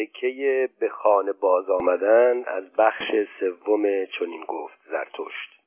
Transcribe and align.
تکه 0.00 0.68
به 0.80 0.88
خانه 0.88 1.32
باز 1.32 1.70
آمدن 1.70 2.44
از 2.46 2.72
بخش 2.78 3.04
سوم 3.40 4.06
چنین 4.18 4.44
گفت 4.48 4.78
زرتشت. 4.90 5.60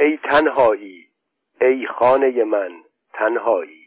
ای 0.00 0.16
تنهایی 0.16 1.06
ای 1.60 1.86
خانه 1.86 2.44
من 2.44 2.82
تنهایی. 3.12 3.86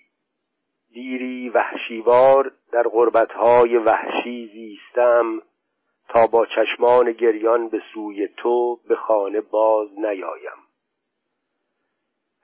دیری 0.94 1.50
وحشیوار 1.50 2.52
در 2.72 2.84
غربتهای 2.84 3.78
وحشی 3.78 4.50
زیستم 4.54 5.42
تا 6.10 6.28
با 6.28 6.46
چشمان 6.46 7.12
گریان 7.12 7.70
به 7.70 7.82
سوی 7.94 8.28
تو 8.38 8.80
به 8.88 8.96
خانه 8.96 9.42
باز 9.42 9.88
نیایم. 10.00 10.60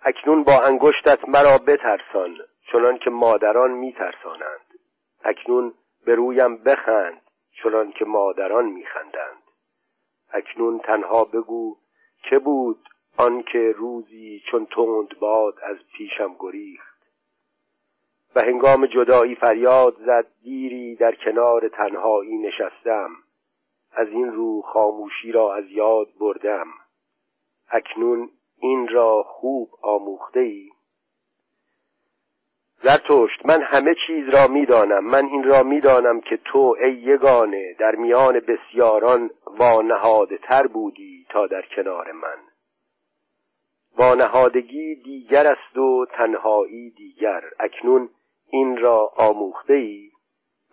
اکنون 0.01 0.43
با 0.43 0.59
انگشتت 0.59 1.29
مرا 1.29 1.57
بترسان 1.57 2.37
چنان 2.71 2.97
که 2.97 3.09
مادران 3.09 3.71
میترسانند. 3.71 4.65
اکنون 5.23 5.73
به 6.05 6.15
رویم 6.15 6.57
بخند 6.57 7.21
چنان 7.63 7.91
که 7.91 8.05
مادران 8.05 8.65
میخندند. 8.65 9.43
اکنون 10.29 10.79
تنها 10.79 11.23
بگو 11.23 11.77
که 12.29 12.39
بود 12.39 12.89
آنکه 13.17 13.73
روزی 13.77 14.41
چون 14.51 14.65
تند 14.65 15.19
باد 15.19 15.59
از 15.63 15.77
پیشم 15.93 16.35
گریخت؟ 16.39 16.95
و 18.35 18.41
هنگام 18.41 18.85
جدایی 18.85 19.35
فریاد 19.35 19.95
زد 20.05 20.27
دیری 20.43 20.95
در 20.95 21.15
کنار 21.15 21.67
تنهایی 21.67 22.37
نشستم. 22.37 23.09
از 23.91 24.07
این 24.07 24.31
رو 24.31 24.61
خاموشی 24.61 25.31
را 25.31 25.55
از 25.55 25.65
یاد 25.69 26.07
بردم. 26.19 26.67
اکنون 27.69 28.29
این 28.57 28.87
را 28.87 29.23
خوب 29.23 29.69
آموخته 29.81 30.39
ای 30.39 30.69
زرتشت 32.81 33.45
من 33.45 33.61
همه 33.61 33.95
چیز 34.07 34.29
را 34.29 34.47
می‌دانم. 34.47 35.05
من 35.05 35.25
این 35.25 35.43
را 35.43 35.63
می‌دانم 35.63 36.21
که 36.21 36.37
تو 36.45 36.75
ای 36.79 36.93
یگانه 36.93 37.75
در 37.79 37.95
میان 37.95 38.39
بسیاران 38.39 39.29
وانهاده 39.45 40.37
تر 40.37 40.67
بودی 40.67 41.25
تا 41.29 41.47
در 41.47 41.63
کنار 41.75 42.11
من. 42.11 42.37
وانهادگی 43.97 44.95
دیگر 44.95 45.47
است 45.47 45.77
و 45.77 46.05
تنهایی 46.05 46.89
دیگر. 46.89 47.43
اکنون 47.59 48.09
این 48.49 48.77
را 48.77 49.11
آموخته 49.17 49.73
ای 49.73 50.11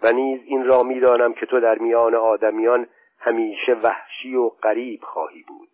و 0.03 0.13
نیز 0.13 0.41
این 0.45 0.65
را 0.65 0.83
می‌دانم 0.83 1.33
که 1.33 1.47
تو 1.47 1.61
در 1.61 1.79
میان 1.79 2.15
آدمیان 2.15 2.87
همیشه 3.19 3.73
وحشی 3.73 4.35
و 4.35 4.49
غریب 4.49 5.01
خواهی 5.03 5.43
بود. 5.43 5.69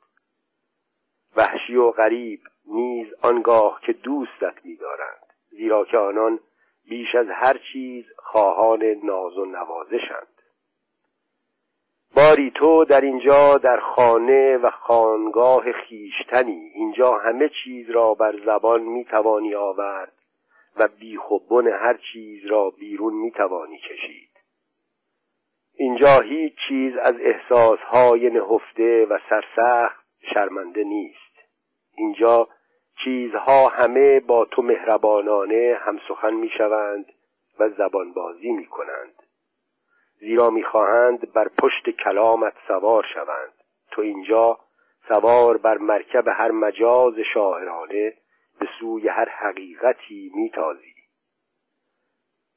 وحشی 1.37 1.77
و 1.77 1.91
غریب 1.91 2.41
نیز 2.67 3.07
آنگاه 3.23 3.81
که 3.87 3.93
دوستت 3.93 4.55
می‌دارند. 4.65 5.28
زیرا 5.59 5.85
که 5.85 5.99
آنان 5.99 6.41
بیش 6.89 7.15
از 7.15 7.27
هر 7.31 7.61
چیز 7.73 8.05
خواهان 8.17 8.83
ناز 8.83 9.39
و 9.39 9.45
نوازشند 9.45 10.43
باری 12.17 12.51
تو 12.51 12.85
در 12.85 13.01
اینجا 13.01 13.59
در 13.59 13.81
خانه 13.81 14.57
و 14.57 14.71
خانگاه 14.71 15.73
خیشتنی. 15.73 16.71
اینجا 16.75 17.19
همه 17.19 17.51
چیز 17.65 17.91
را 17.91 18.15
بر 18.15 18.39
زبان 18.45 18.83
می‌توانی 18.83 19.55
آورد 19.55 20.13
و 20.77 20.89
بیخوبن 21.01 21.67
هر 21.67 21.99
چیز 22.13 22.47
را 22.47 22.71
بیرون 22.71 23.15
می‌توانی 23.15 23.79
کشید. 23.79 24.31
اینجا 25.75 26.21
هیچ 26.21 26.53
چیز 26.69 26.97
از 26.97 27.15
احساسهای 27.21 28.31
نهفته 28.31 29.07
و 29.07 29.19
سرسخت 29.31 30.05
شرمنده 30.35 30.85
نیست. 30.85 31.49
اینجا 31.97 32.49
چیزها 33.09 33.69
همه 33.69 34.21
با 34.21 34.45
تو 34.45 34.63
مهربانانه 34.63 35.79
همسخن 35.81 36.35
می‌شوند 36.35 37.07
و 37.59 37.69
زبان 37.69 38.13
بازی 38.13 38.53
می 38.53 38.67
کنند 38.67 39.23
زیرا 40.21 40.51
می‌خواهند 40.51 41.33
بر 41.33 41.49
پشت 41.63 41.91
کلامت 42.05 42.53
سوار 42.69 43.07
شوند. 43.15 43.53
تو 43.91 44.03
اینجا 44.03 44.59
سوار 45.09 45.57
بر 45.57 45.79
مرکب 45.79 46.29
هر 46.29 46.51
مجاز 46.51 47.15
شاعرانه 47.35 48.15
به 48.61 48.69
سوی 48.81 49.09
هر 49.09 49.29
حقیقتی 49.29 50.33
میتازی. 50.35 50.95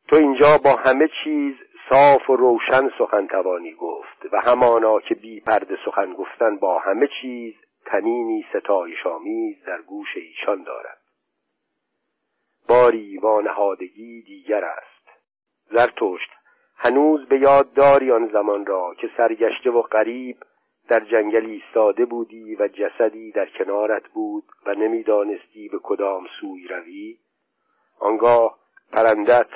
تو 0.08 0.16
اینجا 0.16 0.58
با 0.64 0.76
همه 0.76 1.09
چیز 1.24 1.56
صاف 1.90 2.30
و 2.30 2.36
روشن 2.36 2.90
سخن 2.97 3.28
توانی 3.28 3.74
گفت 3.74 4.26
و 4.31 4.42
همانا 4.42 5.00
که 5.00 5.16
بی 5.16 5.40
پرده 5.40 5.78
سخن 5.86 6.14
گفتن 6.14 6.58
با 6.58 6.80
همه 6.80 7.09
چیز 7.22 7.53
تنینی 7.86 8.46
ستایش 8.50 9.06
آمیز 9.06 9.64
در 9.64 9.81
گوش 9.81 10.08
ایشان 10.16 10.64
دارد. 10.64 11.02
باری 12.68 13.18
وانهادگی 13.18 14.22
دیگر 14.22 14.66
است. 14.66 15.09
زرتشت 15.72 16.30
هنوز 16.75 17.25
به 17.25 17.40
یاد 17.40 17.74
داری 17.74 18.12
آن 18.12 18.28
زمان 18.28 18.66
را 18.66 18.94
که 18.94 19.09
سرگشته 19.18 19.70
و 19.70 19.81
غریب 19.81 20.38
در 20.88 21.00
جنگل 21.00 21.46
ایستاده 21.46 22.06
بودی 22.06 22.56
و 22.56 22.68
جسدی 22.68 23.31
در 23.31 23.46
کنارت 23.46 24.08
بود 24.08 24.44
و 24.66 24.74
نمی‌دانستی 24.74 25.70
به 25.70 25.80
کدام 25.84 26.28
سوی 26.40 26.68
روی؟ 26.68 27.18
آنگاه 28.00 28.59
پرندت 28.91 29.50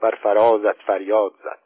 بر 0.00 0.14
فرازت 0.22 0.82
فریاد 0.82 1.32
زد. 1.44 1.58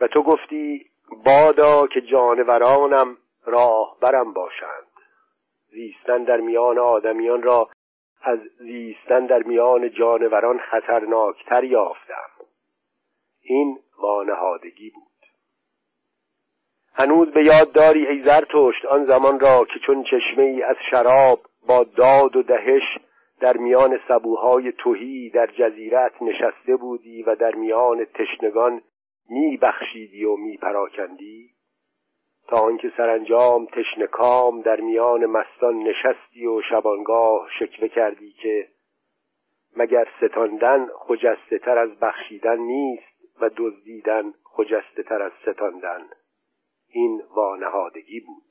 و 0.00 0.08
تو 0.08 0.22
گفتی 0.22 0.90
بادا 1.24 1.86
که 1.86 2.00
جانورانم 2.00 3.16
راهبرم 3.46 4.32
باشند. 4.32 4.86
زیستن 5.70 6.24
در 6.24 6.40
میان 6.40 6.78
آدمیان 6.78 7.42
را 7.42 7.68
از 8.22 8.38
زیستن 8.58 9.26
در 9.26 9.42
میان 9.42 9.90
جانوران 9.90 10.58
خطرناکتر 10.58 11.64
یافتم. 11.64 12.30
این 13.42 13.78
وانهادگی 13.98 14.90
بود. 14.90 15.04
هنوز 16.94 17.28
به 17.28 17.44
یاد 17.44 17.72
داری 17.72 18.06
ای 18.06 18.22
زرتشت 18.22 18.84
آن 18.90 19.04
زمان 19.04 19.40
را 19.40 19.64
که 19.64 19.78
چون 19.86 20.04
چشمه 20.04 20.44
ای 20.44 20.62
از 20.62 20.76
شراب 20.90 21.40
با 21.68 21.84
داد 21.84 22.36
و 22.36 22.42
دهش 22.42 22.98
در 23.40 23.56
میان 23.56 24.00
سبوهای 24.08 24.72
توهی 24.72 25.30
در 25.30 25.46
جزیرت 25.46 26.12
نشسته 26.22 26.76
بودی 26.76 27.22
و 27.22 27.34
در 27.34 27.54
میان 27.54 28.04
تشنگان 28.04 28.82
می 29.28 29.56
بخشیدی 29.56 30.24
و 30.24 30.36
می 30.36 30.56
پراکندی 30.56 31.53
تا 32.48 32.56
آنکه 32.56 32.92
سرانجام 32.96 33.66
تشنکام 33.66 34.60
در 34.60 34.80
میان 34.80 35.26
مستان 35.26 35.74
نشستی 35.74 36.46
و 36.46 36.62
شبانگاه 36.70 37.48
شکوه 37.58 37.88
کردی 37.88 38.32
که 38.32 38.68
مگر 39.76 40.08
ستاندن 40.20 40.86
خجسته 40.94 41.58
تر 41.58 41.78
از 41.78 41.90
بخشیدن 41.98 42.58
نیست 42.58 43.40
و 43.40 43.50
دزدیدن 43.56 44.34
خجسته 44.44 45.02
تر 45.02 45.22
از 45.22 45.32
ستاندن؟ 45.42 46.02
این 46.88 47.22
وانهادگی 47.36 48.20
بود. 48.20 48.42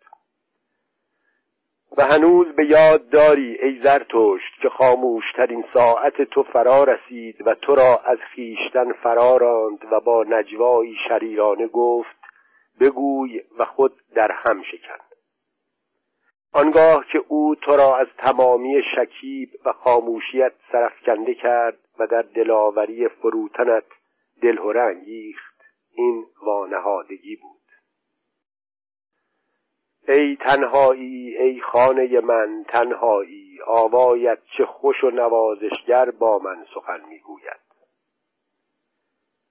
و 1.97 2.03
هنوز 2.03 2.47
به 2.55 2.65
یاد 2.65 3.09
داری 3.09 3.57
ای 3.61 3.79
زرتشت 3.83 4.61
که 4.61 4.69
خاموشترین 4.69 5.65
ساعت 5.73 6.21
تو 6.21 6.43
فرا 6.43 6.83
رسید 6.83 7.47
و 7.47 7.55
تو 7.55 7.75
را 7.75 8.01
از 8.05 8.17
خیشتن 8.17 8.93
فرا 8.93 9.37
راند 9.37 9.79
و 9.91 9.99
با 9.99 10.23
نجوایی 10.23 10.95
شریرانه 11.07 11.67
گفت 11.67 12.22
بگوی 12.83 13.41
و 13.57 13.65
خود 13.65 14.01
در 14.15 14.31
هم 14.31 14.63
شکن. 14.63 14.99
آنگاه 16.53 17.05
که 17.11 17.17
او 17.27 17.55
تو 17.55 17.75
را 17.75 17.97
از 17.97 18.07
تمامی 18.17 18.81
شکیب 18.95 19.49
و 19.65 19.71
خاموشیت 19.71 20.53
سرفکنده 20.71 21.33
کرد 21.33 21.79
و 21.99 22.07
در 22.07 22.21
دلاوری 22.21 23.07
فروتنت 23.07 23.83
دلهره 24.41 24.81
انگیخت 24.81 25.61
این 25.95 26.25
وانهادگی 26.41 27.35
بود. 27.35 27.61
ای 30.07 30.35
تنهایی 30.35 31.37
ای 31.37 31.61
خانه 31.61 32.19
من 32.19 32.65
تنهایی 32.67 33.59
آوایت 33.67 34.39
چه 34.57 34.65
خوش 34.65 35.03
و 35.03 35.09
نوازشگر 35.09 36.11
با 36.11 36.39
من 36.39 36.65
سخن 36.75 37.01
می‌گوید. 37.09 37.72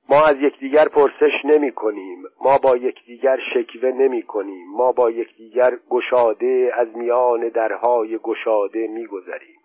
ما 0.08 0.26
از 0.26 0.36
یکدیگر 0.36 0.88
پرسش 0.88 1.44
نمی 1.44 1.72
کنیم. 1.72 2.22
ما 2.40 2.58
با 2.58 2.76
یکدیگر 2.76 3.38
شکوه 3.54 3.90
نمی 3.90 4.22
کنیم. 4.22 4.70
ما 4.70 4.92
با 4.92 5.10
یکدیگر 5.10 5.78
گشاده 5.90 6.72
از 6.74 6.96
میان 6.96 7.48
درهای 7.48 8.18
گشاده 8.18 8.86
میگذریم 8.86 9.62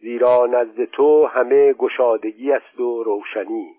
زیرا 0.00 0.46
نزد 0.46 0.84
تو 0.84 1.26
همه 1.26 1.72
گشادگی 1.72 2.52
است 2.52 2.80
و 2.80 3.02
روشنی. 3.02 3.76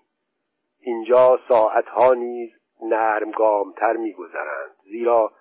اینجا 0.80 1.40
ساعتها 1.48 2.14
نیز 2.14 2.50
نرمگامتر 2.82 3.96
میگذرند 3.96 4.70
زیرا 4.90 5.32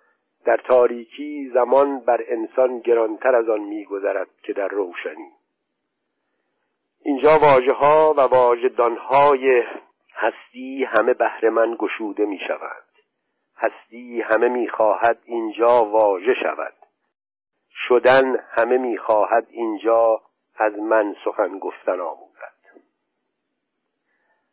در 0.45 0.57
تاریکی 0.57 1.51
زمان 1.53 2.00
بر 2.00 2.24
انسان 2.27 2.79
گرانتر 2.79 3.35
از 3.35 3.50
آن 3.50 3.59
میگذرد 3.59 4.27
که 4.44 4.53
در 4.53 4.67
روشنی. 4.67 5.31
اینجا 7.03 7.39
واجه 7.39 7.74
ها 7.74 8.13
و 8.18 8.21
واجدان 8.21 8.98
های 8.98 9.63
هستی 10.13 10.83
همه 10.83 11.13
بهر 11.13 11.50
من 11.50 11.75
گشوده 11.80 12.25
می 12.25 12.39
شوند 12.48 12.92
هستی 13.62 14.21
همه 14.21 14.50
می 14.50 14.69
خواهد 14.69 15.19
اینجا 15.25 15.86
واژه 15.86 16.33
شود. 16.44 16.74
شدن 17.88 18.36
همه 18.51 18.77
می 18.77 18.98
خواهد 18.98 19.48
اینجا 19.50 20.21
از 20.56 20.74
من 20.74 21.15
سخن 21.25 21.59
گفتن 21.59 22.00
آموزد. 22.00 22.31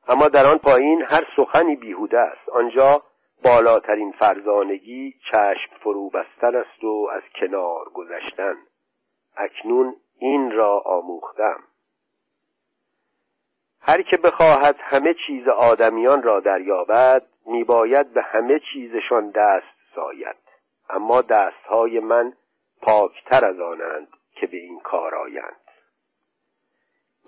اما 0.08 0.28
در 0.28 0.46
آن 0.46 0.58
پایین 0.58 1.02
هر 1.02 1.26
سخنی 1.36 1.76
بیهوده 1.76 2.18
است. 2.20 2.48
آنجا 2.48 3.02
بالاترین 3.44 4.12
فرزانگی 4.12 5.14
چشم 5.32 5.76
فرو 5.80 6.10
بستن 6.10 6.56
است 6.56 6.84
و 6.84 7.08
از 7.12 7.22
کنار 7.40 7.88
گذشتن. 7.94 8.56
اکنون 9.36 9.96
این 10.18 10.50
را 10.50 10.80
آموختم. 10.80 11.67
هر 13.88 14.02
که 14.02 14.16
بخواهد 14.16 14.76
همه 14.78 15.14
چیز 15.26 15.48
آدمیان 15.48 16.22
را 16.22 16.40
دریابد 16.40 17.22
میباید 17.46 18.12
به 18.12 18.22
همه 18.22 18.60
چیزشان 18.72 19.30
دست 19.30 19.94
ساید. 19.94 20.36
اما 20.90 21.22
دستهای 21.22 22.00
من 22.00 22.32
پاکتر 22.82 23.46
از 23.46 23.60
آنند 23.60 24.08
که 24.34 24.46
به 24.46 24.56
این 24.56 24.80
کار 24.80 25.14
آیند. 25.14 25.56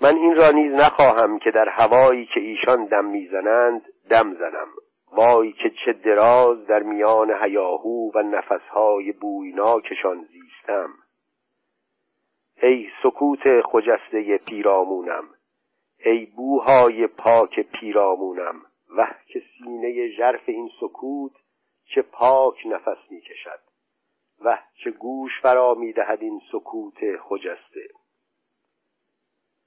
من 0.03 0.17
این 0.17 0.37
را 0.37 0.51
نیز 0.51 0.73
نخواهم 0.73 1.39
که 1.39 1.51
در 1.51 1.69
هوایی 1.69 2.27
که 2.27 2.41
ایشان 2.41 2.85
دم 2.85 3.05
می‌زنند 3.05 3.83
دم 4.11 4.35
زنم. 4.35 4.69
وای 5.13 5.53
که 5.53 5.71
چه 5.85 5.93
دراز 5.93 6.67
در 6.67 6.83
میان 6.83 7.31
هیاهو 7.43 8.11
و 8.15 8.23
نفسهای 8.23 9.13
بویناکشان 9.13 10.25
زیستم. 10.33 10.91
ای 12.63 12.89
سکوت 13.03 13.61
خجسته 13.65 14.39
پیرامونم 14.39 15.25
ای 16.05 16.27
بوهای 16.27 17.07
پاک 17.07 17.61
پیرامونم 17.61 18.63
وه 18.97 19.15
که 19.27 19.43
سینه 19.59 20.09
ژرف 20.09 20.43
این 20.47 20.71
سکوت 20.81 21.33
چه 21.95 22.03
پاک 22.03 22.67
نفس 22.67 22.99
می‌کشد 23.11 23.61
وه 24.41 24.59
چه 24.85 24.91
گوش 24.91 25.31
فرا 25.43 25.75
می‌دهد 25.75 26.23
این 26.23 26.41
سکوت 26.53 27.17
خجسته. 27.23 27.89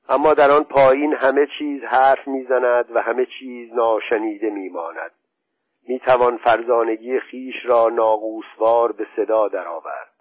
اما 0.09 0.33
در 0.33 0.51
آن 0.51 0.63
پایین 0.63 1.13
همه 1.13 1.47
چیز 1.59 1.83
حرف 1.83 2.27
می‌زند 2.27 2.95
و 2.95 3.01
همه 3.01 3.27
چیز 3.39 3.74
ناشنیده 3.74 4.50
میماند. 4.50 5.12
می‌توان 5.88 6.38
فرزانگی 6.38 7.19
خیش 7.19 7.56
را 7.65 7.89
ناقوسوار 7.89 8.91
به 8.91 9.07
صدا 9.15 9.47
درآورد. 9.47 10.13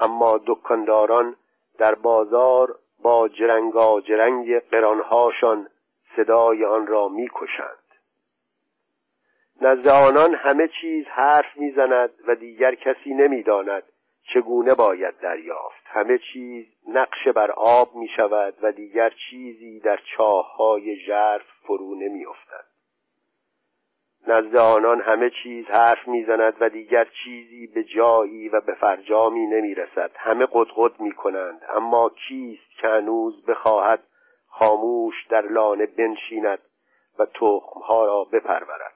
اما 0.00 0.40
دکانداران 0.46 1.36
در 1.78 1.94
بازار 1.94 2.78
با 3.02 3.28
جرنگا 3.28 4.00
جرنگ 4.00 4.58
قرانهاشان 4.58 5.68
صدای 6.16 6.64
آن 6.64 6.86
را 6.86 7.08
می‌کشند 7.08 7.76
نزد 9.60 9.88
آنان 9.88 10.34
همه 10.34 10.68
چیز 10.80 11.06
حرف 11.06 11.56
می‌زند 11.56 12.10
و 12.28 12.34
دیگر 12.34 12.74
کسی 12.74 13.14
نمی‌داند 13.14 13.82
چگونه 14.34 14.74
باید 14.74 15.18
دریافت 15.18 15.82
همه 15.84 16.18
چیز 16.32 16.66
نقش 16.88 17.28
بر 17.34 17.50
آب 17.50 17.94
می 17.94 18.08
شود 18.16 18.54
و 18.62 18.72
دیگر 18.72 19.12
چیزی 19.30 19.80
در 19.80 19.98
چاه 20.16 20.56
های 20.56 20.96
ژرف 20.96 21.46
فرو 21.66 21.94
نمی 21.94 22.26
افتد. 22.26 22.69
نزد 24.26 24.56
آنان 24.56 25.00
همه 25.00 25.30
چیز 25.42 25.66
حرف 25.66 26.08
می‌زند 26.08 26.54
و 26.60 26.68
دیگر 26.68 27.06
چیزی 27.24 27.66
به 27.66 27.84
جایی 27.84 28.48
و 28.48 28.60
به 28.60 28.74
فرجامی 28.74 29.46
نمی 29.46 29.74
رسد 29.74 30.10
همه 30.16 30.46
قدقد 30.52 31.00
می 31.00 31.12
کنند 31.12 31.60
اما 31.76 32.10
کیست 32.28 32.70
که 32.80 32.88
هنوز 32.88 33.44
بخواهد 33.44 34.02
خاموش 34.48 35.14
در 35.28 35.42
لانه 35.42 35.86
بنشیند 35.86 36.58
و 37.18 37.26
تخمها 37.26 38.04
را 38.04 38.24
بپرورد؟ 38.24 38.94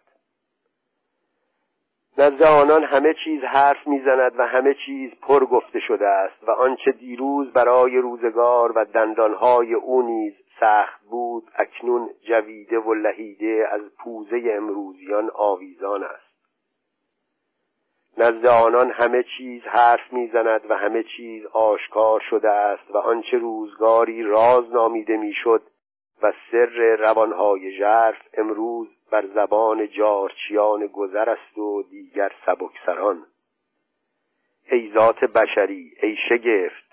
نزد 2.19 2.43
آنان 2.43 2.85
همه 2.85 3.15
چیز 3.25 3.43
حرف 3.43 3.87
می‌زند 3.87 4.33
و 4.39 4.47
همه 4.47 4.77
چیز 4.87 5.11
پر 5.23 5.45
گفته 5.45 5.81
شده 5.81 6.07
است 6.07 6.49
و 6.49 6.51
آنچه 6.51 6.93
دیروز 6.93 7.53
برای 7.53 7.97
روزگار 7.97 8.73
و 8.73 8.85
دندانهای 8.85 9.75
او 9.75 10.03
نیز 10.03 10.35
سخت 10.65 11.01
بود 11.11 11.51
اکنون 11.55 12.11
جویده 12.29 12.79
و 12.79 12.95
لهیده 12.95 13.69
از 13.71 13.81
پوزه 13.99 14.43
امروزیان 14.53 15.31
آویزان 15.35 16.05
است. 16.05 16.35
نزد 18.19 18.47
آنان 18.47 18.91
همه 18.91 19.25
چیز 19.39 19.63
حرف 19.63 20.13
می‌زند 20.13 20.71
و 20.71 20.75
همه 20.75 21.03
چیز 21.17 21.47
آشکار 21.47 22.21
شده 22.31 22.51
است 22.51 22.91
و 22.91 22.99
آنچه 22.99 23.39
روزگاری 23.39 24.23
راز 24.23 24.73
نامیده 24.73 25.17
می‌شد 25.17 25.63
و 26.23 26.33
سر 26.51 26.97
روانهای 26.99 27.79
ژرف 27.79 28.19
امروز 28.35 28.89
بر 29.11 29.27
زبان 29.27 29.89
جارچیان 29.89 30.87
گذر 30.87 31.31
است 31.31 31.59
و 31.59 31.83
دیگر 31.83 32.33
سبکسران. 32.47 33.27
ای 34.71 34.93
ذات 34.95 35.25
بشری 35.25 35.93
ای 36.03 36.17
شگفت 36.29 36.85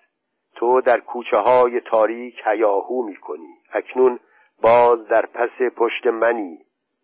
تو 0.56 0.82
در 0.82 1.00
کوچه 1.00 1.38
های 1.38 1.82
تاریک 1.82 2.42
هیاهو 2.46 3.04
می 3.04 3.16
کنی 3.16 3.61
اکنون 3.74 4.20
باز 4.62 5.08
در 5.08 5.26
پس 5.26 5.74
پشت 5.76 6.08
منی. 6.08 6.60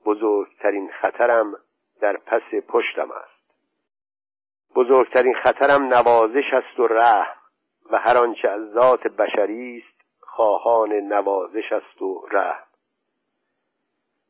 بزرگترین 0.05 0.89
خطرم 1.01 1.53
در 2.01 2.17
پس 2.17 2.41
پشتم 2.67 3.11
است. 3.11 3.37
بزرگترین 4.75 5.33
خطرم 5.33 5.83
نوازش 5.83 6.53
است 6.53 6.79
و 6.79 6.87
رحم 6.87 7.37
و 7.91 7.97
هر 7.97 8.17
آنچه 8.17 8.49
از 8.49 8.71
ذات 8.71 9.07
بشری 9.07 9.77
است 9.77 9.97
خواهان 10.19 10.93
نوازش 10.93 11.71
است 11.71 12.01
و 12.01 12.27
رحم. 12.31 12.67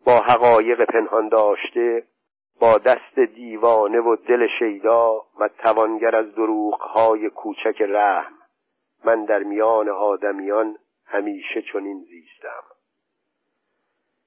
با 0.06 0.20
حقایق 0.20 0.86
پنهان 0.86 1.30
داشته 1.30 2.04
با 2.60 2.78
دست 2.78 3.20
دیوانه 3.20 4.00
و 4.00 4.16
دل 4.16 4.48
شیدا 4.60 5.22
و 5.40 5.48
توانگر 5.48 6.16
از 6.16 6.36
دروغهای 6.36 7.30
کوچک 7.30 7.82
رحم 7.82 8.34
من 9.06 9.26
در 9.26 9.44
میان 9.44 9.90
آدمیان 9.90 10.78
همیشه 11.08 11.62
چنین 11.74 12.06
زیستم. 12.10 12.64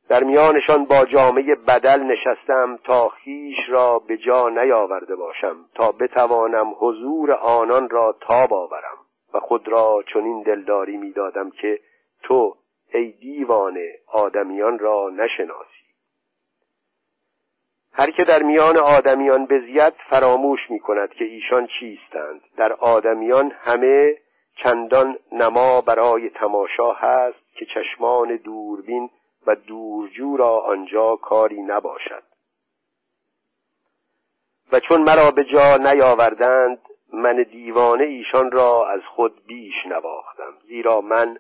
در 0.09 0.25
میانشان 0.25 0.85
با 0.85 1.05
جامعه 1.05 1.55
بدل 1.55 2.03
نشستم 2.03 2.79
تا 2.85 3.09
خیش 3.09 3.57
را 3.69 3.99
به 3.99 4.17
جا 4.17 4.49
نیاورده 4.49 5.17
باشم 5.17 5.57
تا 5.75 5.93
بتوانم 5.93 6.75
حضور 6.79 7.33
آنان 7.33 7.91
را 7.91 8.17
تاب 8.21 8.53
آورم 8.53 8.99
و 9.35 9.41
خود 9.41 9.69
را 9.69 10.05
چنین 10.15 10.43
دلداری 10.43 10.97
می‌دادم 10.97 11.51
که 11.51 11.81
تو 12.23 12.57
ای 12.95 13.13
دیوانه 13.13 13.99
آدمیان 14.07 14.79
را 14.79 15.11
نشناسی. 15.11 15.81
هر 17.93 18.11
که 18.11 18.23
در 18.23 18.43
میان 18.43 18.77
آدمیان 18.77 19.47
بزید 19.47 19.95
فراموش 20.11 20.61
می 20.71 20.81
کند 20.81 21.11
که 21.11 21.25
ایشان 21.25 21.69
چیستند. 21.81 22.41
در 22.57 22.73
آدمیان 22.73 23.53
همه 23.61 24.17
چندان 24.57 25.19
نما 25.33 25.81
برای 25.81 26.31
تماشا 26.31 26.93
هست 26.93 27.57
که 27.57 27.67
چشمان 27.75 28.37
دوربین 28.37 29.11
و 29.47 29.55
دورجو 29.55 30.37
را 30.37 30.59
آنجا 30.59 31.17
کاری 31.17 31.63
نباشد. 31.63 32.23
و 34.73 34.81
چون 34.81 35.03
مرا 35.03 35.31
به 35.31 35.45
جا 35.45 35.77
نیاوردند 35.77 36.79
من 37.13 37.43
دیوانه 37.43 38.05
ایشان 38.05 38.51
را 38.51 38.91
از 38.91 39.01
خود 39.15 39.47
بیش 39.47 39.87
نواختم 39.87 40.55
زیرا 40.67 41.01
من 41.01 41.39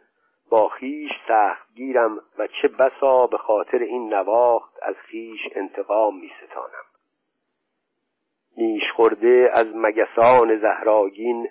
با 0.50 0.68
خیش 0.68 1.10
سخت 1.28 1.74
گیرم 1.74 2.20
و 2.38 2.46
چه 2.46 2.68
بسا 2.68 3.26
به 3.26 3.38
خاطر 3.38 3.78
این 3.78 4.14
نواخت 4.14 4.74
از 4.82 4.94
خیش 4.94 5.40
انتقام 5.54 6.20
می 6.20 6.30
ستانم 6.36 6.84
نیش 8.56 8.82
خورده 8.96 9.50
از 9.54 9.66
مگسان 9.74 10.58
زهراگین 10.60 11.48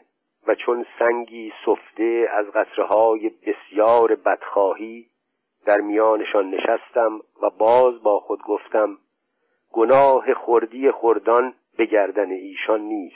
و 0.48 0.55
چون 0.55 0.86
سنگی 1.00 1.53
سفته 1.65 2.27
از 2.34 2.46
قطرهای 2.46 3.29
بسیار 3.29 4.15
بدخواهی 4.15 5.10
در 5.65 5.77
میانشان 5.77 6.50
نشستم 6.50 7.19
و 7.41 7.50
باز 7.50 8.03
با 8.03 8.19
خود 8.19 8.39
گفتم 8.43 8.98
گناه 9.72 10.34
خوردی 10.34 10.91
خوردان 10.91 11.53
به 11.77 11.86
گردن 11.86 12.31
ایشان 12.31 12.81
نیست. 12.81 13.15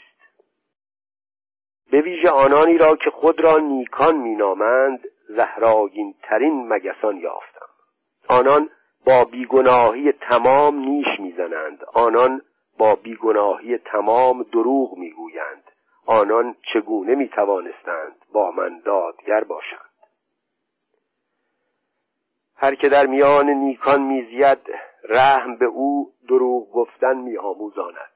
به 1.91 2.01
ویژه 2.01 2.29
آنانی 2.29 2.77
را 2.77 2.95
که 2.95 3.09
خود 3.09 3.43
را 3.43 3.57
نیکان 3.57 4.17
مینامند 4.17 4.99
زهراگین 5.27 6.15
ترین 6.21 6.67
مگسان 6.67 7.17
یافتم. 7.17 7.65
آنان 8.29 8.69
با 9.05 9.25
بیگناهی 9.25 10.11
تمام 10.11 10.79
نیش 10.79 11.19
می‌زنند. 11.19 11.83
آنان 11.93 12.41
با 12.77 12.95
بیگناهی 12.95 13.77
تمام 13.77 14.43
دروغ 14.43 14.97
می‌گویند. 14.97 15.63
آنان 16.05 16.55
چگونه 16.73 17.15
می‌توانستند 17.15 18.15
با 18.33 18.51
من 18.51 18.79
دادگر 18.79 19.43
باشند؟ 19.43 19.89
هر 22.55 22.75
که 22.75 22.89
در 22.89 23.07
میان 23.07 23.49
نیکان 23.49 24.01
میزید 24.01 24.59
رحم 25.09 25.55
به 25.55 25.65
او 25.65 26.13
دروغ 26.27 26.71
گفتن 26.71 27.17
میآموزاند. 27.17 28.13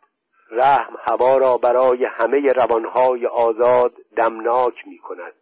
رحم 0.51 0.97
هوا 0.99 1.37
را 1.37 1.57
برای 1.57 2.05
همه 2.05 2.53
روانهای 2.53 3.25
آزاد 3.25 3.93
دمناک 4.15 4.87
می 4.87 4.97
کند 4.97 5.33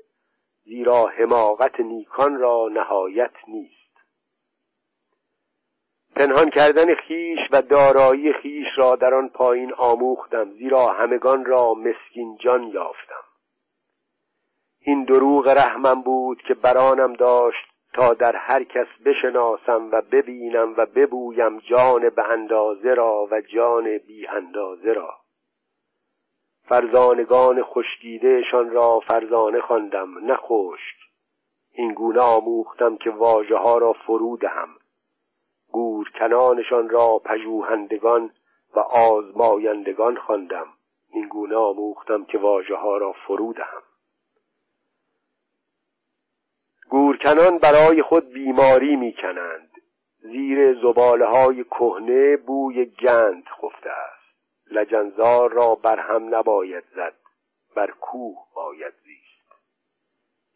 زیرا 0.64 1.06
حماقت 1.06 1.80
نیکان 1.80 2.36
را 2.38 2.70
نهایت 2.72 3.34
نیست. 3.48 3.85
پنهان 6.16 6.50
کردن 6.50 6.96
خیش 6.96 7.40
و 7.52 7.62
دارایی 7.62 8.34
خیش 8.34 8.68
را 8.76 8.96
در 8.96 9.14
آن 9.14 9.30
پایین 9.30 9.74
آموختم 9.74 10.52
زیرا 10.52 10.88
همگان 10.88 11.46
را 11.46 11.74
مسکین 11.74 12.38
جان 12.38 12.64
یافتم. 12.64 13.24
این 14.80 15.04
دروغ 15.04 15.48
رحمم 15.48 16.02
بود 16.02 16.42
که 16.42 16.54
برانم 16.54 17.14
داشت 17.14 17.66
تا 17.94 18.14
در 18.14 18.36
هر 18.36 18.64
کس 18.64 18.88
بشناسم 19.06 19.90
و 19.92 20.02
ببینم 20.12 20.74
و 20.78 20.86
ببویم 20.86 21.58
جان 21.58 22.10
به 22.10 22.24
اندازه 22.24 22.94
را 22.94 23.28
و 23.32 23.42
جان 23.42 23.98
بی 23.98 24.28
اندازه 24.28 24.94
را. 24.94 25.14
فرزانگان 26.68 27.64
خشکیدهشان 27.64 28.70
را 28.70 29.00
فرزانه 29.00 29.62
خواندم 29.62 30.26
نه 30.26 30.36
خشک. 30.36 30.96
این 31.72 31.94
گونه 31.94 32.20
آموختم 32.20 32.98
که 32.98 33.10
واژه 33.10 33.58
ها 33.58 33.78
را 33.78 33.94
فرو 33.94 34.38
دهم. 34.38 34.70
گورکنانشان 35.76 36.90
را 36.90 37.22
پژوهندگان 37.26 38.32
و 38.76 38.80
آزمایندگان 38.80 40.16
خواندم. 40.16 40.68
این 41.14 41.28
گونه 41.28 41.56
آموختم 41.56 42.26
که 42.26 42.38
واژه 42.38 42.76
ها 42.76 42.98
را 42.98 43.12
فرو 43.12 43.54
دهم. 43.54 43.82
گورکنان 46.90 47.58
برای 47.58 48.02
خود 48.02 48.30
بیماری 48.30 48.96
می‌کنند 48.96 49.72
زیر 50.20 50.74
زباله 50.82 51.26
های 51.26 51.64
کهنه 51.64 52.38
بوی 52.38 52.86
گند 52.86 53.44
خفته 53.46 53.90
است. 53.90 54.36
لجنزار 54.72 55.52
را 55.52 55.76
بر 55.76 56.00
هم 56.00 56.36
نباید 56.36 56.84
زد 56.96 57.16
بر 57.76 57.92
کوه 57.92 58.38
باید 58.56 58.94
زیست. 59.04 59.52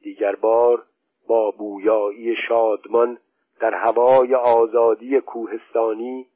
دیگر 0.01 0.35
بار 0.35 0.85
با 1.27 1.51
بویایی 1.51 2.35
شادمان 2.47 3.17
در 3.59 3.73
هوای 3.73 4.35
آزادی 4.35 5.19
کوهستانی 5.19 6.27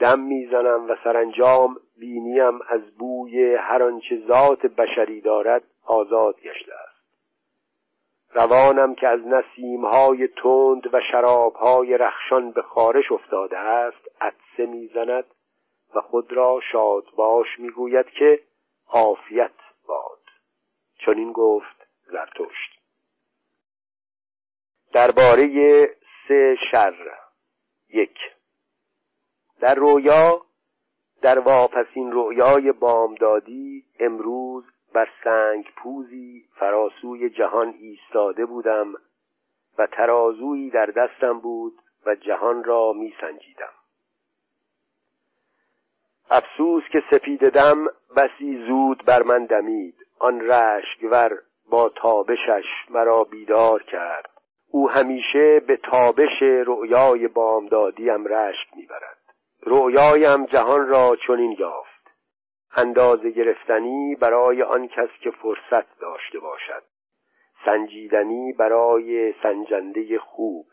دم 0.00 0.20
می‌زنم 0.20 0.90
و 0.90 0.96
سرانجام 1.04 1.76
بینیم 1.96 2.60
از 2.68 2.80
بوی 2.98 3.54
هر 3.54 3.82
آنچه 3.82 4.22
ذات 4.28 4.66
بشری 4.66 5.20
دارد 5.20 5.62
آزاد 5.86 6.40
گشته 6.40 6.72
است. 6.74 6.92
روانم 8.34 8.94
که 8.94 9.08
از 9.08 9.20
نسیمهای 9.26 10.28
تند 10.28 10.94
و 10.94 11.00
شرابهای 11.12 11.98
رخشان 11.98 12.50
به 12.50 12.62
خارش 12.62 13.12
افتاده 13.12 13.58
است 13.58 14.08
عدسه 14.20 14.66
می‌زند 14.66 15.24
و 15.94 16.00
خود 16.00 16.32
را 16.32 16.60
شاد 16.72 17.04
باش 17.16 17.46
می‌گوید 17.58 18.06
که 18.06 18.40
عافیت 18.88 19.50
باد. 19.88 20.18
چون 20.98 21.18
این 21.18 21.32
گفت 21.32 21.86
زرتشت. 22.10 22.78
درباره 24.92 25.88
سه 26.28 26.56
شر. 26.70 26.94
یک. 27.88 28.18
در 29.60 29.74
رویا 29.74 30.42
در 31.22 31.38
واپسین 31.38 32.12
رویای 32.12 32.72
بامدادی 32.72 33.84
امروز 34.00 34.64
بر 34.92 35.08
سنگ 35.24 35.64
پوزی 35.76 36.44
فراسوی 36.54 37.30
جهان 37.30 37.74
ایستاده 37.80 38.46
بودم 38.46 38.94
و 39.78 39.86
ترازویی 39.86 40.70
در 40.70 40.86
دستم 40.86 41.40
بود 41.40 41.82
و 42.06 42.14
جهان 42.14 42.64
را 42.64 42.92
می 42.92 43.14
سنجیدم 43.20 43.72
افسوس 46.30 46.82
که 46.92 47.02
سپید 47.10 47.48
دم 47.48 47.86
بسی 48.16 48.64
زود 48.66 49.04
بر 49.06 49.22
من 49.22 49.44
دمید. 49.44 49.94
آن 50.18 50.40
رشکور 50.40 51.38
با 51.70 51.88
تابشش 51.88 52.64
مرا 52.90 53.24
بیدار 53.24 53.82
کرد. 53.82 54.31
او 54.74 54.90
همیشه 54.90 55.60
به 55.60 55.76
تابش 55.76 56.42
رؤیای 56.42 57.28
بامدادیم 57.28 58.24
رشک 58.24 58.76
می‌برد. 58.76 59.18
رؤیایم 59.62 60.46
جهان 60.46 60.86
را 60.86 61.16
چنین 61.26 61.56
یافت. 61.58 62.10
اندازه 62.76 63.30
گرفتنی 63.30 64.14
برای 64.14 64.62
آن 64.62 64.88
کس 64.88 65.08
که 65.22 65.30
فرصت 65.30 65.98
داشته 66.00 66.38
باشد. 66.38 66.82
سنجیدنی 67.64 68.52
برای 68.52 69.34
سنجنده 69.42 70.18
خوب. 70.18 70.66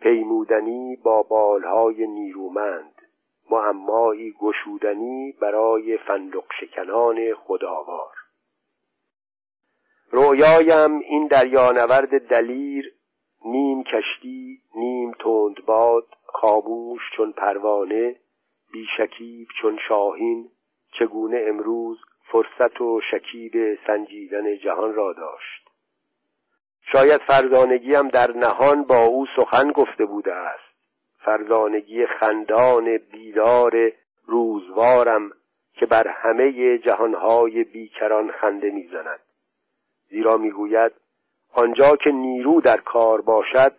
پیمودنی 0.00 0.96
با 0.96 1.22
بالهای 1.22 2.06
نیرومند. 2.06 2.94
معمایی 3.50 4.34
گشودنی 4.40 5.34
برای 5.40 5.98
فندق 5.98 6.44
شکنان 6.60 7.34
خداوار. 7.34 8.12
رویایم 10.10 10.98
این 10.98 11.26
دریانورد 11.26 12.28
دلیر 12.28 12.95
نیم 13.46 13.82
کشتی 13.82 14.60
نیم 14.74 15.12
تند 15.12 15.64
باد 15.66 16.06
خاموش 16.24 17.00
چون 17.16 17.32
پروانه 17.32 18.16
بیشکیب 18.72 19.48
چون 19.60 19.78
شاهین 19.88 20.48
چگونه 20.98 21.44
امروز 21.48 21.98
فرصت 22.32 22.80
و 22.80 23.00
شکیب 23.10 23.78
سنجیدن 23.86 24.56
جهان 24.56 24.94
را 24.94 25.12
داشت. 25.12 25.68
شاید 26.92 27.20
فرزانگیم 27.20 28.08
در 28.08 28.30
نهان 28.36 28.82
با 28.82 29.04
او 29.04 29.26
سخن 29.36 29.72
گفته 29.72 30.04
بوده 30.04 30.34
است. 30.34 30.76
فرزانگی 31.18 32.06
خندان 32.06 32.96
بیدار 32.96 33.92
روزوارم 34.26 35.30
که 35.74 35.86
بر 35.86 36.08
همه 36.08 36.78
جهانهای 36.78 37.64
بیکران 37.64 38.30
خنده 38.30 38.70
می‌زند. 38.70 39.20
زیرا 40.08 40.36
می‌گوید 40.36 40.92
آنجا 41.52 41.96
که 41.96 42.10
نیرو 42.10 42.60
در 42.60 42.76
کار 42.76 43.20
باشد 43.20 43.72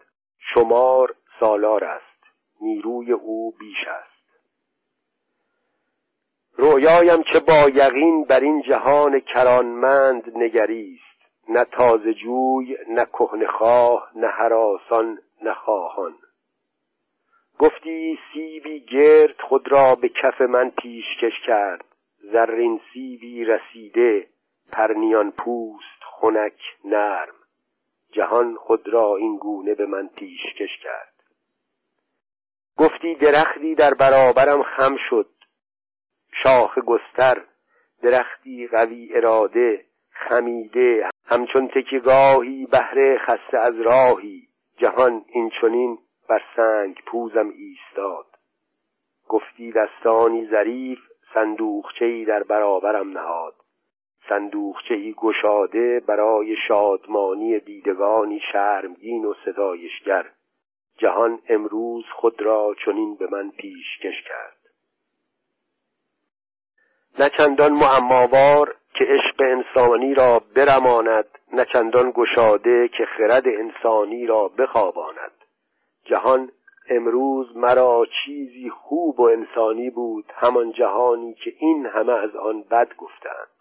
شمار 0.54 1.16
سالار 1.40 1.84
است. 1.84 2.08
نیروی 2.62 3.12
او 3.12 3.52
بیش 3.60 3.88
است. 3.88 4.18
رویایم 6.58 7.24
که 7.24 7.40
با 7.40 7.70
یقین 7.74 8.24
بر 8.24 8.40
این 8.40 8.62
جهان 8.62 9.20
کرانمند 9.20 10.38
نگریست 10.38 11.04
نه 11.50 11.64
تازه 11.64 12.14
جوی 12.14 12.78
نه 12.90 13.06
خواه 13.58 14.12
نه 14.16 14.28
حراسان 14.28 15.20
نه 15.42 15.54
خواهان. 15.54 16.16
گفتی 17.60 18.20
سیبی 18.34 18.80
گرد 18.80 19.42
خود 19.42 19.72
را 19.72 19.96
به 19.96 20.10
کف 20.10 20.42
من 20.42 20.70
پیشکش 20.70 21.42
کرد. 21.48 21.86
زرین 22.32 22.80
سیبی 22.94 23.46
رسیده 23.46 24.28
پرنیان 24.72 25.32
پوست 25.32 26.02
خنک 26.02 26.60
نرم. 26.86 27.37
جهان 28.12 28.56
خود 28.56 28.88
را 28.88 29.16
این 29.16 29.38
گونه 29.38 29.76
به 29.76 29.86
من 29.86 30.08
پیشکش 30.08 30.78
کرد. 30.84 31.14
گفتی 32.78 33.16
درختی 33.16 33.76
در 33.76 33.94
برابرم 33.94 34.64
خم 34.64 34.96
شد. 35.10 35.30
شاخ 36.44 36.78
گستر 36.80 37.44
درختی 38.02 38.68
قوی 38.68 39.10
اراده 39.14 39.86
خمیده. 40.12 41.10
همچون 41.26 41.68
تکیگاهی 41.68 42.66
بهره 42.66 43.18
خسته 43.18 43.58
از 43.58 43.74
راهی. 43.82 44.48
جهان 44.78 45.26
این 45.28 45.52
چنین 45.62 46.00
بر 46.30 46.42
سنگ 46.56 47.02
پوزم 47.06 47.50
ایستاد. 47.50 48.26
گفتی 49.28 49.72
دستانی 49.72 50.48
ظریف 50.48 51.00
صندوقچهای 51.34 52.26
در 52.26 52.44
برابرم 52.44 53.10
نهاد. 53.10 53.56
صندوقچه 54.30 54.94
ای 54.94 55.14
گشاده 55.18 56.00
برای 56.00 56.56
شادمانی 56.68 57.60
دیدگانی 57.60 58.42
شرمگین 58.52 59.26
و 59.26 59.34
ستایشگر. 59.34 60.26
جهان 60.98 61.40
امروز 61.50 62.06
خود 62.16 62.42
را 62.42 62.76
چنین 62.86 63.16
به 63.16 63.28
من 63.32 63.50
پیشکش 63.50 64.24
کرد. 64.28 64.58
نه 67.20 67.30
چندان 67.30 67.74
معماوار 67.74 68.76
که 68.94 69.06
عشق 69.06 69.42
انسانی 69.42 70.14
را 70.14 70.42
برماند 70.56 71.26
نه 71.54 71.66
چندان 71.74 72.12
گشاده 72.16 72.88
که 72.88 73.06
خرد 73.18 73.48
انسانی 73.48 74.26
را 74.26 74.48
بخواباند. 74.48 75.32
جهان 76.06 76.52
امروز 76.90 77.58
مرا 77.58 78.06
چیزی 78.26 78.70
خوب 78.70 79.20
و 79.20 79.24
انسانی 79.24 79.90
بود 79.90 80.26
همان 80.36 80.72
جهانی 80.72 81.34
که 81.34 81.54
این 81.60 81.86
همه 81.86 82.14
از 82.14 82.36
آن 82.36 82.62
بد 82.62 82.96
گفتند 82.98 83.57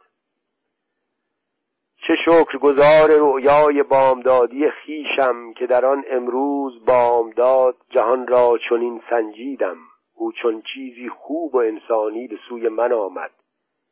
چه 2.06 2.58
گذار 2.58 3.08
رؤیای 3.18 3.82
بامدادی 3.82 4.70
خیشم 4.70 5.52
که 5.52 5.66
در 5.66 5.86
آن 5.86 6.04
امروز 6.10 6.84
بامداد 6.84 7.76
جهان 7.90 8.26
را 8.26 8.58
چنین 8.68 9.02
سنجیدم. 9.10 9.76
او 10.14 10.32
چون 10.32 10.62
چیزی 10.74 11.08
خوب 11.08 11.54
و 11.54 11.58
انسانی 11.58 12.28
به 12.28 12.38
سوی 12.48 12.68
من 12.68 12.92
آمد. 12.92 13.30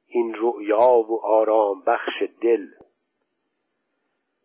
این 0.07 0.35
رؤیا 0.35 0.91
و 0.91 1.21
آرام 1.25 1.83
بخش 1.87 2.23
دل. 2.41 2.67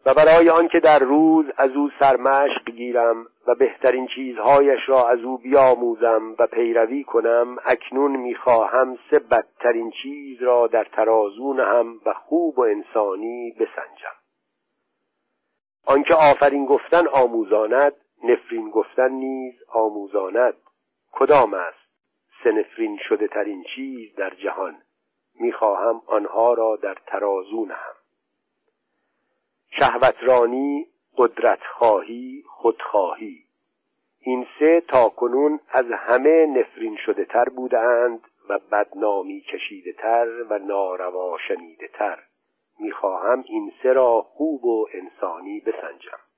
و 0.05 0.13
برای 0.13 0.49
آنکه 0.49 0.79
در 0.79 0.99
روز 0.99 1.45
از 1.57 1.71
او 1.71 1.89
سرمشق 1.99 2.71
گیرم 2.75 3.25
و 3.49 3.55
بهترین 3.55 4.07
چیزهایش 4.07 4.79
را 4.87 5.09
از 5.09 5.19
او 5.19 5.37
بیاموزم 5.37 6.35
و 6.39 6.47
پیروی 6.47 7.03
کنم 7.03 7.57
اکنون 7.65 8.15
می‌خواهم 8.15 8.97
سه 9.09 9.19
بدترین 9.19 9.91
چیز 9.91 10.41
را 10.41 10.67
در 10.67 10.83
ترازون 10.83 11.59
هم 11.59 12.01
و 12.05 12.13
خوب 12.13 12.59
و 12.59 12.61
انسانی 12.61 13.51
بسنجم. 13.51 14.15
آنکه 15.85 16.13
آفرین 16.13 16.65
گفتن 16.65 17.07
آموزاند 17.07 17.93
نفرین 18.23 18.69
گفتن 18.69 19.11
نیز 19.11 19.53
آموزاند. 19.67 20.55
کدام 21.11 21.53
است؟ 21.53 21.89
سه 22.43 22.51
نفرین 22.51 22.97
شده 23.09 23.27
ترین 23.27 23.63
چیز 23.75 24.15
در 24.15 24.29
جهان. 24.29 24.77
می‌خواهم 25.39 26.01
آنها 26.07 26.53
را 26.53 26.75
در 26.75 26.97
ترازون 27.07 27.71
هم 27.71 27.95
شهوترانی 29.79 30.87
قدرت 31.19 31.59
خواهی 31.77 32.43
خودخواهی. 32.47 33.43
این 34.19 34.45
سه 34.59 34.81
تا 34.87 35.09
کنون 35.09 35.59
از 35.69 35.85
همه 35.91 36.45
نفرین 36.45 36.97
شده 37.05 37.25
تر 37.25 37.45
بودند 37.45 38.21
و 38.49 38.59
بدنامی 38.71 39.41
کشیده 39.41 39.93
تر 39.93 40.27
و 40.49 40.59
ناروا 40.59 41.37
شنیده 41.47 41.87
تر 41.87 42.19
می‌خواهم 42.79 43.43
این 43.47 43.71
سه 43.83 43.93
را 43.93 44.21
خوب 44.21 44.65
و 44.65 44.87
انسانی 44.93 45.59
بسنجم. 45.59 46.28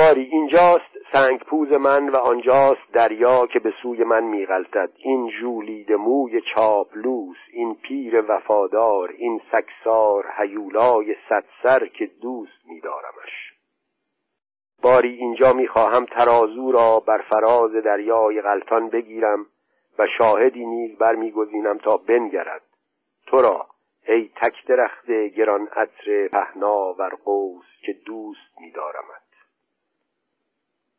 باری 0.00 0.22
اینجاست 0.22 0.98
سنگ 1.12 1.40
پوز 1.40 1.72
من 1.72 2.08
و 2.08 2.16
آنجاست 2.16 2.92
دریا 2.92 3.46
که 3.46 3.58
به 3.58 3.72
سوی 3.82 4.04
من 4.04 4.24
میغلطد. 4.24 4.90
این 4.96 5.30
ژولید 5.30 5.92
موی 5.92 6.40
چاپلوس 6.54 7.36
این 7.52 7.74
پیر 7.74 8.24
وفادار 8.28 9.08
این 9.08 9.40
سکسار 9.52 10.24
هیولای 10.38 11.16
صد 11.28 11.44
سر 11.62 11.86
که 11.86 12.06
دوست 12.06 12.66
میدارمش. 12.66 13.54
باری 14.82 15.14
اینجا 15.14 15.52
می‌خواهم 15.52 16.04
ترازو 16.04 16.72
را 16.72 17.00
بر 17.00 17.18
فراز 17.18 17.72
دریای 17.72 18.42
غلطان 18.42 18.88
بگیرم 18.88 19.46
و 19.98 20.06
شاهدی 20.18 20.66
نیز 20.66 20.98
برمیگزینم 20.98 21.78
تا 21.78 21.96
بنگرد. 21.96 22.62
تو 23.26 23.42
را 23.42 23.66
ای 24.08 24.30
تک 24.36 24.66
درخت 24.66 25.10
گران 25.10 25.68
عطر 25.76 26.28
پهنا 26.28 26.94
و 26.98 27.10
قوس 27.24 27.66
که 27.86 27.92
دوست 27.92 28.60
میدارمت. 28.60 29.29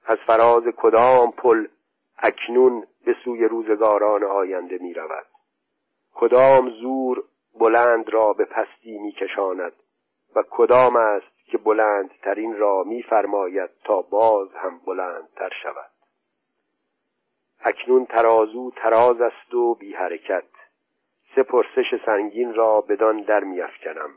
از 0.05 0.17
فراز 0.27 0.63
کدام 0.77 1.31
پل 1.31 1.67
اکنون 2.17 2.88
به 3.05 3.15
سوی 3.24 3.46
روزگاران 3.46 4.24
آینده 4.24 4.77
می 4.77 4.93
رود 4.93 5.25
کدام 6.13 6.70
زور 6.70 7.24
بلند 7.60 8.10
را 8.10 8.34
به 8.34 8.46
پستی 8.46 8.98
می 8.98 9.12
کشاند 9.12 9.74
و 10.36 10.43
کدام 10.50 10.96
است 10.96 11.46
که 11.46 11.58
بلندترین 11.58 12.58
را 12.58 12.84
میفرماید 12.84 13.70
تا 13.84 14.01
باز 14.01 14.50
هم 14.55 14.79
بلندتر 14.86 15.50
شود. 15.63 15.91
اکنون 17.60 18.05
ترازو 18.05 18.72
تراز 18.72 19.22
است 19.22 19.53
و 19.53 19.75
بی 19.75 19.93
حرکت. 19.93 20.43
سه 21.36 21.43
پرسش 21.43 22.05
سنگین 22.05 22.53
را 22.53 22.81
بدان 22.81 23.22
در 23.22 23.39
میافکنم. 23.39 24.10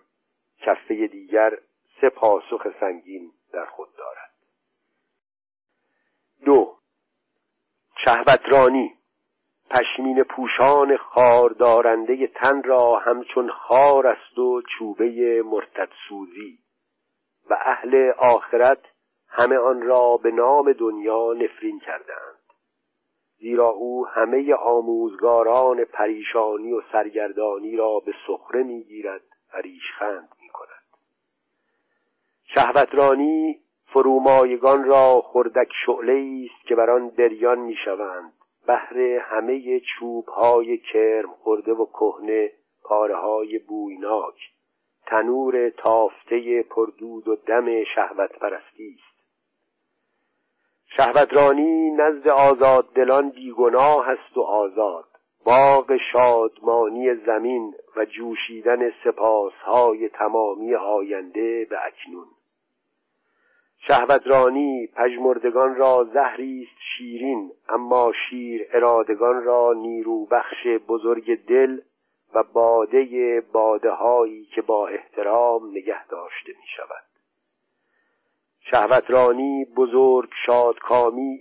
کفه 0.60 1.06
دیگر 1.06 1.58
سه 2.00 2.08
پاسخ 2.08 2.66
سنگین 2.80 3.30
در 3.52 3.64
خود 3.64 3.88
دارد. 3.98 4.23
دو. 6.44 6.74
شهوترانی. 8.04 8.94
پشمین 9.70 10.22
پوشان 10.22 10.96
خاردارنده 10.96 12.26
تن 12.26 12.62
را 12.62 12.98
همچون 12.98 13.50
خار 13.50 14.06
است 14.06 14.38
و 14.38 14.62
چوبه 14.62 15.42
مرتدسوزی. 15.42 16.58
و 17.50 17.56
اهل 17.60 18.12
آخرت 18.18 18.78
همه 19.28 19.56
آن 19.56 19.82
را 19.82 20.16
به 20.16 20.30
نام 20.30 20.72
دنیا 20.72 21.32
نفرین 21.32 21.80
کردند. 21.80 22.44
زیرا 23.38 23.68
او 23.68 24.06
همه 24.06 24.54
آموزگاران 24.54 25.84
پریشانی 25.84 26.72
و 26.72 26.82
سرگردانی 26.92 27.76
را 27.76 28.00
به 28.06 28.14
سخره 28.26 28.62
می‌گیرد 28.62 29.22
و 29.54 29.56
ریشخند 29.58 30.28
می‌کند. 30.42 30.84
شهوترانی 32.54 33.63
فرومایگان 33.94 34.84
را 34.84 35.20
خردک 35.20 35.68
شعله 35.86 36.44
است 36.44 36.66
که 36.66 36.74
بر 36.74 36.90
آن 36.90 37.08
بریان 37.08 37.58
می‌شوند. 37.58 38.32
بهر 38.66 38.98
همه 39.00 39.80
چوب 39.80 40.28
های 40.28 40.78
کرم 40.78 41.30
خورده 41.42 41.72
و 41.72 41.86
کهنه 41.86 42.50
پاره 42.84 43.16
های 43.16 43.58
بویناک. 43.58 44.34
تنور 45.06 45.70
تافته 45.70 46.62
پردود 46.62 47.28
و 47.28 47.36
دم 47.36 47.84
شهوت 47.84 48.38
پرستی 48.38 48.96
است. 48.98 49.14
شهوترانی 50.96 51.90
نزد 51.90 52.28
آزاد 52.28 52.92
دلان 52.94 53.30
بیگناه 53.30 54.08
است 54.08 54.36
و 54.36 54.40
آزاد. 54.42 55.08
باغ 55.44 55.96
شادمانی 56.12 57.14
زمین 57.14 57.74
و 57.96 58.04
جوشیدن 58.04 58.90
سپاسهای 59.04 60.08
تمامی 60.08 60.74
آینده 60.74 61.66
به 61.70 61.76
اکنون. 61.86 62.26
شهوترانی 63.88 64.86
پژمردگان 64.86 65.74
را 65.74 66.08
زهری 66.14 66.62
است 66.62 66.80
شیرین 66.96 67.50
اما 67.68 68.12
شیر 68.28 68.66
ارادگان 68.72 69.44
را 69.44 69.72
نیرو 69.72 70.26
بخش 70.26 70.66
بزرگ 70.88 71.44
دل 71.46 71.80
و 72.34 72.42
باده 72.42 73.42
باده 73.52 73.90
هایی 73.90 74.44
که 74.44 74.62
با 74.62 74.88
احترام 74.88 75.70
نگه 75.70 76.06
داشته 76.06 76.52
می 76.52 76.66
شود 76.76 77.04
شهوترانی 78.70 79.64
بزرگ 79.76 80.30
شادکامی 80.46 81.38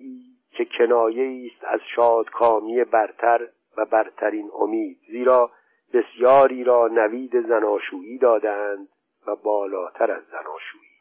که 0.51 0.65
کنایه 0.77 1.51
است 1.51 1.63
از 1.63 1.79
شادکامی 1.95 2.83
برتر 2.83 3.47
و 3.77 3.85
برترین 3.85 4.49
امید 4.59 4.97
زیرا 5.07 5.51
بسیاری 5.93 6.63
را 6.63 6.87
نوید 6.87 7.47
زناشویی 7.47 8.17
دادند 8.17 8.87
و 9.27 9.35
بالاتر 9.35 10.11
از 10.11 10.23
زناشویی. 10.31 10.92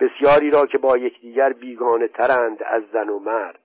بسیاری 0.00 0.50
را 0.50 0.66
که 0.66 0.78
با 0.78 0.96
یکدیگر 0.96 1.52
بیگانه 1.52 2.08
ترند 2.08 2.62
از 2.62 2.82
زن 2.92 3.08
و 3.08 3.18
مرد. 3.18 3.60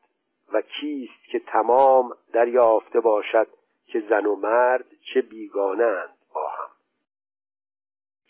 و 0.53 0.61
کیست 0.61 1.23
که 1.31 1.39
تمام 1.39 2.13
دریافته 2.33 2.99
باشد 2.99 3.47
که 3.85 4.03
زن 4.09 4.25
و 4.25 4.35
مرد 4.35 4.85
چه 5.13 5.21
بیگانند 5.21 6.09
با 6.33 6.47
هم. 6.47 6.69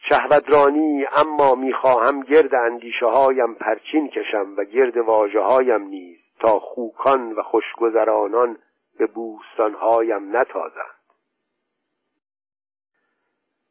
شهوترانی 0.10 1.06
اما 1.12 1.56
می‌خواهم 1.56 2.22
گرد 2.24 2.56
اندیشه 2.56 3.06
هایم 3.06 3.54
پرچین 3.54 4.10
کشم 4.10 4.54
و 4.58 4.64
گرد 4.64 4.98
واجه 4.98 5.40
هایم 5.40 5.82
نیز 5.82 6.20
تا 6.40 6.60
خوکان 6.60 7.32
و 7.32 7.44
خوشگذرانان 7.44 8.58
به 8.98 9.08
بوستانهایم 9.08 10.38
نتازند. 10.38 11.02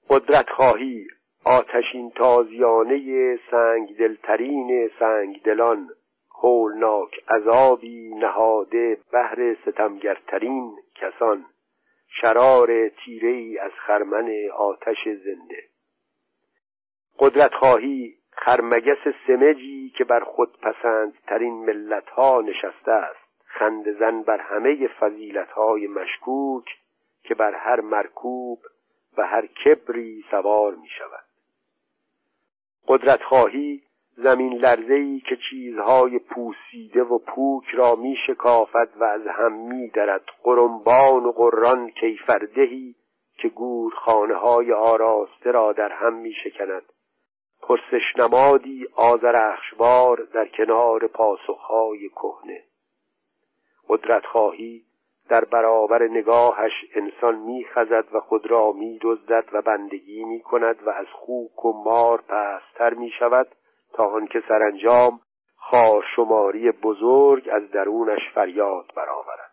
قدرت 0.08 0.50
خواهی 0.50 1.06
آتشین 1.44 2.10
تازیانه 2.10 3.38
سنگ 3.50 3.96
دلترین 3.96 4.90
سنگ 4.98 5.42
دلان 5.42 5.88
هولناک 6.42 7.24
عذابی 7.28 8.14
نهاده 8.14 8.98
بهر 9.12 9.54
ستمگرترین 9.54 10.76
کسان 10.94 11.44
شرار 12.20 12.88
تیره 12.88 13.28
ای 13.28 13.58
از 13.58 13.72
خرمن 13.86 14.48
آتش 14.56 15.04
زنده. 15.04 15.64
قدرت 17.18 17.54
خواهی 17.54 18.14
خرمگس 18.32 19.14
سمجی 19.26 19.92
که 19.96 20.04
بر 20.04 20.20
خود 20.20 20.60
پسند 20.60 21.14
ترین 21.26 21.64
ملت 21.64 22.08
ها 22.10 22.40
نشسته 22.40 22.92
است. 22.92 23.30
خند 23.44 23.98
زن 23.98 24.22
بر 24.22 24.40
همه 24.40 24.88
فضیلت 25.00 25.50
های 25.50 25.86
مشکوک 25.86 26.64
که 27.22 27.34
بر 27.34 27.54
هر 27.54 27.80
مرکوب 27.80 28.58
و 29.18 29.26
هر 29.26 29.46
کبری 29.46 30.24
سوار 30.30 30.74
می 30.74 30.88
شود 30.98 31.19
قدرت 32.90 33.22
خواهی 33.22 33.82
زمین 34.16 34.54
لرزهی 34.54 35.20
که 35.28 35.36
چیزهای 35.50 36.18
پوسیده 36.18 37.02
و 37.02 37.18
پوک 37.18 37.64
را 37.74 37.94
می 37.94 38.16
شکافد 38.26 38.88
و 38.96 39.04
از 39.04 39.26
هم 39.26 39.52
می 39.52 39.88
درد 39.88 40.24
قرنبان 40.42 41.24
و 41.24 41.32
قران 41.32 41.90
کیفردهی 41.90 42.94
که 43.38 43.48
گورخانه 43.48 44.34
های 44.34 44.72
آراسته 44.72 45.50
را 45.50 45.72
در 45.72 45.92
هم 45.92 46.14
می 46.14 46.32
شکند 46.44 46.82
پرسش 47.62 48.16
نمادی 48.18 48.86
آزرخشوار 48.94 50.28
در 50.34 50.48
کنار 50.48 51.06
پاسخهای 51.06 52.08
کهنه. 52.08 52.64
قدرت 53.88 54.26
خواهی 54.26 54.84
در 55.30 55.44
برابر 55.44 56.02
نگاهش 56.02 56.72
انسان 56.94 57.36
میخزد 57.36 58.04
و 58.12 58.20
خود 58.20 58.50
را 58.50 58.72
میدزدد 58.72 59.44
و 59.52 59.62
بندگی 59.62 60.24
می‌کند 60.24 60.86
و 60.86 60.90
از 60.90 61.06
خوک 61.12 61.64
و 61.64 61.72
مار 61.72 62.20
پستر 62.28 62.94
می‌شود 62.94 63.48
تا 63.92 64.04
آنکه 64.04 64.42
سرانجام 64.48 65.20
خارشماری 65.56 66.70
بزرگ 66.70 67.48
از 67.52 67.70
درونش 67.70 68.20
فریاد 68.34 68.92
برآورد. 68.96 69.50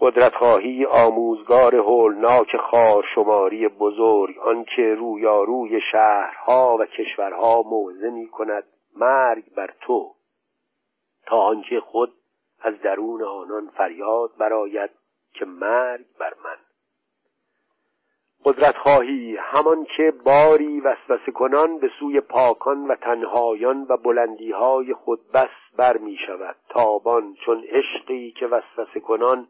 قدرت 0.00 0.34
خواهی 0.34 0.84
آموزگار 0.84 1.74
هولناک 1.76 2.56
خارشماری 2.56 3.68
بزرگ 3.68 4.38
آنکه 4.38 4.94
رویاروی 4.94 5.80
شهرها 5.92 6.76
و 6.80 6.84
کشورها 6.84 7.62
موزه 7.62 8.10
می 8.10 8.28
کند 8.28 8.64
مرگ 8.96 9.54
بر 9.54 9.70
تو. 9.80 10.14
تا 11.26 11.36
آنکه 11.36 11.80
خود 11.80 12.17
از 12.60 12.74
درون 12.82 13.22
آنان 13.22 13.70
فریاد 13.76 14.30
براید 14.38 14.90
که 15.32 15.44
مرگ 15.44 16.04
بر 16.18 16.34
من. 16.44 16.56
قدرت 18.44 18.76
خواهی 18.76 19.36
همان 19.36 19.86
که 19.96 20.12
باری 20.24 20.80
وسوسه 20.80 21.32
کنان 21.32 21.78
به 21.78 21.90
سوی 22.00 22.20
پاکان 22.20 22.86
و 22.86 22.94
تنهایان 22.94 23.86
و 23.88 23.96
بلندی 23.96 24.52
های 24.52 24.94
خود 24.94 25.32
بس 25.34 25.76
بر 25.76 25.96
می 25.96 26.18
شود. 26.26 26.56
تابان 26.68 27.34
چون 27.44 27.64
عشقی 27.64 28.30
که 28.30 28.46
وسوسه 28.46 29.00
کنان 29.00 29.48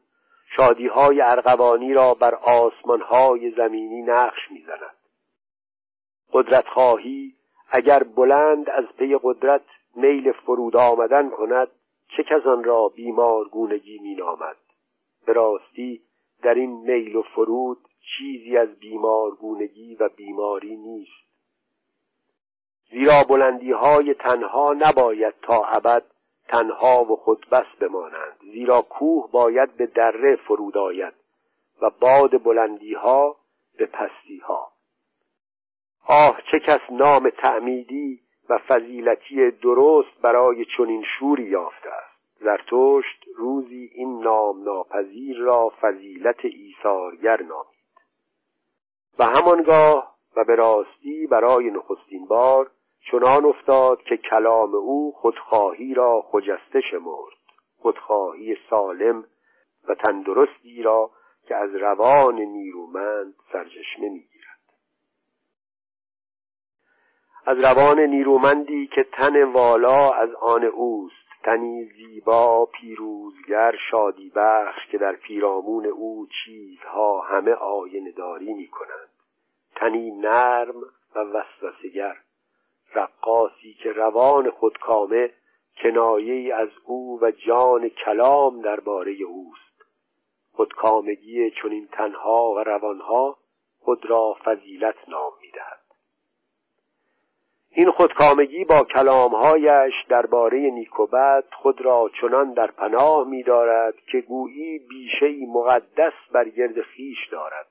شادی 0.56 0.86
های 0.86 1.20
ارغوانی 1.20 1.94
را 1.94 2.14
بر 2.14 2.34
آسمان 2.34 3.00
های 3.00 3.50
زمینی 3.50 4.02
نقش 4.02 4.50
می 4.50 4.64
زند. 4.66 4.96
قدرت 6.32 6.68
خواهی 6.68 7.34
اگر 7.70 8.02
بلند 8.02 8.70
از 8.70 8.84
پی 8.98 9.18
قدرت 9.22 9.64
میل 9.96 10.32
فرود 10.32 10.76
آمدن 10.76 11.30
کند 11.30 11.68
چه 12.16 12.22
کس 12.22 12.46
آن 12.46 12.64
را 12.64 12.88
بیمارگونگی 12.88 13.98
می 13.98 14.14
نامد 14.14 14.56
به 15.26 15.32
راستی 15.32 16.02
در 16.42 16.54
این 16.54 16.70
میل 16.70 17.16
و 17.16 17.22
فرود 17.22 17.78
چیزی 18.16 18.56
از 18.56 18.78
بیمارگونگی 18.78 19.94
و 19.94 20.08
بیماری 20.08 20.76
نیست. 20.76 21.28
زیرا 22.90 23.24
بلندی 23.28 23.72
های 23.72 24.14
تنها 24.14 24.74
نباید 24.78 25.34
تا 25.42 25.64
ابد 25.64 26.04
تنها 26.48 27.04
و 27.04 27.16
خودبس 27.16 27.66
بمانند. 27.80 28.38
زیرا 28.52 28.82
کوه 28.82 29.30
باید 29.30 29.76
به 29.76 29.86
دره 29.86 30.36
فرود 30.36 30.78
آید 30.78 31.14
و 31.82 31.90
باد 31.90 32.42
بلندی 32.42 32.94
ها 32.94 33.36
به 33.78 33.86
پستی 33.86 34.38
ها 34.38 34.72
آه 36.08 36.40
چه 36.50 36.58
کس 36.60 36.80
نام 36.90 37.30
تعمیدی 37.30 38.20
و 38.48 38.58
فضیلتی 38.58 39.50
درست 39.50 40.20
برای 40.22 40.64
چنین 40.76 41.04
شوری 41.18 41.44
یافته 41.44 41.88
است. 41.88 42.18
زرتشت 42.40 43.24
روزی 43.36 43.90
این 43.94 44.20
نام 44.20 44.64
ناپذیر 44.64 45.38
را 45.38 45.72
فضیلت 45.80 46.44
ایثارگر 46.44 47.42
نامید. 47.42 47.78
و 49.18 49.24
همانگاه 49.24 50.14
و 50.36 50.44
به 50.44 50.54
راستی 50.54 51.26
برای 51.26 51.70
نخستین 51.70 52.26
بار 52.26 52.70
چنان 53.10 53.44
افتاد 53.44 54.02
که 54.02 54.16
کلام 54.16 54.74
او 54.74 55.12
خودخواهی 55.12 55.94
را 55.94 56.24
خجسته 56.30 56.80
شمرد. 56.90 57.38
خودخواهی 57.78 58.56
سالم 58.70 59.24
و 59.88 59.94
تندرستی 59.94 60.82
را 60.82 61.10
که 61.48 61.56
از 61.56 61.74
روان 61.74 62.34
نیرومند 62.34 63.34
سرچشمه 63.52 64.08
می‌گیرد. 64.08 64.37
از 67.48 67.64
روان 67.64 68.00
نیرومندی 68.00 68.86
که 68.86 69.06
تن 69.12 69.42
والا 69.42 70.10
از 70.10 70.34
آن 70.34 70.64
اوست. 70.64 71.14
تنی 71.42 71.84
زیبا 71.84 72.66
پیروزگر 72.66 73.74
شادی 73.90 74.32
بخش 74.36 74.86
که 74.90 74.98
در 74.98 75.12
پیرامون 75.12 75.86
او 75.86 76.26
چیزها 76.26 77.20
همه 77.20 77.52
آینه 77.52 78.10
داری 78.10 78.54
می 78.54 78.68
کنند. 78.68 79.08
تنی 79.76 80.10
نرم 80.10 80.80
و 81.14 81.18
وسوسگر 81.18 82.16
رقاسی 82.94 83.74
که 83.82 83.92
روان 83.92 84.50
خودکامه 84.50 85.30
کنایه 85.82 86.54
از 86.54 86.68
او 86.84 87.18
و 87.22 87.30
جان 87.30 87.88
کلام 87.88 88.60
درباره 88.60 89.12
اوست. 89.12 89.84
خودکامگی 90.52 91.50
چنین 91.50 91.88
تنها 91.92 92.52
و 92.56 92.58
روانها 92.58 93.36
خود 93.80 94.06
را 94.06 94.36
فضیلت 94.44 95.08
نام 95.08 95.32
می‌دهد. 95.42 95.77
این 97.78 97.90
خودکامگی 97.90 98.64
با 98.64 98.84
کلامهایش 98.94 99.94
درباره 100.08 100.58
نیکوبت 100.58 101.44
خود 101.62 101.80
را 101.80 102.10
چنان 102.20 102.52
در 102.52 102.66
پناه 102.66 103.28
می‌دارد 103.28 103.94
که 104.12 104.20
گویی 104.20 104.78
بیشهای 104.78 105.46
مقدس 105.46 106.12
بر 106.32 106.48
گرد 106.48 106.82
خیش 106.82 107.28
دارد. 107.32 107.66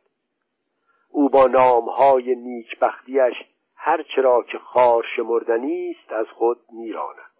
او 1.12 1.30
با 1.30 1.46
نامهای 1.46 2.36
نیکبختیش 2.36 3.34
هر 3.76 4.04
چرا 4.16 4.44
که 4.52 4.58
خار 4.58 5.04
شمردنی 5.16 5.96
است 6.00 6.12
از 6.12 6.28
خود 6.28 6.60
میراند. 6.72 7.32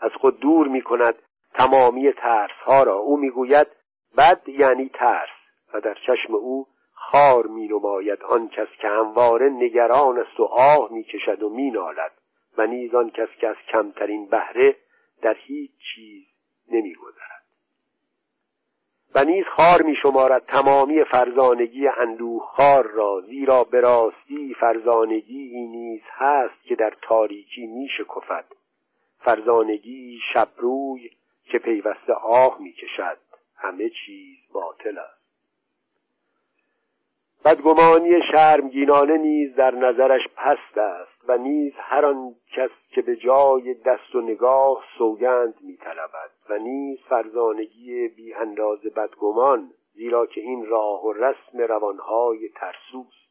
از 0.00 0.10
خود 0.20 0.40
دور 0.40 0.68
می 0.68 0.82
کند 0.82 1.14
تمامی 1.54 2.12
ترس 2.12 2.56
ها 2.64 2.82
را. 2.82 2.96
او 2.96 3.16
می‌گوید 3.16 3.66
بد 4.18 4.48
یعنی 4.48 4.88
ترس 4.94 5.28
و 5.74 5.80
در 5.80 5.94
چشم 6.06 6.34
او 6.34 6.66
خار 7.12 7.46
می 7.46 7.68
نماید 7.68 8.22
آن 8.22 8.48
کس 8.48 8.68
که 8.80 8.88
همواره 8.88 9.48
نگران 9.48 10.18
است 10.18 10.40
و 10.40 10.44
آه 10.44 10.92
می 10.92 11.04
کشد 11.04 11.42
و 11.42 11.48
می 11.48 11.70
نالد 11.70 12.12
و 12.58 12.66
نیز 12.66 12.94
آن 12.94 13.10
کس 13.10 13.28
که 13.40 13.48
از 13.48 13.56
کمترین 13.72 14.26
بهره 14.26 14.76
در 15.22 15.34
هیچ 15.38 15.70
چیز 15.94 16.24
نمی 16.68 16.94
گذرد 16.94 17.44
و 19.14 19.24
نیز 19.24 19.44
خار 19.56 19.82
می 19.82 19.94
شمارد 20.02 20.46
تمامی 20.46 21.04
فرزانگی 21.04 21.88
اندوه 21.88 22.42
خار 22.46 22.86
را 22.86 23.20
زیرا 23.20 23.64
به 23.64 23.80
راستی 23.80 24.54
فرزانگی 24.60 25.66
نیز 25.66 26.02
هست 26.10 26.64
که 26.64 26.74
در 26.74 26.92
تاریکی 27.02 27.66
می 27.66 27.88
شکفد 27.98 28.44
فرزانگی 29.18 30.20
شبروی 30.34 31.10
که 31.44 31.58
پیوسته 31.58 32.12
آه 32.12 32.56
می 32.60 32.72
کشد 32.72 33.18
همه 33.56 33.90
چیز 34.06 34.38
باطل 34.52 34.98
است. 34.98 35.19
بدگمانی 37.44 38.10
شرمگینانه 38.32 39.16
نیز 39.16 39.54
در 39.54 39.74
نظرش 39.74 40.20
پست 40.36 40.78
است 40.78 41.28
و 41.28 41.38
نیز 41.38 41.72
هر 41.76 42.04
آن 42.04 42.34
کس 42.56 42.70
که 42.90 43.02
به 43.02 43.16
جای 43.16 43.74
دست 43.74 44.14
و 44.14 44.20
نگاه 44.20 44.84
سوگند 44.98 45.54
میطلبد 45.60 46.30
و 46.50 46.58
نیز 46.58 46.98
فرزانگی 47.08 48.08
بی 48.08 48.34
انداز 48.34 48.80
بدگمان 48.80 49.70
زیرا 49.94 50.26
که 50.26 50.40
این 50.40 50.66
راه 50.66 51.04
و 51.04 51.12
رسم 51.12 51.58
روانهای 51.58 52.48
ترسوست. 52.48 53.30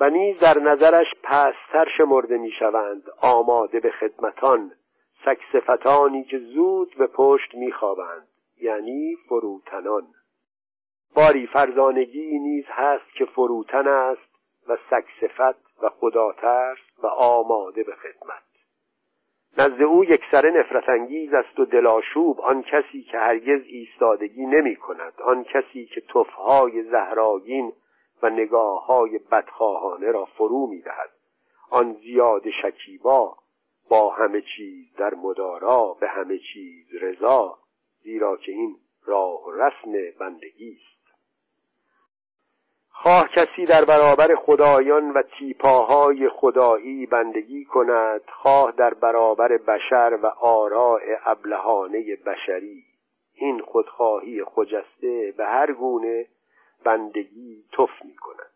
و 0.00 0.10
نیز 0.10 0.38
در 0.38 0.58
نظرش 0.58 1.06
پستر 1.22 1.88
شمرده 1.98 2.38
می‌شوند 2.38 3.02
آماده 3.22 3.80
به 3.80 3.90
خدمتان 3.90 4.72
سکسفتانی 5.24 6.24
که 6.24 6.38
زود 6.38 6.94
به 6.98 7.06
پشت 7.06 7.54
میخوابند 7.54 8.28
یعنی 8.60 9.16
فروتنان. 9.28 10.06
باری 11.18 11.46
فرزانگی 11.46 12.38
نیز 12.38 12.64
هست 12.68 13.14
که 13.14 13.24
فروتن 13.24 13.88
است 13.88 14.30
و 14.68 14.76
سکسفت 14.90 15.82
و 15.82 15.88
خداترس 15.88 16.78
و 17.02 17.06
آماده 17.06 17.82
به 17.82 17.92
خدمت. 17.94 18.42
نزد 19.58 19.82
او 19.82 20.04
یک 20.04 20.20
سر 20.32 20.50
نفرت 20.50 20.88
انگیز 20.88 21.34
است 21.34 21.58
و 21.58 21.64
دلاشوب 21.64 22.40
آن 22.40 22.62
کسی 22.62 23.02
که 23.02 23.18
هرگز 23.18 23.60
ایستادگی 23.66 24.46
نمی 24.46 24.76
کند 24.76 25.12
آن 25.24 25.44
کسی 25.44 25.86
که 25.86 26.00
تفهای 26.00 26.82
زهراگین 26.82 27.72
و 28.22 28.30
نگاه 28.30 28.86
های 28.86 29.18
بدخواهانه 29.18 30.10
را 30.10 30.24
فرو 30.24 30.66
می 30.66 30.80
دهد. 30.80 31.10
آن 31.70 31.92
زیاد 31.92 32.42
شکیبا 32.62 33.36
با 33.88 34.10
همه 34.10 34.42
چیز 34.56 34.94
در 34.96 35.14
مدارا 35.14 35.96
به 36.00 36.08
همه 36.08 36.38
چیز 36.38 36.86
رضا 37.02 37.58
زیرا 38.02 38.36
که 38.36 38.52
این 38.52 38.76
راه 39.06 39.40
رسم 39.54 39.92
بندگی 40.20 40.72
است. 40.72 40.97
خواه 43.02 43.28
کسی 43.28 43.64
در 43.64 43.84
برابر 43.84 44.34
خدایان 44.34 45.10
و 45.10 45.22
تیپاهای 45.22 46.28
خدایی 46.28 47.06
بندگی 47.06 47.64
کند 47.64 48.20
خواه 48.42 48.72
در 48.72 48.94
برابر 48.94 49.56
بشر 49.56 50.18
و 50.22 50.26
آراء 50.26 51.00
ابلهانه 51.24 52.16
بشری. 52.16 52.84
این 53.34 53.60
خودخواهی 53.60 54.44
خجسته 54.44 55.34
به 55.36 55.46
هر 55.46 55.72
گونه 55.72 56.26
بندگی 56.84 57.64
تف 57.72 58.04
می 58.04 58.16
کند 58.16 58.52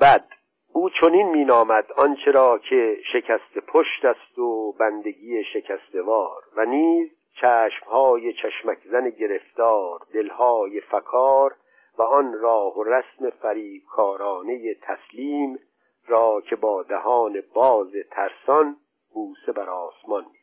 بد 0.00 0.24
او 0.72 0.90
چنین 0.90 1.28
مینامد 1.28 1.92
آنچه 1.96 2.30
را 2.30 2.58
که 2.58 2.96
شکست 3.12 3.58
پشت 3.66 4.04
است 4.04 4.38
و 4.38 4.72
بندگی 4.72 5.44
شکستوار 5.44 6.42
و 6.56 6.64
نیز 6.64 7.10
چشمهای 7.40 8.32
چشمکزن 8.32 9.10
گرفتار 9.10 10.00
دلهای 10.14 10.80
فکار 10.80 11.54
و 11.98 12.02
آن 12.02 12.32
راه 12.32 12.78
و 12.78 12.82
رسم 12.84 13.30
فریبکارانه 13.30 14.74
تسلیم 14.74 15.58
را 16.06 16.40
که 16.40 16.56
با 16.56 16.82
دهان 16.82 17.42
باز 17.54 17.92
ترسان 18.10 18.76
بوسه 19.14 19.52
بر 19.52 19.70
آسمان 19.70 20.24
می‌زند. 20.24 20.42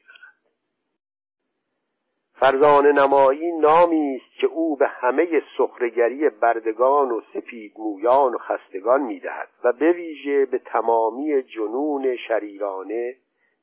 فرزانه 2.33 2.91
نمایی 2.91 3.51
نامی 3.51 4.15
است 4.15 4.39
که 4.41 4.47
او 4.47 4.75
به 4.75 4.87
همه 4.87 5.41
سخرگری 5.57 6.29
بردگان 6.29 7.11
و 7.11 7.21
سپید 7.33 7.73
مویان 7.77 8.35
و 8.35 8.37
خستگان 8.37 9.01
می‌دهد 9.01 9.49
و 9.63 9.73
به 9.73 9.91
ویژه 9.91 10.45
به 10.45 10.57
تمامی 10.57 11.43
جنون 11.43 12.15
شریرانه 12.15 13.15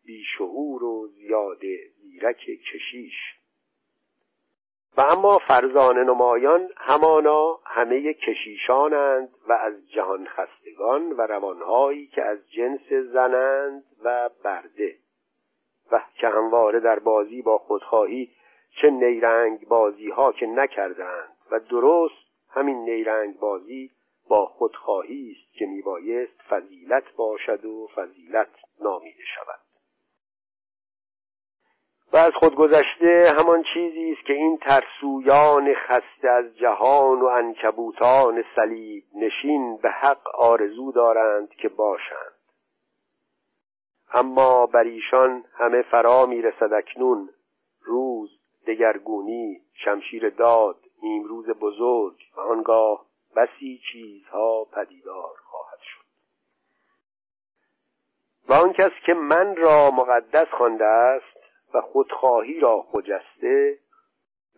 بیشعور 0.05 0.85
و 0.85 1.07
زیاده 1.07 1.79
زیرک 2.03 2.37
کشیش 2.73 3.36
و 4.97 5.01
اما 5.01 5.39
فرزانه 5.39 6.05
نمایان 6.05 6.69
همانا 6.77 7.59
همه 7.65 8.15
کشیشانند 8.15 9.29
و 9.49 9.53
از 9.53 9.91
جهان 9.91 10.27
خستگان 10.27 11.13
و 11.13 11.21
روانهایی 11.21 12.07
که 12.07 12.23
از 12.23 12.39
جنس 12.51 12.93
زنند 13.13 13.85
و 14.05 14.31
برده. 14.45 14.97
و 15.93 16.03
که 16.15 16.29
همواره 16.29 16.81
در 16.81 16.99
بازی 16.99 17.43
با 17.43 17.59
خودخواهی 17.59 18.31
چه 18.81 18.91
نیرنگ 18.91 19.69
بازی 19.69 20.11
ها 20.11 20.33
که 20.33 20.47
نکردند 20.47 21.37
و 21.51 21.61
درست 21.61 22.27
همین 22.51 22.85
نیرنگ 22.85 23.39
بازی 23.39 23.91
با 24.29 24.47
خودخواهی 24.47 25.37
است 25.37 25.59
که 25.59 25.67
میبایست 25.67 26.43
فضیلت 26.49 27.05
باشد 27.17 27.65
و 27.65 27.89
فضیلت 27.95 28.51
نامیده 28.81 29.23
شود. 29.35 29.66
و 32.17 32.19
از 32.19 32.33
خودگذشته 32.35 33.35
همان 33.39 33.65
چیزی 33.75 34.13
است 34.13 34.27
که 34.27 34.33
این 34.33 34.59
ترسویان 34.59 35.75
خسته 35.75 36.31
از 36.31 36.57
جهان 36.57 37.21
و 37.21 37.27
انکبوتان 37.27 38.45
صلیب 38.57 39.05
نشین 39.15 39.77
به 39.77 39.91
حق 39.91 40.29
آرزو 40.35 40.93
دارند 40.93 41.49
که 41.49 41.69
باشند. 41.69 42.33
اما 44.13 44.67
بر 44.67 44.85
ایشان 44.85 45.45
همه 45.55 45.83
فرا 45.83 46.27
می‌رسد 46.27 46.73
اکنون. 46.73 47.31
روز 47.83 48.31
دگرگونی 48.67 49.61
شمشیر 49.85 50.31
داد 50.31 50.77
نیمروز 51.03 51.47
بزرگ 51.47 52.17
و 52.37 52.41
آنگاه 52.41 53.05
بسی 53.37 53.81
چیزها 53.93 54.65
پدیدار 54.65 55.35
خواهد 55.45 55.79
شد. 55.81 56.05
و 58.49 58.53
آن 58.55 58.73
کس 58.73 58.93
که 59.07 59.15
من 59.15 59.57
را 59.57 59.91
مقدس 59.91 60.47
خوانده 60.59 60.85
است 60.85 61.36
و 61.77 61.81
خودخواهی 61.81 62.61
را 62.61 62.83
خجسته 62.83 63.79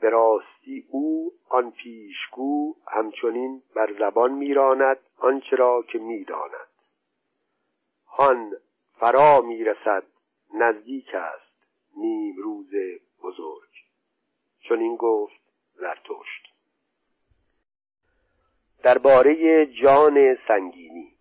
به 0.00 0.10
راستی 0.10 0.86
او 0.90 1.32
آن 1.48 1.70
پیشگو 1.70 2.74
همچنین 2.88 3.62
بر 3.74 3.92
زبان 3.98 4.32
میراند 4.32 4.98
آنچه 5.16 5.56
را 5.56 5.82
که 5.82 5.98
می‌داند. 5.98 6.68
هان 8.06 8.52
فرا 9.00 9.40
می‌رسد 9.40 10.02
نزدیک 10.54 11.14
است 11.14 11.66
نیم 11.96 12.36
روز 12.36 12.70
بزرگ. 13.22 13.68
چون 14.60 14.80
این 14.80 14.96
گفت 14.96 15.40
زرتشت. 15.74 16.54
درباره 18.82 19.66
جان 19.66 20.38
سنگینی. 20.48 21.14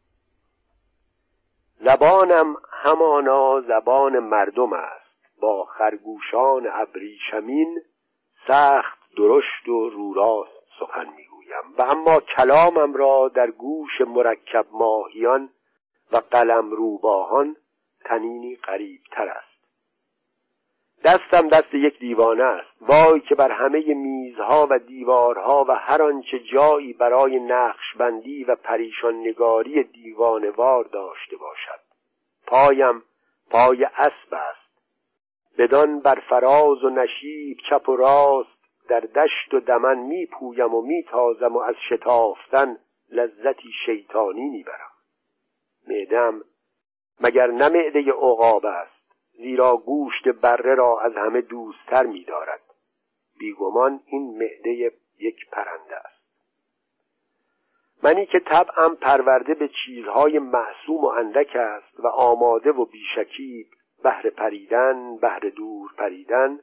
زبانم 1.80 2.56
همانا 2.72 3.62
زبان 3.62 4.20
مردم 4.20 4.74
است. 4.74 5.07
با 5.42 5.66
خرگوشان 5.66 6.68
ابریشمین 6.72 7.82
سخت 8.48 8.98
درشت 9.18 9.68
و 9.68 9.90
روراست 9.90 10.58
سخن 10.80 11.06
می‌گویم. 11.06 11.74
و 11.78 11.82
اما 11.82 12.20
کلامم 12.20 12.94
را 12.94 13.32
در 13.36 13.52
گوش 13.52 14.02
مرکب 14.02 14.66
ماهیان 14.72 15.50
و 16.12 16.18
قلم 16.18 16.72
روباهان 16.72 17.56
تنینی 18.06 18.56
قریب 18.56 19.02
تر 19.12 19.30
است. 19.30 19.58
دستم 21.06 21.48
دست 21.48 21.74
یک 21.74 22.00
دیوانه 22.00 22.44
است. 22.44 22.70
وای 22.82 23.20
که 23.20 23.36
بر 23.36 23.52
همه 23.52 23.94
میزها 23.94 24.68
و 24.70 24.80
دیوارها 24.80 25.66
و 25.68 25.72
هر 25.72 26.02
آنچه 26.02 26.40
جایی 26.40 26.94
برای 26.94 27.40
نقشبندی 27.40 28.44
و 28.44 28.56
پریشان 28.56 29.16
نگاری 29.16 29.84
دیوانوار 29.84 30.84
داشته 30.84 31.38
باشد. 31.38 31.80
پایم 32.48 33.04
پای 33.50 33.84
اسب 33.84 34.34
است. 34.34 34.67
بدان 35.58 36.00
بر 36.00 36.20
فراز 36.30 36.84
و 36.84 36.90
نشیب 36.90 37.58
چپ 37.70 37.90
و 37.90 37.96
راست 37.96 38.58
در 38.90 39.00
دشت 39.00 39.54
و 39.54 39.60
دمن 39.60 39.98
میپویم 39.98 40.74
و 40.74 40.82
میتازم 40.82 41.56
و 41.56 41.60
از 41.60 41.76
شتافتن 41.90 42.78
لذتی 43.12 43.70
شیطانی 43.86 44.50
می‌برم. 44.50 44.92
معدم 45.88 46.42
مگر 47.22 47.48
نه 47.48 47.70
معده 47.70 48.12
عقاب 48.12 48.66
است 48.66 48.98
زیرا 49.38 49.78
گوشت 49.78 50.28
بره 50.28 50.76
را 50.76 51.00
از 51.00 51.14
همه 51.16 51.42
دوستتر 51.42 52.06
میدارد. 52.06 52.62
بیگمان 53.40 54.00
این 54.06 54.38
معده 54.38 54.94
یک 55.20 55.50
پرنده 55.52 55.96
است. 55.96 56.18
منی 58.04 58.26
که 58.26 58.40
طبعم 58.40 58.96
پرورده 58.96 59.54
به 59.54 59.70
چیزهای 59.86 60.40
محسوم 60.40 61.04
و 61.04 61.08
اندک 61.08 61.56
است 61.56 62.00
و 62.00 62.08
آماده 62.08 62.72
و 62.72 62.86
بیشکیب 62.86 63.68
بهر 64.08 64.30
پریدن 64.30 65.18
بهر 65.18 65.40
دور 65.40 65.90
پریدن 65.98 66.60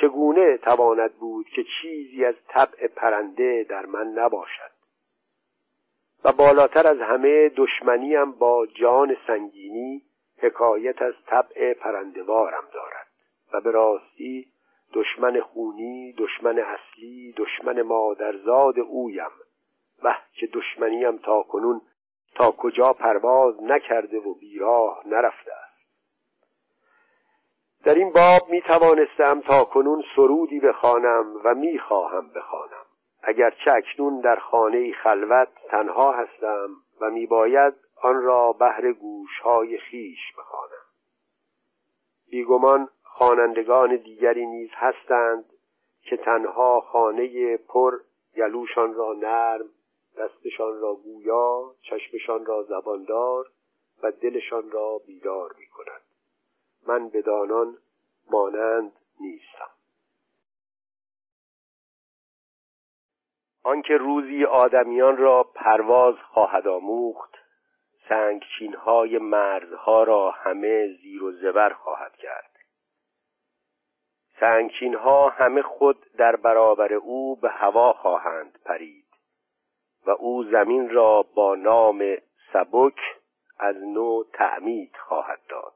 چگونه 0.00 0.56
تواند 0.56 1.12
بود 1.14 1.46
که 1.48 1.64
چیزی 1.64 2.24
از 2.24 2.34
طبع 2.48 2.86
پرنده 2.86 3.66
در 3.68 3.86
من 3.86 4.06
نباشد؟ 4.06 4.70
و 6.24 6.32
بالاتر 6.32 6.86
از 6.86 6.98
همه 6.98 7.48
دشمنیم 7.48 8.32
با 8.32 8.66
جان 8.66 9.16
سنگینی 9.26 10.02
حکایت 10.38 11.02
از 11.02 11.14
طبع 11.26 11.74
پرندوارم 11.74 12.64
دارد. 12.72 13.06
و 13.52 13.60
به 13.60 13.70
راستی 13.70 14.48
دشمن 14.94 15.40
خونی 15.40 16.12
دشمن 16.12 16.58
اصلی 16.58 17.34
دشمن 17.36 17.82
مادرزاد 17.82 18.78
اویم. 18.78 19.32
و 20.02 20.16
که 20.32 20.46
دشمنیم 20.46 21.16
تا 21.16 21.42
کنون 21.42 21.80
تا 22.34 22.50
کجا 22.50 22.92
پرواز 22.92 23.62
نکرده 23.62 24.18
و 24.18 24.34
بیراه 24.34 25.02
نرفته 25.06 25.61
در 27.84 27.94
این 27.94 28.12
باب 28.12 28.50
می 28.50 28.62
توانستم 28.62 29.40
تا 29.40 29.64
کنون 29.64 30.04
سرودی 30.16 30.60
بخوانم 30.60 31.40
و 31.44 31.54
می 31.54 31.78
خواهم 31.78 32.28
بخوانم 32.28 32.84
اگرچه 33.22 33.72
اکنون 33.72 34.20
در 34.20 34.36
خانه 34.36 34.92
خلوت 34.92 35.48
تنها 35.68 36.12
هستم 36.12 36.68
و 37.00 37.10
می 37.10 37.26
باید 37.26 37.74
آن 38.02 38.22
را 38.22 38.52
بهر 38.52 38.92
گوشهای 38.92 39.78
خیش 39.78 40.18
بخوانم. 40.38 40.82
بیگمان 42.30 42.88
خوانندگان 43.02 43.96
دیگری 43.96 44.46
نیز 44.46 44.70
هستند 44.72 45.44
که 46.02 46.16
تنها 46.16 46.80
خانه 46.80 47.56
پر 47.56 47.98
گلوشان 48.36 48.94
را 48.94 49.12
نرم 49.12 49.68
دستشان 50.18 50.80
را 50.80 50.94
گویا 50.94 51.74
چشمشان 51.82 52.46
را 52.46 52.62
زباندار 52.62 53.46
و 54.02 54.10
دلشان 54.10 54.70
را 54.70 55.00
بیدار 55.06 55.54
می 55.58 55.66
کند 55.66 56.01
من 56.86 57.08
بدانان 57.08 57.78
مانند 58.30 58.92
نیستم. 59.20 59.70
آنکه 63.64 63.96
روزی 63.96 64.44
آدمیان 64.44 65.16
را 65.16 65.42
پرواز 65.42 66.14
خواهد 66.14 66.68
آموخت 66.68 67.34
سنگچین 68.08 68.74
های 68.74 69.18
مرزها 69.18 70.02
را 70.02 70.30
همه 70.30 70.96
زیر 71.02 71.22
و 71.22 71.32
زبر 71.32 71.72
خواهد 71.72 72.16
کرد. 72.16 72.50
سنگچین 74.40 74.94
ها 74.94 75.28
همه 75.28 75.62
خود 75.62 76.06
در 76.18 76.36
برابر 76.36 76.94
او 76.94 77.36
به 77.36 77.50
هوا 77.50 77.92
خواهند 77.92 78.58
پرید 78.64 79.06
و 80.06 80.10
او 80.10 80.44
زمین 80.44 80.90
را 80.90 81.22
با 81.22 81.54
نام 81.54 82.16
سبک 82.52 83.00
از 83.58 83.76
نو 83.76 84.24
تعمید 84.32 84.96
خواهد 84.96 85.40
داد. 85.48 85.71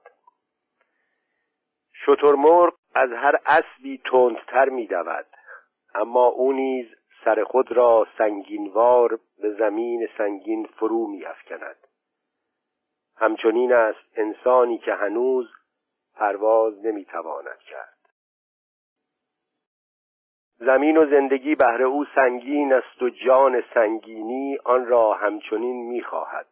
شترمرغ 2.07 2.75
از 2.95 3.13
هر 3.13 3.37
اسبی 3.47 4.01
تندتر 4.11 4.69
میدود. 4.69 5.27
اما 5.95 6.27
او 6.27 6.53
نیز 6.53 6.87
سر 7.25 7.45
خود 7.45 7.73
را 7.73 8.07
سنگینوار 8.19 9.19
به 9.39 9.55
زمین 9.55 10.09
سنگین 10.19 10.67
فرو 10.67 11.07
میافکند. 11.07 11.77
همچنین 13.17 13.73
است 13.73 14.09
انسانی 14.17 14.79
که 14.79 14.95
هنوز 14.95 15.51
پرواز 16.15 16.87
نمی‌تواند 16.87 17.59
کرد. 17.59 17.97
زمین 20.59 20.97
و 20.97 21.11
زندگی 21.11 21.55
بهر 21.55 21.83
او 21.83 22.05
سنگین 22.15 22.73
است 22.73 23.03
و 23.03 23.11
جان 23.11 23.63
سنگینی 23.75 24.59
آن 24.65 24.87
را 24.87 25.15
همچنین 25.15 25.89
می‌خواهد. 25.89 26.47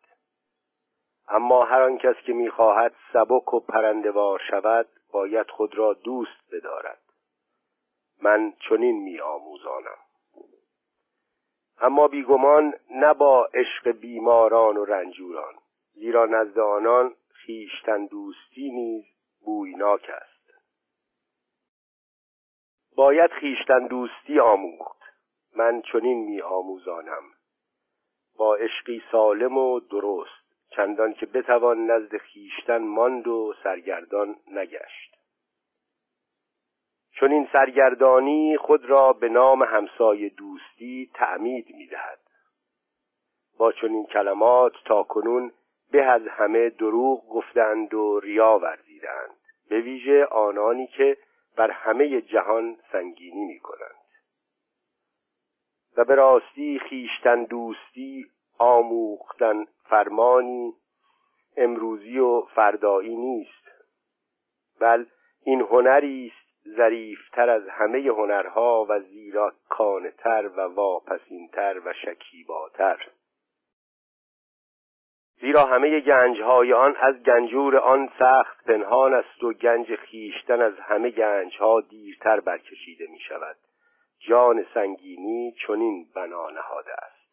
اما 1.29 1.65
هر 1.65 1.83
آن 1.83 1.99
کس 1.99 2.17
که 2.27 2.33
می‌خواهد 2.33 2.95
سبک 3.13 3.55
و 3.55 3.61
پرندوار 3.61 4.41
شود 4.51 4.89
باید 5.15 5.51
خود 5.51 5.79
را 5.79 5.93
دوست 5.93 6.53
بدارد. 6.53 7.03
من 8.23 8.53
چنین 8.69 9.03
می 9.03 9.21
آموزانم. 9.21 9.99
اما 11.79 12.09
بیگمان 12.09 12.75
نه 12.91 13.15
با 13.15 13.45
عشق 13.45 13.91
بیماران 13.91 14.77
و 14.77 14.85
رنجوران 14.85 15.55
زیرا 15.93 16.27
نزد 16.27 16.59
آنان 16.59 17.15
خیشتن 17.29 18.07
دوستی 18.07 18.71
نیز 18.71 19.05
بویناک 19.45 20.11
است. 20.11 20.51
باید 22.97 23.31
خیشتن 23.31 23.87
دوستی 23.87 24.41
آموخت. 24.41 25.03
من 25.57 25.83
چنین 25.83 26.25
می 26.25 26.41
آموزانم. 26.41 27.23
با 28.37 28.57
عشقی 28.57 29.03
سالم 29.13 29.59
و 29.59 29.81
درست 29.81 30.44
چندان 30.77 31.15
که 31.15 31.27
بتوان 31.27 31.91
نزد 31.91 32.17
خیشتن 32.17 32.79
ماند 32.79 33.29
و 33.29 33.55
سرگردان 33.63 34.37
نگشت. 34.51 35.15
چون 37.13 37.33
این 37.33 37.49
سرگردانی 37.53 38.57
خود 38.57 38.85
را 38.85 39.13
به 39.13 39.29
نام 39.29 39.63
همسای 39.63 40.29
دوستی 40.29 41.11
تعمید 41.15 41.75
می‌دهد. 41.75 42.19
با 43.59 43.73
چنین 43.73 44.07
کلمات 44.07 44.73
تا 44.85 45.03
کنون 45.03 45.53
به 45.91 46.05
از 46.05 46.23
همه 46.29 46.71
دروغ 46.71 47.29
گفتند 47.29 47.95
و 47.95 48.21
ریا 48.21 48.59
ورزیدند 48.59 49.31
به 49.69 49.81
ویژه 49.81 50.25
آنانی 50.25 50.87
که 50.87 51.17
بر 51.57 51.71
همه 51.71 52.21
جهان 52.21 52.77
سنگینی 52.93 53.45
می 53.45 53.59
کنند 53.59 54.05
و 55.97 56.05
به 56.05 56.15
راستی 56.15 56.79
خیشتن 56.79 57.45
دوستی 57.45 58.27
آموختن 58.59 59.65
فرمانی 59.85 60.75
امروزی 61.57 62.19
و 62.19 62.41
فردایی 62.41 63.17
نیست. 63.17 63.65
بل 64.81 65.05
این 65.43 65.61
هنری 65.61 66.33
است 66.35 66.45
ظریفتر 66.77 67.51
از 67.51 67.69
همه 67.69 67.99
هنرها 67.99 68.87
و 68.89 69.01
زیرکانهتر 69.01 70.51
و 70.57 70.61
واپسینتر 70.61 71.81
و 71.85 71.93
شکیباتر. 71.93 73.09
زیرا 75.41 75.65
همه 75.65 76.01
گنجهای 76.01 76.73
آن 76.73 76.97
از 77.01 77.23
گنجور 77.23 77.77
آن 77.77 78.11
سخت 78.19 78.65
پنهان 78.65 79.15
است 79.15 79.45
و 79.45 79.53
گنج 79.53 79.95
خیشتن 79.95 80.63
از 80.63 80.79
همه 80.79 81.11
گنجها 81.11 81.81
دیرتر 81.81 82.41
برکشیده 82.41 83.07
می 83.11 83.19
شود 83.19 83.57
جان 84.19 84.67
سنگینی 84.75 85.55
چنین 85.67 86.07
بنا 86.15 86.51
نهاده 86.51 86.93
است. 86.93 87.24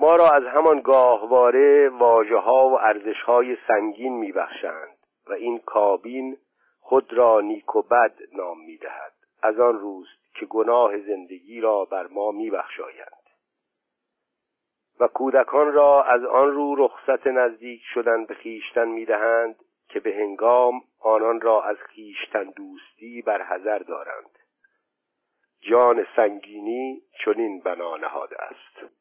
ما 0.00 0.14
را 0.14 0.30
از 0.30 0.44
همان 0.44 0.80
گاهواره 0.80 1.88
واجه 1.88 2.36
ها 2.36 2.68
و 2.68 2.80
ارزش 2.80 3.22
های 3.22 3.56
سنگین 3.68 4.12
می 4.12 4.32
بخشند 4.32 4.98
و 5.26 5.32
این 5.32 5.58
کابین 5.58 6.36
خود 6.80 7.12
را 7.12 7.40
نیک 7.40 7.76
و 7.76 7.82
بد 7.82 8.14
نام 8.32 8.60
می 8.60 8.76
دهد 8.76 9.12
از 9.42 9.60
آن 9.60 9.78
روست 9.78 10.34
که 10.34 10.46
گناه 10.46 10.98
زندگی 10.98 11.60
را 11.60 11.84
بر 11.84 12.06
ما 12.06 12.30
می 12.30 12.50
بخشایند 12.50 13.18
و 15.00 15.08
کودکان 15.08 15.72
را 15.72 16.02
از 16.02 16.24
آن 16.24 16.52
رو 16.52 16.74
رخصت 16.74 17.26
نزدیک 17.26 17.80
شدن 17.94 18.24
به 18.24 18.34
خیشتن 18.34 18.88
می‌دهند 18.88 19.56
که 19.88 20.00
به 20.00 20.14
هنگام 20.14 20.80
آنان 21.00 21.40
را 21.40 21.62
از 21.62 21.76
خیشتن 21.76 22.44
دوستی 22.44 23.22
بر 23.22 23.42
حذر 23.42 23.78
دارند. 23.78 24.38
جان 25.60 26.06
سنگینی 26.16 27.02
چنین 27.24 27.60
بنا 27.60 27.96
نهاده 27.96 28.36
است. 28.42 28.97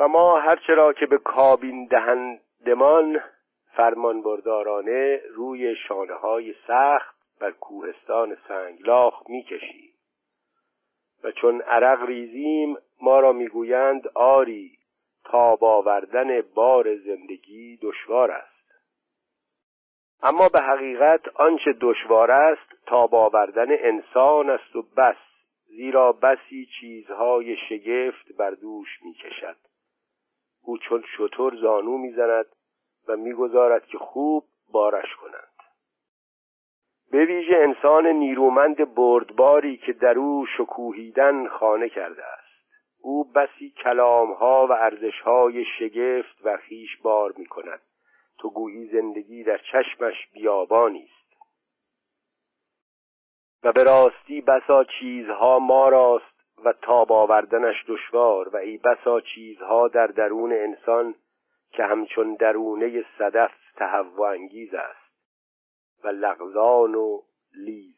و 0.00 0.08
ما 0.08 0.40
هرچه 0.40 0.74
را 0.74 0.92
که 0.92 1.06
به 1.06 1.18
کابین 1.18 1.86
دهندمان 1.86 3.20
فرمان 3.76 4.22
بردارانه 4.22 5.20
روی 5.34 5.76
شانه 5.88 6.14
های 6.14 6.54
سخت 6.66 7.16
بر 7.40 7.50
کوهستان 7.50 8.36
سنگلاخ 8.48 9.22
می‌کشیم. 9.28 9.90
و 11.24 11.30
چون 11.32 11.60
عرق 11.60 12.02
ریزیم 12.02 12.76
ما 13.02 13.20
را 13.20 13.32
می‌گویند 13.32 14.08
آری 14.14 14.78
تاب 15.24 15.64
آوردن 15.64 16.40
بار 16.54 16.96
زندگی 16.96 17.78
دشوار 17.82 18.30
است. 18.30 18.70
اما 20.22 20.48
به 20.48 20.60
حقیقت 20.60 21.28
آنچه 21.34 21.72
دشوار 21.80 22.30
است 22.30 22.86
تاب 22.86 23.14
آوردن 23.14 23.68
انسان 23.70 24.50
است 24.50 24.76
و 24.76 24.82
بس 24.82 25.16
زیرا 25.66 26.12
بسی 26.12 26.68
چیزهای 26.80 27.56
شگفت 27.56 28.36
بر 28.38 28.50
دوش 28.50 28.88
می‌کشد. 29.02 29.69
او 30.62 30.78
چون 30.78 31.04
شطور 31.16 31.56
زانو 31.56 31.98
می‌زند 31.98 32.46
و 33.08 33.16
می‌گذارد 33.16 33.86
که 33.86 33.98
خوب 33.98 34.44
بارش 34.72 35.14
کنند. 35.14 35.50
به 37.10 37.24
ویژه 37.24 37.56
انسان 37.56 38.06
نیرومند 38.06 38.94
بردباری 38.94 39.76
که 39.76 39.92
در 39.92 40.18
او 40.18 40.46
شکوهیدن 40.58 41.48
خانه 41.48 41.88
کرده 41.88 42.24
است. 42.24 42.50
او 43.02 43.24
بسی 43.24 43.70
کلامها 43.70 44.66
و 44.66 44.72
ارزشهای 44.72 45.64
شگفت 45.78 46.44
و 46.44 46.56
خیش 46.56 46.96
بار 47.02 47.34
می 47.36 47.46
کند 47.46 47.80
تو 48.38 48.50
گویی 48.50 48.86
زندگی 48.86 49.44
در 49.44 49.58
چشمش 49.58 50.28
بیابانی 50.32 51.02
است 51.02 51.20
و 53.62 53.72
به 53.72 53.84
راستی 53.84 54.40
بسا 54.40 54.84
چیزها 54.84 55.58
ما 55.58 55.88
راست 55.88 56.29
و 56.64 56.72
تاب 56.72 57.12
آوردنش 57.12 57.84
دشوار 57.88 58.48
و 58.48 58.56
ای 58.56 58.76
بسا 58.76 59.20
چیزها 59.20 59.88
در 59.88 60.06
درون 60.06 60.52
انسان 60.52 61.14
که 61.72 61.84
همچون 61.84 62.34
درونه 62.34 63.04
صدف 63.18 63.52
تهوع 63.76 64.28
انگیز 64.28 64.74
است 64.74 65.10
و 66.04 66.08
لغزان 66.08 66.94
و 66.94 67.22
لیز 67.56 67.96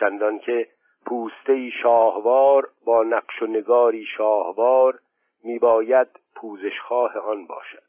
چندان 0.00 0.38
که 0.38 0.68
پوسته 1.06 1.70
شاهوار 1.82 2.68
با 2.84 3.02
نقش 3.02 3.42
و 3.42 3.46
نگاری 3.46 4.04
شاهوار 4.16 4.98
میباید 5.44 6.08
پوزشخواه 6.34 7.18
آن 7.18 7.46
باشد. 7.46 7.82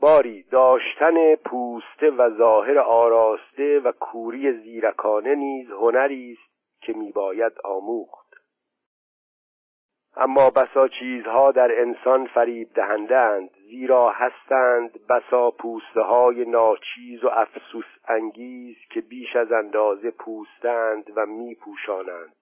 باری 0.00 0.42
داشتن 0.42 1.34
پوسته 1.34 2.10
و 2.10 2.30
ظاهر 2.38 2.78
آراسته 2.78 3.80
و 3.80 3.92
کوری 3.92 4.52
زیرکانه 4.52 5.34
نیز 5.34 5.70
هنری 5.70 6.32
است 6.32 6.51
که 6.82 6.92
میباید 6.92 7.52
آموخت. 7.64 8.22
اما 10.16 10.50
بسا 10.50 10.88
چیزها 10.88 11.52
در 11.52 11.80
انسان 11.80 12.26
فریب 12.26 12.72
دهندند 12.74 13.50
زیرا 13.50 14.10
هستند 14.10 15.06
بسا 15.06 15.50
پوسته 15.50 16.00
های 16.00 16.44
ناچیز 16.44 17.24
و 17.24 17.28
افسوس 17.28 17.84
انگیز 18.08 18.76
که 18.90 19.00
بیش 19.00 19.36
از 19.36 19.52
اندازه 19.52 20.10
پوستند 20.10 21.12
و 21.16 21.26
می 21.26 21.54
پوشانند 21.54 22.36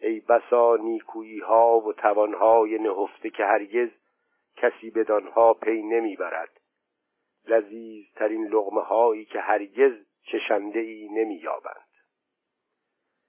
ای 0.00 0.20
بسا 0.20 0.76
نیکویی 0.76 1.38
ها 1.38 1.80
و 1.80 1.92
توانهای 1.92 2.78
نهفته 2.78 3.30
که 3.30 3.44
هرگز 3.44 3.88
کسی 4.56 4.90
بدانها 4.90 5.54
پی 5.54 5.82
نمی‌برد. 5.82 6.60
لذیذ 7.48 8.04
ترین 8.14 8.46
لغمه 8.46 8.80
هایی 8.80 9.24
که 9.24 9.40
هرگز 9.40 9.92
چشنده 10.22 10.80
ای 10.80 11.08
نمی 11.08 11.34
یابند 11.34 11.87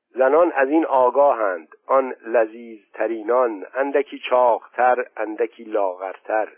زنان 0.09 0.51
از 0.51 0.69
این 0.69 0.85
آگاهند 0.85 1.67
آن 1.87 2.15
لذیذ 2.25 2.79
ترینان 2.93 3.65
اندکی 3.73 4.19
چاختر 4.29 5.05
اندکی 5.17 5.63
لاغرتر. 5.63 6.49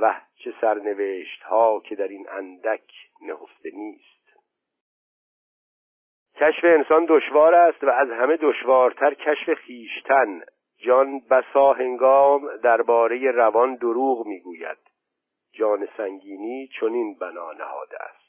و 0.00 0.14
چه 0.36 0.54
سرنوشت 0.60 1.42
ها 1.42 1.80
که 1.80 1.94
در 1.94 2.08
این 2.08 2.26
اندک 2.30 2.92
نهفته 3.22 3.70
نیست. 3.74 4.16
کشف 6.34 6.64
انسان 6.64 7.06
دشوار 7.08 7.54
است 7.54 7.84
و 7.84 7.90
از 7.90 8.10
همه 8.10 8.36
دشوارتر 8.36 9.14
کشف 9.14 9.54
خیشتن 9.54 10.40
جان 10.78 11.20
بسا 11.30 11.72
هنگام 11.72 12.56
درباره 12.56 13.30
روان 13.30 13.74
دروغ 13.74 14.26
می‌گوید. 14.26 14.78
جان 15.52 15.88
سنگینی 15.96 16.68
چنین 16.80 17.14
بنا 17.14 17.52
نهاده 17.52 18.02
است. 18.02 18.26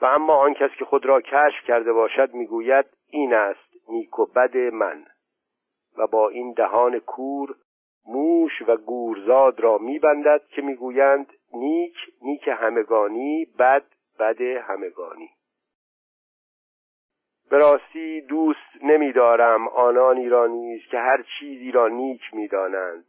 و 0.00 0.06
اما 0.06 0.34
آن 0.36 0.54
کس 0.54 0.70
که 0.78 0.84
خود 0.84 1.06
را 1.06 1.20
کشف 1.20 1.64
کرده 1.66 1.92
باشد 1.92 2.34
می‌گوید 2.34 2.86
این 3.08 3.34
است 3.34 3.88
نیک 3.88 4.18
و 4.18 4.26
بد 4.26 4.56
من. 4.56 5.06
و 5.98 6.06
با 6.06 6.28
این 6.28 6.52
دهان 6.52 6.98
کور 6.98 7.56
موش 8.06 8.62
و 8.68 8.76
گورزاد 8.76 9.60
را 9.60 9.78
میبندد 9.78 10.46
که 10.46 10.62
می‌گویند 10.62 11.32
نیک 11.54 11.96
نیک 12.22 12.48
همگانی 12.48 13.44
بد 13.58 13.84
بد 14.18 14.40
همگانی. 14.40 15.30
به 17.50 17.58
راستی 17.58 18.20
دوست 18.20 18.82
نمیدارم 18.82 19.68
آنانی 19.68 20.28
را 20.28 20.46
نیز 20.46 20.82
که 20.90 20.98
هر 20.98 21.24
چیزی 21.38 21.70
را 21.70 21.88
نیک 21.88 22.20
می‌دانند 22.32 23.04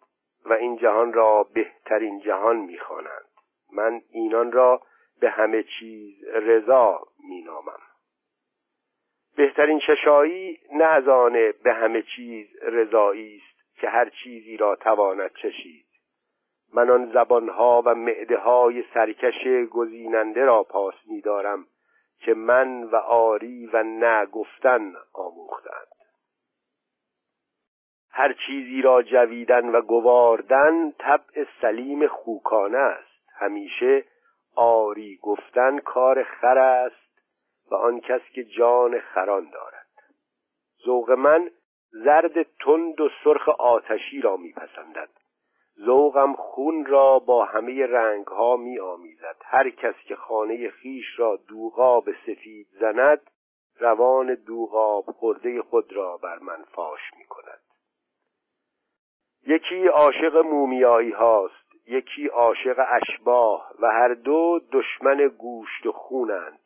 و 0.46 0.54
این 0.54 0.78
جهان 0.78 1.14
را 1.14 1.44
بهترین 1.44 2.20
جهان 2.20 2.58
می‌خوانند. 2.58 3.26
من 3.74 4.02
اینان 4.10 4.52
را 4.52 4.82
به 5.20 5.30
همه 5.30 5.64
چیز 5.80 6.24
رضا 6.24 7.08
مینامم. 7.30 7.82
بهترین 9.36 9.80
چشایی 9.80 10.60
نه 10.74 10.86
از 10.86 11.08
آن 11.08 11.34
به 11.64 11.74
همه 11.74 12.02
چیز 12.02 12.48
رضایی 12.62 13.36
است 13.38 13.80
که 13.82 13.90
هر 13.90 14.10
چیزی 14.10 14.58
را 14.58 14.76
تواند 14.76 15.32
چشید. 15.42 15.86
من 16.74 16.90
آن 16.90 17.12
زبانها 17.12 17.84
و 17.86 17.96
معده 17.96 18.38
های 18.38 18.84
سرکش 18.94 19.48
گزیننده 19.72 20.46
را 20.46 20.64
پاس 20.64 20.96
میدارم 21.08 21.66
که 22.20 22.34
من 22.34 22.84
و 22.84 22.96
آری 22.96 23.66
و 23.74 23.84
نه 23.84 24.26
گفتن 24.26 24.94
آموختند. 25.14 25.88
هر 28.10 28.34
چیزی 28.48 28.82
را 28.82 29.02
جویدن 29.04 29.70
و 29.70 29.82
گواردن 29.82 30.92
طبع 30.92 31.46
سلیم 31.62 32.08
خوکانه 32.08 32.78
است. 32.78 33.30
همیشه 33.38 34.04
آری 34.56 35.20
گفتن 35.22 35.80
کار 35.80 36.24
خر 36.24 36.58
است. 36.58 37.05
و 37.72 37.76
آن 37.76 38.00
کس 38.00 38.22
که 38.34 38.44
جان 38.44 39.00
خران 39.00 39.50
دارد. 39.50 39.88
ذوق 40.86 41.12
من 41.12 41.50
زرد 41.92 42.44
تند 42.44 43.02
و 43.02 43.10
سرخ 43.24 43.50
آتشی 43.50 44.22
را 44.22 44.38
میپسندد. 44.38 45.10
ذوقم 45.80 46.34
خون 46.34 46.86
را 46.86 47.20
با 47.20 47.46
همه 47.46 47.86
رنگ 47.86 48.28
ها 48.28 48.58
می 48.58 48.80
آمیزد 48.80 49.36
هر 49.44 49.70
کس 49.70 49.96
که 50.08 50.16
خانه 50.16 50.70
خیش 50.70 51.20
را 51.20 51.40
دوغاب 51.48 52.12
سفید 52.12 52.68
زند 52.80 53.22
روان 53.80 54.36
دوغاب 54.36 55.06
خورده 55.06 55.62
خود 55.62 55.94
را 55.94 56.18
بر 56.18 56.40
من 56.40 56.64
فاش 56.64 57.02
می 57.18 57.26
کند 57.26 57.62
یکی 59.48 59.88
عاشق 59.88 60.38
مومیایی 60.38 61.12
هاست 61.12 61.66
یکی 61.88 62.28
عاشق 62.28 62.86
اشباه 62.90 63.72
و 63.80 63.88
هر 63.88 64.14
دو 64.14 64.60
دشمن 64.72 65.28
گوشت 65.28 65.86
و 65.86 65.92
خونند. 65.92 66.65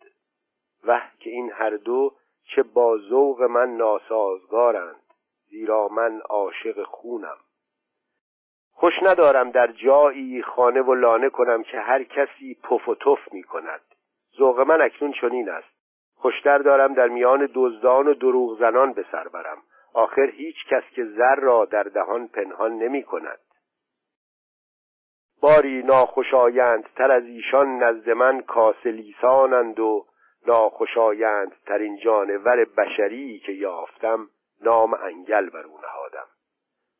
و 0.87 1.01
که 1.19 1.29
این 1.29 1.51
هر 1.51 1.69
دو 1.69 2.13
چه 2.55 2.63
با 2.63 2.97
ذوق 2.97 3.41
من 3.41 3.77
ناسازگارند 3.77 5.01
زیرا 5.49 5.87
من 5.87 6.21
عاشق 6.29 6.83
خونم. 6.83 7.37
خوش 8.71 8.93
ندارم 9.03 9.51
در 9.51 9.67
جایی 9.67 10.43
خانه 10.43 10.81
و 10.81 10.93
لانه 10.93 11.29
کنم 11.29 11.63
که 11.63 11.79
هر 11.79 12.03
کسی 12.03 12.57
پف 12.63 12.89
و 12.89 12.95
تف 12.95 13.33
می 13.33 13.43
کند. 13.43 13.81
ذوق 14.37 14.59
من 14.59 14.81
اکنون 14.81 15.13
چنین 15.21 15.49
است. 15.49 15.79
خوشتر 16.15 16.57
دارم 16.57 16.93
در 16.93 17.07
میان 17.07 17.49
دزدان 17.53 18.07
و 18.07 18.13
دروغ 18.13 18.59
زنان 18.59 18.93
به 18.93 19.05
سر 19.11 19.27
برم. 19.27 19.57
آخر 19.93 20.29
هیچ 20.29 20.55
کس 20.69 20.83
که 20.95 21.05
زر 21.05 21.35
را 21.35 21.65
در 21.65 21.83
دهان 21.83 22.27
پنهان 22.27 22.77
نمی 22.77 23.03
کند. 23.03 23.39
باری 25.41 25.83
ناخوشایند 25.83 26.89
تر 26.95 27.11
از 27.11 27.23
ایشان 27.23 27.83
نزد 27.83 28.09
من 28.09 28.41
کاسلیسانند 28.41 29.79
و 29.79 30.05
ناخوشایند 30.47 31.55
ترین 31.65 31.97
جانور 31.97 32.65
بشری 32.65 33.39
که 33.39 33.51
یافتم 33.51 34.29
نام 34.61 34.93
انگل 34.93 35.49
بر 35.49 35.63
او 35.63 35.77
نهادم. 35.81 36.27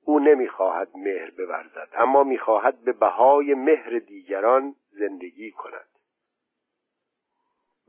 او 0.06 0.20
نمی‌خواهد 0.20 0.88
مهر 0.96 1.32
بورزد 1.32 1.90
اما 1.94 2.24
می‌خواهد 2.24 2.84
به 2.84 2.94
بهای 2.94 3.54
مهر 3.54 4.00
دیگران 4.00 4.76
زندگی 4.92 5.52
کند. 5.52 5.90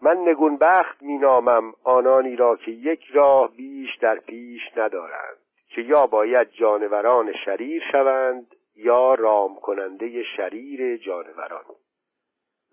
من 0.03 0.17
نگونبخت 0.29 1.03
مینامم 1.03 1.75
آنانی 1.85 2.37
را 2.37 2.57
که 2.57 2.71
یک 2.71 3.05
راه 3.13 3.57
بیش 3.57 3.97
در 3.97 4.19
پیش 4.19 4.61
ندارند 4.77 5.37
که 5.69 5.83
یا 5.83 6.07
باید 6.07 6.51
جانوران 6.51 7.33
شریر 7.45 7.83
شوند 7.93 8.55
یا 8.77 9.15
رام 9.15 9.57
کننده 9.57 10.23
شریر 10.37 10.97
جانوران. 10.97 11.65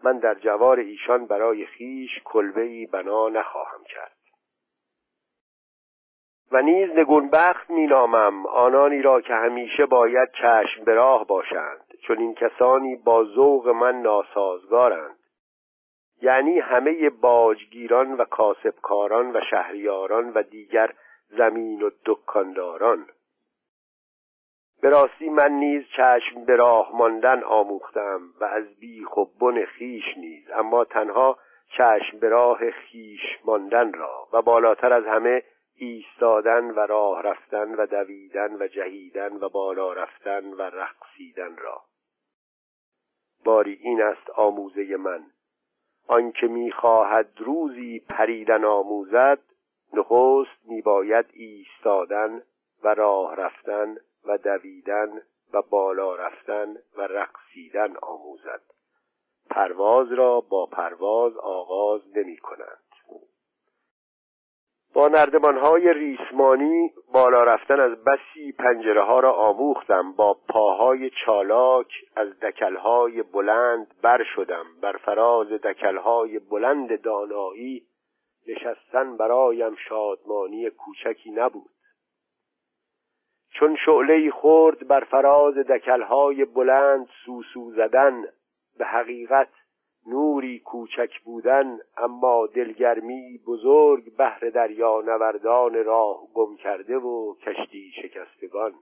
من 0.04 0.20
در 0.20 0.34
جوار 0.34 0.80
ایشان 0.80 1.26
برای 1.26 1.66
خیش 1.66 2.12
کلبهی 2.24 2.86
بنا 2.86 3.30
نخواهم 3.30 3.84
کرد. 3.84 4.18
و 6.52 6.62
نیز 6.62 6.90
نگونبخت 6.90 7.70
مینامم 7.70 8.46
آنانی 8.46 9.02
را 9.02 9.22
که 9.22 9.34
همیشه 9.34 9.86
باید 9.86 10.30
چشم 10.32 10.84
به 10.86 10.94
راه 10.94 11.28
باشند 11.28 11.94
چون 12.02 12.18
این 12.18 12.34
کسانی 12.34 12.96
با 12.96 13.24
ذوق 13.24 13.68
من 13.68 14.02
ناسازگارند. 14.02 15.18
یعنی 16.22 16.60
همه 16.60 17.10
باجگیران 17.10 18.14
و 18.14 18.26
کاسبکاران 18.26 19.36
و 19.36 19.40
شهریاران 19.50 20.30
و 20.30 20.44
دیگر 20.44 20.94
زمین 21.30 21.82
و 21.82 21.90
دکانداران. 22.06 23.08
به 24.82 24.90
راستی 24.90 25.30
من 25.30 25.52
نیز 25.52 25.84
چشم 25.98 26.46
به 26.46 26.56
راه 26.56 26.96
ماندن 26.96 27.44
آموختم 27.44 28.22
و 28.40 28.44
از 28.44 28.76
بیخ 28.80 29.18
و 29.18 29.26
بن 29.26 29.66
خیش 29.66 30.18
نیز 30.18 30.52
اما 30.56 30.86
تنها 30.86 31.38
چشم 31.78 32.20
به 32.20 32.30
راه 32.30 32.72
خیش 32.72 33.22
ماندن 33.46 33.94
را 33.94 34.28
و 34.34 34.42
بالاتر 34.42 34.94
از 34.94 35.06
همه 35.06 35.44
ایستادن 35.76 36.64
و 36.64 36.80
راه 36.80 37.24
رفتن 37.24 37.76
و 37.76 37.86
دویدن 37.86 38.56
و 38.60 38.68
جهیدن 38.68 39.34
و 39.34 39.50
بالا 39.50 39.94
رفتن 39.94 40.54
و 40.54 40.62
رقصیدن 40.62 41.58
را. 41.58 41.82
باری 43.46 43.80
این 43.82 44.02
است 44.02 44.30
آموزه 44.30 44.98
من. 44.98 45.24
آنکه 46.08 46.48
می‌خواهد 46.48 47.30
روزی 47.38 48.00
پریدن 48.10 48.66
آموزد 48.66 49.40
نخست 49.94 50.70
میباید 50.70 51.26
ایستادن 51.34 52.42
و 52.84 52.94
راه 52.94 53.36
رفتن 53.36 53.98
و 54.28 54.38
دویدن 54.38 55.22
و 55.54 55.62
بالا 55.62 56.16
رفتن 56.16 56.76
و 56.98 57.02
رقصیدن 57.02 57.96
آموزد. 58.02 58.62
پرواز 59.50 60.12
را 60.12 60.42
با 60.42 60.66
پرواز 60.66 61.38
آغاز 61.38 62.02
نمی 62.16 62.38
کنند. 62.38 62.84
با 64.94 65.08
نردبانهای 65.08 65.94
ریسمانی 65.94 66.94
بالا 67.14 67.44
رفتن 67.44 67.80
از 67.80 68.04
بسی 68.04 68.52
پنجره 68.52 69.04
ها 69.04 69.20
را 69.20 69.34
آموختم. 69.34 70.12
با 70.12 70.38
پاهای 70.50 71.12
چالاک 71.26 71.92
از 72.16 72.40
دکلهای 72.40 73.24
بلند 73.24 73.88
بر 74.02 74.24
شدم. 74.36 74.66
بر 74.82 74.98
فراز 74.98 75.48
دکلهای 75.48 76.40
بلند 76.40 77.02
دانایی 77.02 77.88
نشستن 78.48 79.18
برایم 79.18 79.76
شادمانی 79.90 80.70
کوچکی 80.70 81.32
نبود. 81.32 81.77
چون 83.60 83.76
شعله 83.86 84.32
خورد 84.32 84.88
بر 84.88 85.04
فراز 85.04 85.54
دکلهای 85.54 86.46
بلند 86.46 87.08
سوسو 87.26 87.72
زدن 87.72 88.24
به 88.78 88.86
حقیقت 88.86 89.50
نوری 90.08 90.60
کوچک 90.60 91.20
بودن 91.24 91.80
اما 91.98 92.48
دلگرمی 92.48 93.40
بزرگ 93.48 94.16
بهر 94.18 94.40
دریا 94.40 95.02
نوردان 95.02 95.84
راه 95.84 96.28
گم 96.34 96.56
کرده 96.56 96.98
و 96.98 97.36
کشتی 97.36 97.92
شکستگان. 98.02 98.74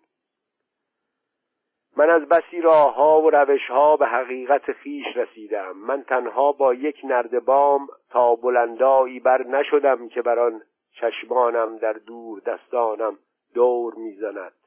من 1.98 2.10
از 2.10 2.22
بسی 2.28 2.62
راه 2.62 3.24
و 3.26 3.30
روش 3.30 3.68
ها 3.70 3.98
به 3.98 4.06
حقیقت 4.06 4.72
خیش 4.72 5.06
رسیدم. 5.16 5.78
من 5.78 6.04
تنها 6.04 6.52
با 6.52 6.74
یک 6.74 6.98
نردبام 7.04 7.88
تا 8.10 8.36
بلندایی 8.36 9.20
بر 9.20 9.48
نشدم 9.48 10.10
که 10.10 10.22
بر 10.22 10.40
آن 10.40 10.62
چشمانم 10.92 11.78
در 11.78 11.94
دور 11.94 12.40
دستانم 12.40 13.18
دور 13.54 13.94
می‌زند. 13.94 14.65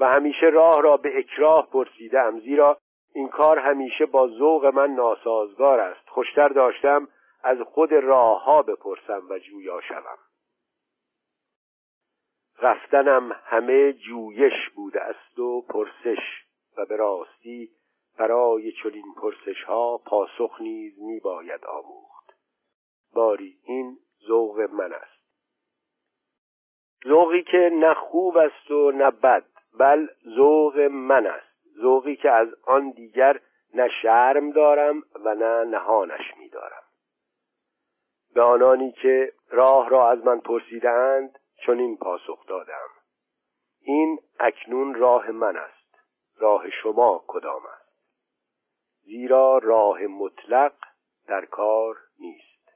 و 0.00 0.08
همیشه 0.08 0.46
راه 0.46 0.82
را 0.82 0.96
به 0.96 1.18
اکراه 1.18 1.70
پرسیدم 1.70 2.40
زیرا 2.40 2.78
این 3.14 3.28
کار 3.28 3.58
همیشه 3.58 4.06
با 4.06 4.28
ذوق 4.28 4.66
من 4.66 4.90
ناسازگار 4.90 5.80
است. 5.80 6.08
خوشتر 6.08 6.48
داشتم 6.48 7.08
از 7.42 7.58
خود 7.60 7.92
راه 7.92 8.44
ها 8.44 8.62
بپرسم 8.62 9.22
و 9.28 9.38
جویا 9.38 9.80
شوم. 9.80 10.18
رفتنم 12.58 13.40
همه 13.44 13.92
جویش 13.92 14.68
بوده 14.74 15.00
است 15.00 15.38
و 15.38 15.62
پرسش 15.62 16.44
و 16.76 16.86
به 16.86 16.96
راستی 16.96 17.70
برای 18.18 18.72
چنین 18.72 19.14
پرسش 19.16 19.62
ها 19.62 19.98
پاسخ 19.98 20.60
نیز 20.60 21.02
می 21.02 21.20
باید 21.20 21.64
آموخت. 21.64 22.34
باری 23.14 23.58
این 23.64 23.98
ذوق 24.26 24.60
من 24.72 24.92
است. 24.92 25.22
ذوقی 27.06 27.42
که 27.42 27.70
نه 27.72 27.94
خوب 27.94 28.36
است 28.36 28.70
و 28.70 28.90
نه 28.90 29.10
بد. 29.10 29.51
بل 29.78 30.08
ذوق 30.36 30.78
من 30.78 31.26
است. 31.26 31.52
ذوقی 31.80 32.16
که 32.16 32.30
از 32.30 32.48
آن 32.64 32.90
دیگر 32.90 33.40
نه 33.74 33.88
شرم 34.02 34.50
دارم 34.50 35.02
و 35.24 35.34
نه 35.34 35.64
نهانش 35.64 36.36
میدارم. 36.38 36.82
به 38.34 38.42
آنانی 38.42 38.92
که 38.92 39.32
راه 39.50 39.88
را 39.88 40.10
از 40.10 40.24
من 40.24 40.40
پرسیدند 40.40 41.38
چون 41.66 41.78
این 41.78 41.96
پاسخ 41.96 42.46
دادم. 42.46 42.88
این 43.80 44.18
اکنون 44.40 44.94
راه 44.94 45.30
من 45.30 45.56
است. 45.56 45.98
راه 46.38 46.70
شما 46.70 47.24
کدام 47.26 47.62
است؟ 47.66 47.92
زیرا 49.02 49.58
راه 49.58 50.00
مطلق 50.00 50.72
در 51.26 51.44
کار 51.44 51.96
نیست. 52.18 52.72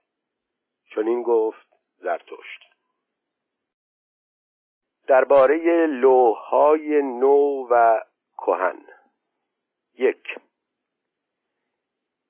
چون 0.91 1.09
این 1.09 1.23
گفت 1.23 1.67
زرتشت. 1.97 2.66
درباره 5.07 5.87
لوحهای 5.87 7.03
نو 7.03 7.67
و 7.71 8.01
کهن. 8.39 8.79
یک. 9.99 10.39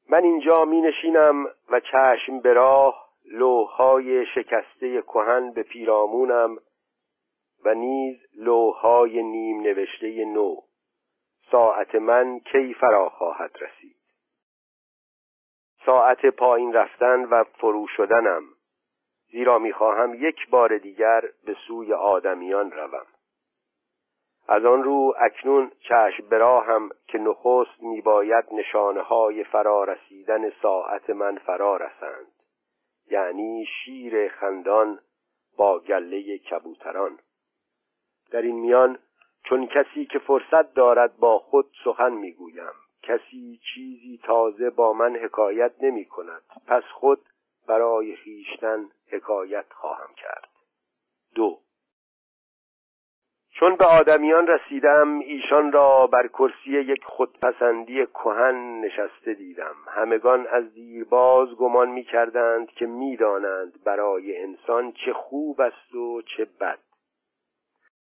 من 0.08 0.24
اینجا 0.24 0.64
می 0.64 0.80
نشینم 0.80 1.46
و 1.70 1.80
چشم 1.80 2.40
به 2.40 2.52
راه 2.52 3.08
لوحهای 3.24 4.26
شکسته 4.26 5.02
کهن 5.02 5.52
به 5.52 5.62
پیرامونم 5.62 6.58
و 7.64 7.74
نیز 7.74 8.16
لوحهای 8.34 9.22
نیم 9.22 9.60
نوشته 9.60 10.24
نو. 10.24 10.56
ساعت 11.50 11.94
من 11.94 12.40
کی 12.40 12.74
فرا 12.74 13.08
خواهد 13.08 13.50
رسید؟ 13.60 13.96
ساعت 15.86 16.26
پایین 16.26 16.72
رفتن 16.72 17.24
و 17.24 17.44
فرو 17.44 17.86
شدنم. 17.96 18.55
زیرا 19.30 19.58
می‌خواهم 19.58 20.14
یک 20.14 20.50
بار 20.50 20.78
دیگر 20.78 21.20
به 21.44 21.56
سوی 21.66 21.92
آدمیان 21.92 22.70
روم. 22.70 23.06
از 24.48 24.64
آن 24.64 24.82
رو 24.82 25.14
اکنون 25.20 25.72
چشم 25.80 26.28
براهم 26.30 26.90
که 27.06 27.18
نخست 27.18 27.82
میباید 27.82 28.44
نشانه 28.52 29.02
های 29.02 29.44
فرا 29.44 29.84
رسیدن 29.84 30.50
ساعت 30.50 31.10
من 31.10 31.38
فرا 31.38 31.76
رسند. 31.76 32.26
یعنی 33.10 33.66
شیر 33.66 34.28
خندان 34.28 34.98
با 35.56 35.78
گله 35.78 36.38
کبوتران. 36.38 37.18
در 38.30 38.42
این 38.42 38.60
میان 38.60 38.98
چون 39.44 39.66
کسی 39.66 40.06
که 40.06 40.18
فرصت 40.18 40.74
دارد 40.74 41.16
با 41.16 41.38
خود 41.38 41.70
سخن 41.84 42.12
می‌گویم 42.12 42.72
کسی 43.02 43.60
چیزی 43.74 44.20
تازه 44.24 44.70
با 44.70 44.92
من 44.92 45.16
حکایت 45.16 45.72
نمی 45.80 46.04
کند 46.04 46.42
پس 46.66 46.82
خود 46.82 47.20
برای 47.68 48.16
خیشتن 48.16 48.90
حکایت 49.12 49.72
خواهم 49.72 50.14
کرد. 50.14 50.48
دو. 51.34 51.58
چون 53.58 53.76
به 53.76 53.84
آدمیان 53.84 54.46
رسیدم 54.46 55.18
ایشان 55.18 55.72
را 55.72 56.06
بر 56.06 56.26
کرسی 56.26 56.70
یک 56.70 57.04
خودپسندی 57.04 58.06
کهن 58.06 58.80
نشسته 58.80 59.34
دیدم. 59.34 59.74
همگان 59.88 60.46
از 60.46 60.74
دیرباز 60.74 61.48
گمان 61.48 61.88
می 61.88 62.04
کردند 62.04 62.70
که 62.70 62.86
می‌دانند 62.86 63.84
برای 63.84 64.42
انسان 64.42 64.92
چه 64.92 65.12
خوب 65.12 65.60
است 65.60 65.94
و 65.94 66.22
چه 66.22 66.44
بد. 66.60 66.78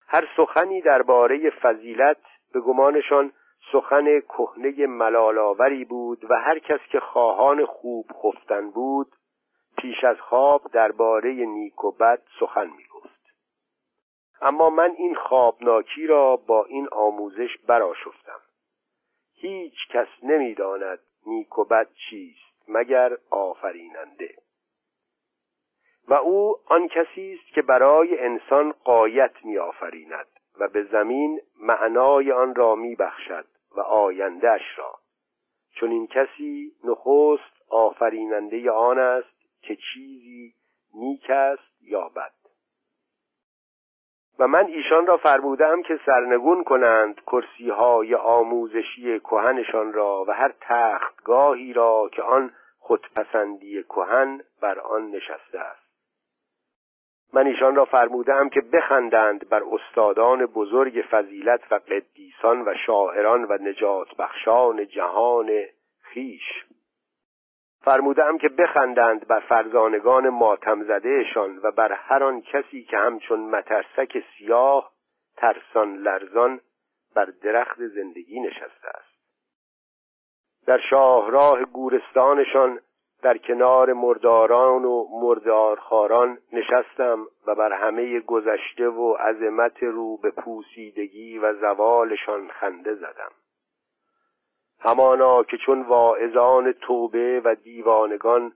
هر 0.07 0.27
سخنی 0.37 0.81
درباره 0.81 1.49
فضیلت 1.49 2.17
به 2.53 2.59
گمانشان 2.59 3.31
سخن 3.71 4.19
کهنه 4.19 4.87
ملالاوری 4.87 5.85
بود 5.85 6.31
و 6.31 6.33
هر 6.35 6.59
کس 6.59 6.79
که 6.91 6.99
خواهان 6.99 7.65
خوب 7.65 8.05
خفتن 8.23 8.71
بود 8.71 9.07
پیش 9.81 10.03
از 10.03 10.17
خواب 10.19 10.71
درباره 10.71 11.31
نیک 11.31 11.83
و 11.83 11.91
بد 11.91 12.21
سخن 12.39 12.67
می 12.67 12.89
اما 14.41 14.69
من 14.69 14.91
این 14.97 15.15
خوابناکی 15.15 16.07
را 16.07 16.35
با 16.35 16.65
این 16.65 16.87
آموزش 16.91 17.57
براشفتم 17.67 18.39
هیچ 19.35 19.73
کس 19.89 20.07
نمی‌داند 20.23 20.99
نیک 21.25 21.57
و 21.57 21.63
بد 21.63 21.87
چیست 22.09 22.69
مگر 22.69 23.17
آفریننده. 23.29 24.35
و 26.07 26.13
او 26.13 26.55
آن 26.65 26.87
کسی 26.87 27.39
است 27.39 27.53
که 27.53 27.61
برای 27.61 28.19
انسان 28.19 28.71
قایت 28.71 29.45
می 29.45 29.57
آفریند 29.57 30.27
و 30.59 30.67
به 30.67 30.83
زمین 30.83 31.41
معنای 31.59 32.31
آن 32.31 32.55
را 32.55 32.75
می 32.75 32.95
بخشد 32.95 33.45
و 33.75 33.81
آیندهش 33.81 34.77
را. 34.77 34.99
چون 35.71 35.91
این 35.91 36.07
کسی 36.07 36.71
نخست 36.83 37.61
آفریننده 37.69 38.71
آن 38.71 38.99
است 38.99 39.38
که 39.61 39.75
چیزی 39.75 40.53
نیک 40.93 41.29
است 41.29 41.81
یا 41.81 42.09
بد. 42.09 42.31
و 44.39 44.47
من 44.47 44.65
ایشان 44.65 45.07
را 45.07 45.17
فرمودم 45.17 45.81
که 45.81 45.99
سرنگون 46.05 46.63
کنند 46.63 47.21
کرسی 47.21 47.69
های 47.69 48.15
آموزشی 48.15 49.19
کهنشان 49.19 49.93
را 49.93 50.25
و 50.27 50.31
هر 50.31 50.53
تختگاهی 50.61 51.73
را 51.73 52.09
که 52.13 52.21
آن 52.21 52.51
خودپسندی 52.77 53.83
کهن 53.83 54.41
بر 54.61 54.79
آن 54.79 55.11
نشسته 55.11 55.59
است. 55.59 55.89
من 57.33 57.47
ایشان 57.47 57.75
را 57.75 57.85
فرمودم 57.85 58.49
که 58.49 58.61
بخندند 58.61 59.49
بر 59.49 59.63
استادان 59.71 60.45
بزرگ 60.45 61.05
فضیلت 61.11 61.71
و 61.71 61.75
قدیسان 61.75 62.61
و 62.61 62.73
شاعران 62.85 63.43
و 63.43 63.57
نجات 63.61 64.15
بخشان 64.15 64.87
جهان 64.87 65.49
خیش. 66.01 66.65
فرمودم 67.81 68.37
که 68.37 68.49
بخندند 68.49 69.27
بر 69.27 69.39
فرزانگان 69.39 70.29
ماتم 70.29 70.83
زدهشان 70.83 71.59
و 71.63 71.71
بر 71.71 71.91
هر 71.91 72.23
آن 72.23 72.41
کسی 72.41 72.83
که 72.83 72.97
همچون 72.97 73.39
مترسک 73.39 74.23
سیاه 74.37 74.91
ترسان 75.37 75.95
لرزان 75.95 76.59
بر 77.15 77.25
درخت 77.43 77.87
زندگی 77.87 78.39
نشسته 78.39 78.87
است. 78.87 79.09
در 80.67 80.79
شاهراه 80.89 81.63
گورستانشان 81.63 82.79
در 83.21 83.37
کنار 83.37 83.93
مرداران 83.93 84.85
و 84.85 85.05
مردارخاران 85.11 86.37
نشستم 86.53 87.25
و 87.47 87.55
بر 87.55 87.73
همه 87.73 88.19
گذشته 88.19 88.87
و 88.87 89.13
عظمت 89.13 89.83
رو 89.83 90.17
به 90.17 90.31
پوسیدگی 90.31 91.37
و 91.37 91.53
زوالشان 91.53 92.47
خنده 92.47 92.95
زدم. 92.95 93.31
همانا 94.79 95.43
که 95.43 95.57
چون 95.57 95.81
واعظان 95.81 96.71
توبه 96.71 97.41
و 97.45 97.55
دیوانگان 97.55 98.53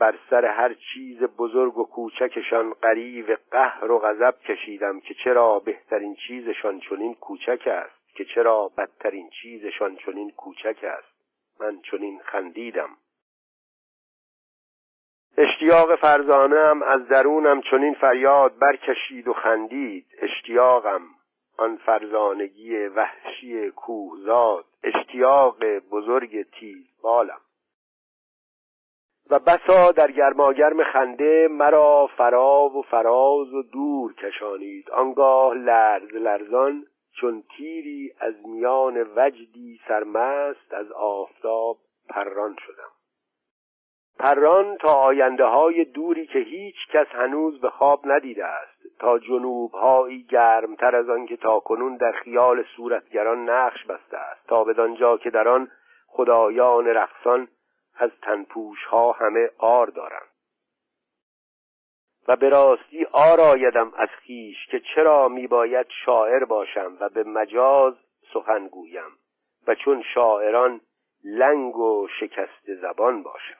بر 0.00 0.18
سر 0.30 0.44
هر 0.44 0.74
چیز 0.74 1.22
بزرگ 1.22 1.78
و 1.78 1.84
کوچکشان 1.84 2.72
قریب 2.72 3.38
قهر 3.50 3.90
و 3.90 3.98
غضب 3.98 4.34
کشیدم 4.40 5.00
که 5.00 5.14
چرا 5.24 5.58
بهترین 5.58 6.14
چیزشان 6.14 6.80
چنین 6.80 7.14
کوچک 7.14 7.66
است 7.66 8.14
که 8.14 8.24
چرا 8.24 8.70
بدترین 8.78 9.30
چیزشان 9.42 9.96
چنین 9.96 10.30
کوچک 10.30 10.76
است. 10.82 11.20
من 11.60 11.80
چنین 11.90 12.20
خندیدم. 12.24 12.90
اشتیاق 15.38 15.96
فرزانم 15.96 16.82
از 16.82 17.08
درونم 17.08 17.60
چنین 17.60 17.94
فریاد 17.94 18.58
برکشید 18.58 19.28
و 19.28 19.32
خندید. 19.32 20.06
اشتیاقم. 20.22 21.02
آن 21.60 21.76
فرزانگی 21.76 22.86
وحشی 22.86 23.70
کوهزاد 23.70 24.64
اشتیاق 24.82 25.64
بزرگ 25.64 26.50
تیز 26.50 26.86
بالم. 27.02 27.40
و 29.30 29.38
بسا 29.38 29.92
در 29.92 30.10
گرماگرم 30.10 30.84
خنده 30.84 31.48
مرا 31.50 32.06
فرا 32.16 32.68
و 32.68 32.82
فراز 32.82 33.54
و 33.54 33.62
دور 33.62 34.14
کشانید. 34.14 34.90
آنگاه 34.90 35.54
لرز 35.54 36.14
لرزان 36.14 36.86
چون 37.20 37.44
تیری 37.56 38.12
از 38.20 38.34
میان 38.46 38.96
وجدی 39.16 39.80
سرمست 39.88 40.72
از 40.72 40.92
آفتاب 40.92 41.78
پران 42.08 42.56
شدم. 42.66 42.92
پران 44.18 44.76
تا 44.76 44.94
آینده 44.94 45.44
های 45.44 45.84
دوری 45.84 46.26
که 46.26 46.38
هیچ 46.38 46.76
کس 46.92 47.06
هنوز 47.06 47.60
به 47.60 47.70
خواب 47.70 48.00
ندیده 48.04 48.46
تا 49.00 49.18
جنوب 49.18 49.72
هایی 49.72 50.22
گرمتر 50.22 50.96
از 50.96 51.08
آن 51.08 51.26
که 51.26 51.36
تا 51.36 51.60
کنون 51.60 51.96
در 51.96 52.12
خیال 52.12 52.64
صورتگران 52.76 53.50
نقش 53.50 53.84
بسته 53.84 54.16
است. 54.16 54.46
تا 54.46 54.64
بدانجا 54.64 55.16
که 55.16 55.30
در 55.30 55.48
آن 55.48 55.70
خدایان 56.06 56.86
رقصان 56.86 57.48
از 57.96 58.10
تنپوش 58.22 58.84
ها 58.84 59.12
همه 59.12 59.50
آر 59.58 59.86
دارند. 59.86 60.28
و 62.28 62.36
به 62.36 62.48
راستی 62.48 63.06
آر 63.12 63.40
آیدم 63.40 63.92
از 63.96 64.08
خیش 64.08 64.66
که 64.70 64.80
چرا 64.94 65.28
میباید 65.28 65.86
شاعر 66.04 66.44
باشم 66.44 66.96
و 67.00 67.08
به 67.08 67.24
مجاز 67.24 67.94
سخن 68.32 68.68
گویم 68.68 69.10
و 69.66 69.74
چون 69.74 70.02
شاعران 70.14 70.80
لنگ 71.24 71.76
و 71.76 72.08
شکست 72.20 72.74
زبان 72.80 73.22
باشم. 73.22 73.59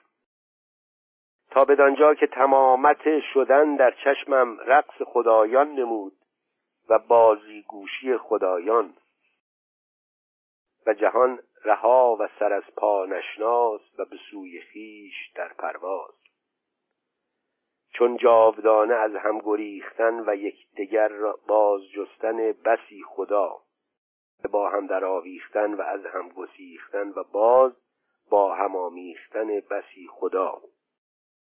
تا 1.51 1.65
بدانجا 1.65 2.13
که 2.13 2.27
تمامت 2.27 3.19
شدن 3.33 3.75
در 3.75 3.91
چشمم 3.91 4.57
رقص 4.59 5.01
خدایان 5.05 5.71
نمود 5.71 6.13
و 6.89 6.99
بازیگوشی 6.99 8.17
خدایان. 8.17 8.93
و 10.87 10.93
جهان 10.93 11.39
رها 11.65 12.17
و 12.19 12.27
سر 12.39 12.53
از 12.53 12.63
پا 12.77 13.05
نشناس 13.05 13.81
و 13.99 14.05
به 14.05 14.17
سوی 14.31 14.61
خیش 14.61 15.31
در 15.35 15.53
پرواز. 15.53 16.13
چون 17.93 18.17
جاودانه 18.17 18.93
از 18.93 19.15
هم 19.15 19.39
گریختن 19.39 20.23
و 20.29 20.35
یکدیگر 20.35 21.11
باز 21.47 21.81
جستن 21.89 22.51
بسی 22.51 23.03
خدا 23.07 23.57
با 24.51 24.69
هم 24.69 24.87
در 24.87 25.05
آویختن 25.05 25.73
و 25.73 25.81
از 25.81 26.05
هم 26.05 26.29
گسیختن 26.29 27.09
و 27.09 27.23
باز 27.23 27.71
با 28.29 28.55
هم 28.55 28.75
آمیختن 28.75 29.47
بسی 29.47 30.07
خدا. 30.11 30.61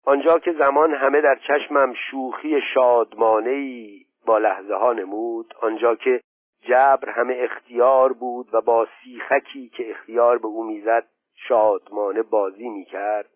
آنجا 0.04 0.38
که 0.38 0.52
زمان 0.52 0.94
همه 0.94 1.20
در 1.20 1.38
چشمم 1.48 1.94
شوخی 2.10 2.60
شادمانهای 2.74 4.04
با 4.26 4.38
لحظه 4.38 4.74
ها 4.74 4.92
نمود 4.92 5.54
آنجا 5.60 5.94
که 5.94 6.20
جبر 6.60 7.10
همه 7.10 7.36
اختیار 7.38 8.12
بود 8.12 8.48
و 8.52 8.60
با 8.60 8.86
سیخکی 9.02 9.68
که 9.68 9.90
اختیار 9.90 10.38
به 10.38 10.46
او 10.46 10.64
می‌زد 10.64 11.06
شادمانه 11.48 12.22
بازی 12.22 12.68
می‌کرد 12.68 13.30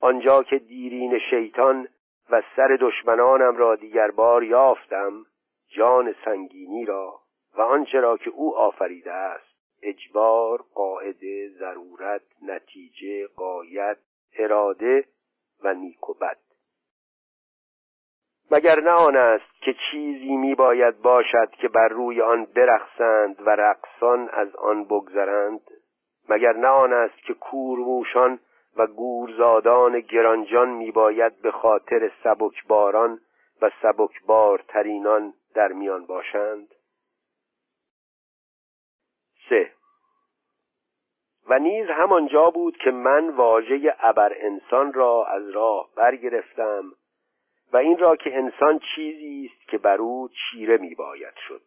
آنجا 0.00 0.42
که 0.42 0.58
دیرین 0.58 1.18
شیطان 1.30 1.88
و 2.30 2.42
سر 2.56 2.78
دشمنانم 2.80 3.56
را 3.56 3.76
دیگر 3.76 4.10
بار 4.10 4.44
یافتم 4.44 5.12
جان 5.76 6.14
سنگینی 6.24 6.84
را 6.84 7.20
و 7.58 7.62
آنچه 7.62 8.00
را 8.00 8.16
که 8.16 8.30
او 8.30 8.56
آفریده 8.56 9.12
است 9.12 9.56
اجبار 9.82 10.64
قاعده 10.74 11.48
ضرورت 11.48 12.22
نتیجه 12.42 13.26
قایت 13.26 13.96
اراده 14.38 15.04
و 15.66 15.74
نیک 15.74 16.10
و 16.10 16.14
بد. 16.14 16.38
مگر 18.50 18.80
نه 18.80 18.90
آن 18.90 19.16
است 19.16 19.62
که 19.62 19.74
چیزی 19.90 20.36
می 20.36 20.54
باید 20.54 21.02
باشد 21.02 21.50
که 21.50 21.68
بر 21.68 21.88
روی 21.88 22.22
آن 22.22 22.44
برقصند 22.44 23.46
و 23.46 23.50
رقصان 23.50 24.28
از 24.28 24.56
آن 24.56 24.84
بگذرند؟ 24.84 25.60
مگر 26.28 26.52
نه 26.52 26.68
آن 26.68 26.92
است 26.92 27.18
که 27.26 27.34
کورموشان 27.34 28.40
و 28.76 28.86
گورزادان 28.86 30.00
گرانجان 30.00 30.68
می 30.68 30.90
باید 30.90 31.42
به 31.42 31.50
خاطر 31.50 32.10
سبکباران 32.24 33.20
و 33.62 33.70
سبکبارترینان 33.82 35.34
در 35.54 35.72
میان 35.72 36.06
باشند؟ 36.06 36.74
سه 39.48 39.72
و 41.48 41.58
نیز 41.58 41.86
همانجا 41.86 42.50
بود 42.50 42.76
که 42.76 42.90
من 42.90 43.28
واژه 43.28 43.96
ابر 44.00 44.32
انسان 44.36 44.92
را 44.92 45.26
از 45.26 45.50
راه 45.50 45.88
برگرفتم 45.96 46.92
و 47.72 47.76
این 47.76 47.98
را 47.98 48.16
که 48.16 48.36
انسان 48.36 48.80
چیزی 48.94 49.50
است 49.52 49.68
که 49.68 49.78
بر 49.78 49.96
او 49.96 50.28
چیره 50.28 50.76
می 50.76 50.94
باید 50.94 51.34
شد 51.48 51.62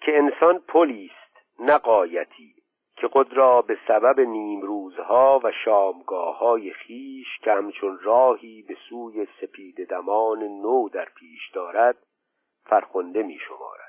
که 0.00 0.18
انسان 0.18 0.58
پلی 0.58 1.10
است 1.14 1.60
نقایتی 1.70 2.54
که 2.96 3.08
خود 3.08 3.32
را 3.32 3.62
به 3.62 3.78
سبب 3.88 4.20
نیمروزها 4.20 5.40
و 5.44 5.52
شامگاه 5.64 6.38
های 6.38 6.72
خیش 6.72 7.38
که 7.42 7.52
همچون 7.52 7.98
راهی 8.02 8.62
به 8.68 8.76
سوی 8.88 9.26
سپید 9.40 9.88
دمان 9.88 10.42
نو 10.42 10.88
در 10.88 11.08
پیش 11.16 11.50
دارد 11.54 11.96
فرخنده 12.64 13.22
می 13.22 13.38
شمارد 13.38 13.79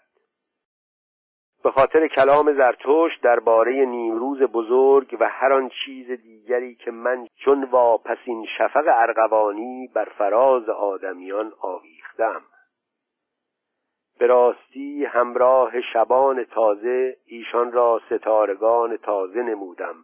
به 1.64 1.72
خاطر 1.72 2.07
کلام 2.07 2.53
زرتوش 2.53 3.18
درباره 3.18 3.86
نیمروز 3.86 4.41
بزرگ 4.41 5.18
و 5.20 5.30
هر 5.30 5.53
آن 5.53 5.70
چیز 5.86 6.12
دیگری 6.12 6.76
که 6.76 6.91
من 6.91 7.28
چون 7.36 7.64
واپسین 7.64 8.45
شفق 8.57 8.84
ارغوانی 8.88 9.89
بر 9.93 10.05
فراز 10.18 10.70
آدمیان 10.70 11.53
آویختم. 11.59 12.41
به 14.20 14.28
راستی 14.28 15.05
همراه 15.05 15.82
شبان 15.82 16.43
تازه 16.43 17.18
ایشان 17.26 17.72
را 17.72 18.01
ستارگان 18.09 18.97
تازه 18.97 19.41
نمودم 19.41 19.95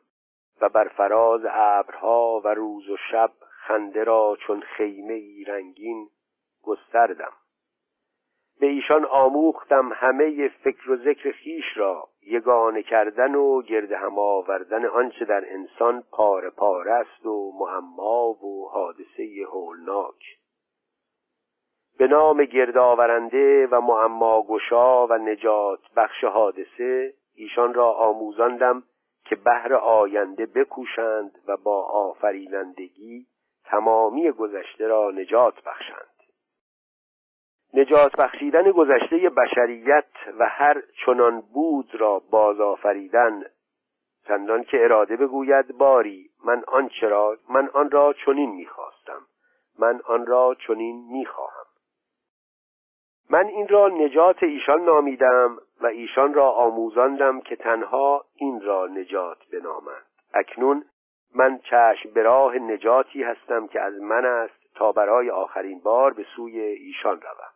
و 0.61 0.69
بر 0.69 0.87
فراز 0.87 1.41
ابرها 1.49 2.41
و 2.43 2.47
روز 2.47 2.89
و 2.89 2.97
شب 3.11 3.31
خنده 3.67 4.03
را 4.03 4.37
چون 4.47 4.61
خیمه 4.61 5.13
ای 5.13 5.43
رنگین 5.43 6.07
گستردم. 6.63 7.33
به 8.59 8.67
ایشان 8.67 9.05
آموختم 9.05 9.93
همه 9.93 10.47
فکر 10.47 10.91
و 10.91 10.97
ذکر 10.97 11.31
خیش 11.31 11.65
را 11.75 12.07
یگانه 12.21 12.83
کردن 12.83 13.35
و 13.35 13.61
گرد 13.61 13.91
هم 13.91 14.19
آوردن 14.19 14.85
آنچه 14.85 15.25
در 15.25 15.53
انسان 15.53 16.03
پاره 16.11 16.49
پاره 16.49 16.91
است 16.91 17.25
و 17.25 17.51
معما 17.59 18.29
و 18.29 18.69
حادثه 18.69 19.45
هولناک. 19.51 20.37
به 21.97 22.07
نام 22.07 22.43
گردآورنده 22.43 23.67
و 23.67 23.81
معما 23.81 24.41
گشا 24.41 25.07
و 25.07 25.13
نجات 25.13 25.79
بخش 25.95 26.23
حادثه 26.23 27.13
ایشان 27.35 27.73
را 27.73 27.91
آموزاندم 27.91 28.83
که 29.25 29.35
بهر 29.35 29.73
آینده 29.73 30.45
بکوشند 30.45 31.31
و 31.47 31.57
با 31.57 31.83
آفرینندگی 31.83 33.25
تمامی 33.65 34.31
گذشته 34.31 34.87
را 34.87 35.11
نجات 35.11 35.63
بخشند. 35.63 36.16
نجات 37.77 38.15
بخشیدن 38.15 38.71
گذشته 38.71 39.29
بشریت 39.29 40.05
و 40.39 40.45
هر 40.49 40.83
چنان 41.05 41.41
بود 41.41 41.95
را 41.95 42.19
باز 42.31 42.59
آفریدن. 42.59 43.43
چندان 44.27 44.63
که 44.63 44.83
اراده 44.83 45.15
بگوید 45.15 45.77
باری 45.77 46.29
من 46.45 46.63
آن 46.67 46.89
چرا 46.89 47.37
من 47.49 47.69
آن 47.73 47.91
را 47.91 48.13
چنین 48.25 48.49
می‌خواستم 48.49 49.21
من 49.79 50.01
آن 50.05 50.25
را 50.25 50.55
چنین 50.67 51.07
می‌خواهم. 51.11 51.65
من 53.29 53.45
این 53.47 53.67
را 53.67 53.87
نجات 53.87 54.43
ایشان 54.43 54.81
نامیدم 54.81 55.57
و 55.81 55.87
ایشان 55.87 56.33
را 56.33 56.51
آموزاندم 56.51 57.41
که 57.41 57.55
تنها 57.55 58.25
این 58.35 58.61
را 58.61 58.87
نجات 58.87 59.37
بنامند. 59.53 60.05
اکنون 60.33 60.85
من 61.35 61.59
چشم 61.59 62.09
به 62.13 62.23
راه 62.23 62.55
نجاتی 62.55 63.23
هستم 63.23 63.67
که 63.67 63.81
از 63.81 63.93
من 64.01 64.25
است 64.25 64.75
تا 64.75 64.91
برای 64.91 65.29
آخرین 65.29 65.79
بار 65.79 66.13
به 66.13 66.25
سوی 66.35 66.59
ایشان 66.59 67.21
روم. 67.21 67.46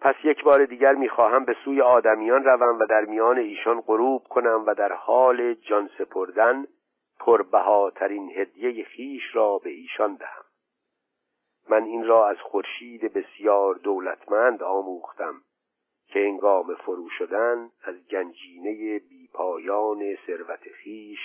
پس 0.00 0.14
یک 0.24 0.44
بار 0.44 0.64
دیگر 0.64 0.94
می‌خواهم 0.94 1.44
به 1.44 1.56
سوی 1.64 1.80
آدمیان 1.80 2.44
روم 2.44 2.78
و 2.78 2.86
در 2.86 3.04
میان 3.04 3.38
ایشان 3.38 3.80
غروب 3.80 4.22
کنم 4.22 4.64
و 4.66 4.74
در 4.74 4.92
حال 4.92 5.54
جان 5.54 5.90
سپردن 5.98 6.66
پربهاترین 7.20 8.30
هدیه 8.36 8.84
خیش 8.84 9.22
را 9.36 9.58
به 9.58 9.70
ایشان 9.70 10.14
دهم. 10.14 10.44
من 11.68 11.82
این 11.82 12.04
را 12.04 12.28
از 12.28 12.36
خورشید 12.40 13.12
بسیار 13.12 13.74
دولتمند 13.74 14.62
آموختم 14.62 15.34
که 16.06 16.20
انگام 16.20 16.74
فرو 16.74 17.08
شدن 17.18 17.70
از 17.84 17.94
گنجینه 18.10 18.98
بیپایان 18.98 20.16
ثروت 20.26 20.68
خیش 20.82 21.20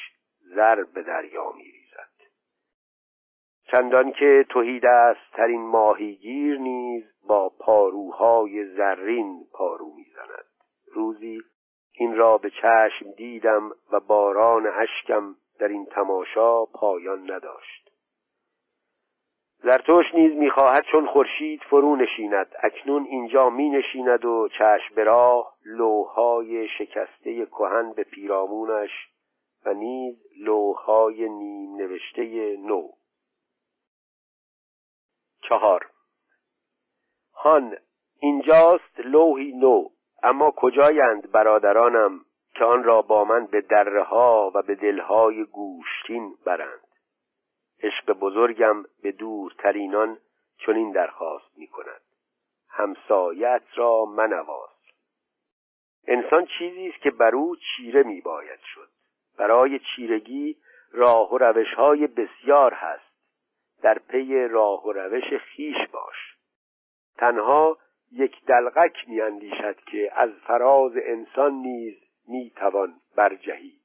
زر 0.55 0.83
به 0.83 1.01
دریا 1.01 1.51
میریزد. 1.51 1.80
چندان 3.71 4.11
که 4.11 4.45
توهید 4.49 4.85
است 4.85 5.31
ترین 5.33 5.61
ماهیگیر 5.61 6.57
نیز 6.57 7.03
با 7.27 7.49
پاروهای 7.59 8.65
زرین 8.65 9.45
پارو 9.53 9.85
می‌زند. 9.95 10.45
روزی 10.93 11.41
این 11.93 12.15
را 12.15 12.37
به 12.37 12.49
چشم 12.49 13.11
دیدم 13.17 13.71
و 13.91 13.99
باران 13.99 14.67
اشکم 14.67 15.35
در 15.59 15.67
این 15.67 15.85
تماشا 15.85 16.65
پایان 16.65 17.31
نداشت. 17.31 17.91
زرتوش 19.63 20.05
نیز 20.13 20.35
می‌خواهد 20.35 20.83
چون 20.91 21.07
خورشید 21.07 21.61
فرو 21.61 21.95
نشیند 21.95 22.47
اکنون 22.63 23.05
اینجا 23.05 23.49
می 23.49 23.69
نشیند 23.69 24.25
و 24.25 24.47
چشم 24.47 24.95
به 24.95 25.03
راه 25.03 25.53
لوهای 25.65 26.67
شکسته 26.67 27.45
کهن 27.45 27.93
به 27.93 28.03
پیرامونش 28.03 28.91
و 29.65 29.73
نیز 29.73 30.15
لوهای 30.39 31.29
نیم 31.29 31.75
نوشته 31.75 32.57
نو. 32.57 32.87
چهار. 35.49 35.89
هان 37.33 37.77
اینجاست 38.19 38.99
لوحی 38.99 39.51
نو 39.51 39.89
اما 40.23 40.51
کجایند 40.51 41.31
برادرانم 41.31 42.25
که 42.53 42.65
آن 42.65 42.83
را 42.83 43.01
با 43.01 43.23
من 43.23 43.45
به 43.45 43.61
دره 43.61 44.03
ها 44.03 44.51
و 44.55 44.61
به 44.61 44.75
دلهای 44.75 45.43
گوشتین 45.43 46.35
برند؟ 46.45 46.87
عشق 47.83 48.13
بزرگم 48.13 48.83
به 49.03 49.11
دورترینان 49.11 50.17
چنین 50.65 50.91
درخواست 50.91 51.57
می 51.57 51.67
کند 51.67 52.01
همسایت 52.69 53.63
را 53.75 54.05
منواز 54.05 54.69
انسان 56.07 56.45
چیزی 56.45 56.87
است 56.87 57.01
که 57.01 57.11
بر 57.11 57.35
او 57.35 57.55
چیره 57.55 58.03
می 58.03 58.21
باید 58.21 58.59
شد. 58.73 58.89
برای 59.37 59.79
چیرگی 59.79 60.57
راه 60.91 61.33
و 61.33 61.37
روش 61.37 61.73
های 61.73 62.07
بسیار 62.07 62.73
هست. 62.73 63.10
در 63.81 63.99
پی 63.99 64.47
راه 64.47 64.85
و 64.85 64.91
روش 64.91 65.33
خیش 65.33 65.87
باش. 65.91 66.35
تنها 67.17 67.77
یک 68.11 68.45
دلغک 68.45 69.07
می 69.07 69.21
اندیشد 69.21 69.79
که 69.91 70.11
از 70.15 70.29
فراز 70.47 70.91
انسان 70.95 71.53
نیز 71.53 71.95
می 72.27 72.51
توان 72.55 72.93
برجهید. 73.15 73.81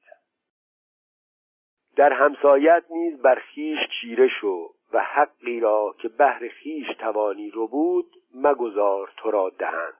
در 1.97 2.12
همسایت 2.12 2.84
نیز 2.90 3.22
بر 3.22 3.34
خیش 3.34 3.78
چیره 4.01 4.28
شو 4.40 4.74
و 4.92 5.05
حقی 5.05 5.61
را 5.61 5.94
که 5.99 6.09
بهر 6.09 6.49
خیش 6.49 6.86
توانی 6.99 7.51
رو 7.51 7.68
بود 7.68 8.12
مگذار 8.34 9.12
تو 9.16 9.30
را 9.30 9.51
دهند. 9.59 9.94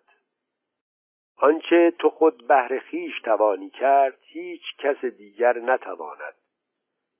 آنچه 1.37 1.93
تو 1.99 2.11
خود 2.11 2.47
بهر 2.47 2.79
خیش 2.79 3.21
توانی 3.21 3.71
کرد 3.71 4.19
هیچ 4.23 4.63
کس 4.79 5.05
دیگر 5.05 5.59
نتواند 5.59 6.35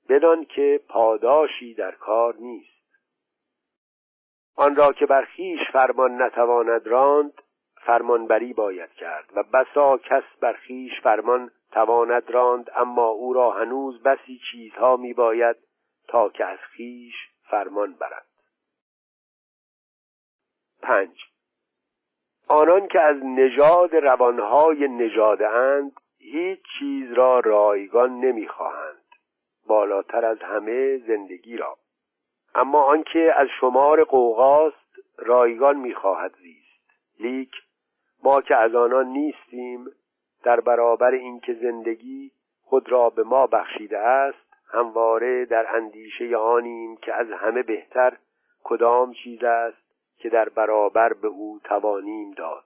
بدان 0.09 0.45
که 0.45 0.81
پاداشی 0.87 1.73
در 1.73 1.91
کار 1.91 2.35
نیست. 2.35 2.77
آن 4.55 4.75
را 4.75 4.93
که 4.93 5.05
بر 5.05 5.25
خویش 5.25 5.59
فرمان 5.73 6.21
نتواند 6.21 6.87
راند 6.87 7.41
فرمانبری 7.85 8.53
باید 8.53 8.91
کرد 8.91 9.29
و 9.35 9.43
بسا 9.43 9.97
کس 9.97 10.23
بر 10.41 10.53
خویش 10.53 11.01
فرمان 11.03 11.51
تواند 11.71 12.31
راند 12.31 12.69
اما 12.75 13.07
او 13.07 13.33
را 13.33 13.51
هنوز 13.51 14.03
بسی 14.03 14.39
چیزها 14.51 14.97
می 14.97 15.13
باید 15.13 15.55
تا 16.07 16.29
که 16.29 16.45
از 16.45 16.59
خویش 16.59 17.15
فرمان 17.49 17.93
برد. 17.93 18.25
پنج. 20.81 21.23
آنان 22.47 22.87
که 22.87 23.01
از 23.01 23.17
نژاد 23.23 23.95
روانهای 23.95 24.87
نژاده 24.87 25.49
اند 25.49 25.99
هیچ 26.19 26.59
چیز 26.79 27.13
را 27.13 27.39
رایگان 27.39 28.19
نمی‌خواهند. 28.19 28.96
بالاتر 29.67 30.25
از 30.25 30.39
همه 30.39 30.97
زندگی 30.97 31.57
را. 31.57 31.77
اما 32.55 32.81
آنکه 32.81 33.33
از 33.35 33.47
شمار 33.59 34.03
قوقاست 34.03 34.99
رایگان 35.17 35.77
می‌خواهد 35.77 36.35
زیست. 36.41 36.67
لیک 37.19 37.51
ما 38.23 38.41
که 38.41 38.55
از 38.55 38.75
آنان 38.75 39.07
نیستیم 39.07 39.85
در 40.43 40.59
برابر 40.59 41.11
اینکه 41.11 41.53
زندگی 41.53 42.31
خود 42.63 42.91
را 42.91 43.09
به 43.09 43.23
ما 43.23 43.47
بخشیده 43.47 43.99
است 43.99 44.47
همواره 44.69 45.45
در 45.45 45.75
اندیشه 45.75 46.37
آنیم 46.37 46.97
که 46.97 47.13
از 47.13 47.31
همه 47.31 47.63
بهتر 47.63 48.17
کدام 48.63 49.13
چیز 49.13 49.43
است 49.43 49.87
که 50.17 50.29
در 50.29 50.49
برابر 50.49 51.13
به 51.13 51.27
او 51.27 51.59
توانیم 51.63 52.31
داد. 52.31 52.63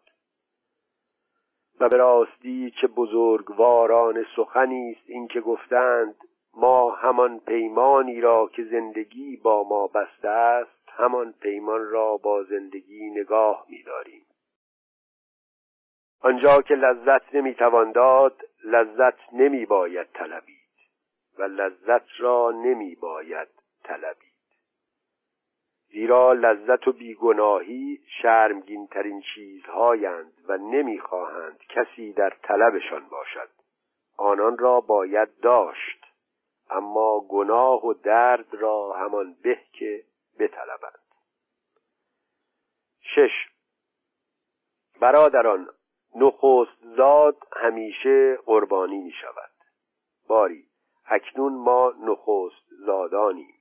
و 1.80 1.90
به 1.90 1.98
راستی 1.98 2.74
چه 2.82 2.88
بزرگواران 2.88 4.26
سخنی 4.36 4.92
است 4.92 5.10
اینکه 5.10 5.42
گفتند 5.42 6.16
ما 6.54 6.92
همان 6.92 7.40
پیمانی 7.40 8.22
را 8.22 8.48
که 8.48 8.64
زندگی 8.64 9.38
با 9.38 9.64
ما 9.64 9.88
بسته 9.88 10.30
است 10.30 10.90
همان 10.90 11.34
پیمان 11.42 11.90
را 11.90 12.18
با 12.18 12.44
زندگی 12.44 13.10
نگاه 13.10 13.66
می‌داریم. 13.70 14.26
آنجا 16.22 16.62
که 16.62 16.74
لذت 16.74 17.36
نمی‌توان 17.36 17.92
داد 17.92 18.42
لذت 18.64 19.34
نمی 19.34 19.66
باید 19.66 20.08
طلبید 20.14 20.58
و 21.38 21.44
لذت 21.44 22.08
را 22.20 22.52
نمی 22.52 22.96
باید 22.96 23.48
طلبید. 23.84 24.32
زیرا 25.92 26.34
لذت 26.34 26.88
و 26.88 26.92
بیگناهی 26.92 28.00
شرمگین 28.22 28.88
ترین 28.88 29.22
چیزهایند 29.36 30.34
و 30.48 30.58
نمی‌خواهند 30.58 31.60
کسی 31.70 32.14
در 32.14 32.34
طلبشان 32.44 33.10
باشد. 33.10 33.50
آنان 34.18 34.58
را 34.58 34.82
باید 34.82 35.30
داشت. 35.42 36.01
اما 36.72 37.20
گناه 37.20 37.86
و 37.86 37.94
درد 37.94 38.54
را 38.54 38.94
همان 38.94 39.36
به 39.44 39.60
که 39.72 40.04
بطلبند. 40.40 41.00
شش. 43.16 43.32
برادران 45.02 45.70
نخست 46.16 46.84
زاد 46.98 47.38
همیشه 47.54 48.36
قربانی 48.46 48.98
می 48.98 49.12
شود 49.12 49.52
باری 50.28 50.66
اکنون 51.06 51.54
ما 51.54 51.94
نخست 52.00 52.66
زادانیم 52.86 53.56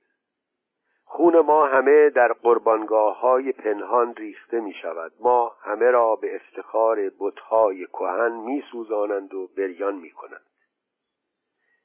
خون 1.05 1.39
ما 1.39 1.65
همه 1.65 2.09
در 2.09 2.33
قربانگاه 2.33 3.19
های 3.19 3.51
پنهان 3.51 4.15
ریخته 4.15 4.59
می 4.59 4.73
شود 4.73 5.11
ما 5.19 5.55
همه 5.61 5.85
را 5.85 6.15
به 6.15 6.35
افتخار 6.35 7.11
بتهای 7.19 7.85
کهن 7.85 8.31
می 8.31 8.63
سوزانند 8.71 9.33
و 9.33 9.47
بریان 9.57 9.95
می 9.95 10.11
کنند 10.11 10.50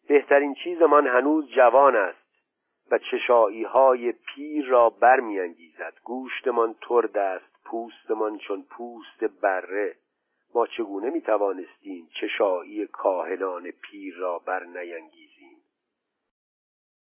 بهترین 0.09 0.55
چیزمان 0.55 1.07
هنوز 1.07 1.49
جوان 1.49 1.97
است 1.97 2.27
و 2.91 2.99
چشایی 2.99 3.65
های 3.65 4.13
پیر 4.13 4.67
را 4.67 4.91
برمیانگیزد. 4.91 5.95
گوشتمان 6.05 6.75
ترد 6.89 7.19
است 7.19 7.65
پوستمان 7.65 8.39
چون 8.39 8.63
پوست 8.63 9.25
بره. 9.43 9.97
ما 10.55 10.67
چگونه 10.67 11.11
می 11.11 11.21
توانستیم 11.21 12.09
چشایی 12.21 12.87
کاهنان 12.87 13.71
پیر 13.71 14.17
را 14.17 14.39
بر 14.39 14.65
نینگیزیم 14.65 15.57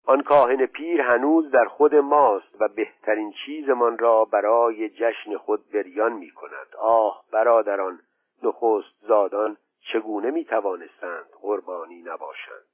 آن 0.06 0.22
کاهن 0.22 0.66
پیر 0.66 1.00
هنوز 1.00 1.50
در 1.50 1.64
خود 1.64 1.94
ماست 1.94 2.60
و 2.60 2.68
بهترین 2.68 3.32
چیزمان 3.46 3.98
را 3.98 4.24
برای 4.24 4.88
جشن 4.88 5.36
خود 5.36 5.70
بریان 5.70 6.12
می 6.12 6.30
کند 6.30 6.76
آه 6.78 7.24
برادران 7.32 8.00
نخست 8.42 9.06
زادان 9.08 9.56
چگونه 9.92 10.30
می 10.30 10.44
توانستند 10.44 11.26
قربانی 11.42 12.02
نباشند؟ 12.02 12.69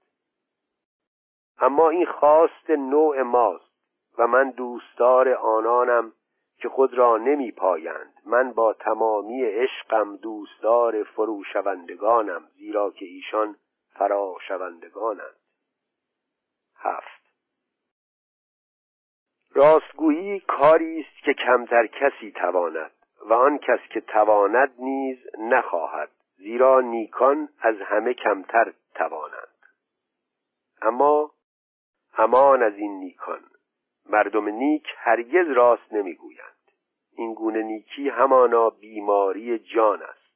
اما 1.58 1.88
این 1.88 2.06
خواست 2.06 2.70
نوع 2.70 3.22
ماست 3.22 3.76
و 4.18 4.26
من 4.26 4.50
دوستدار 4.50 5.28
آنانم 5.28 6.12
که 6.58 6.68
خود 6.68 6.94
را 6.94 7.16
نمی 7.16 7.52
پایند 7.52 8.14
من 8.26 8.52
با 8.52 8.72
تمامی 8.72 9.44
عشقم 9.44 10.16
دوستدار 10.16 11.02
فروشوندگانم 11.02 12.48
زیرا 12.56 12.90
که 12.90 13.04
ایشان 13.04 13.56
فراشوندگانند 13.94 15.36
هفت. 16.76 17.16
راستگویی 19.54 20.40
کاری 20.40 21.00
است 21.00 21.24
که 21.24 21.34
کمتر 21.34 21.86
کسی 21.86 22.32
تواند 22.32 22.92
و 23.26 23.32
آن 23.32 23.58
کس 23.58 23.80
که 23.90 24.00
تواند 24.00 24.74
نیز 24.78 25.18
نخواهد 25.38 26.10
زیرا 26.36 26.80
نیکان 26.80 27.48
از 27.60 27.76
همه 27.80 28.14
کمتر 28.14 28.72
توانند. 28.94 29.56
اما 30.82 31.30
همان 32.18 32.62
از 32.62 32.74
این 32.76 32.98
نیکان. 32.98 33.40
مردم 34.10 34.48
نیک 34.48 34.86
هرگز 34.96 35.50
راست 35.50 35.92
نمی‌گویند. 35.92 36.56
این 37.16 37.34
گونه 37.34 37.62
نیکی 37.62 38.08
همانا 38.08 38.70
بیماری 38.70 39.58
جان 39.58 40.02
است. 40.02 40.26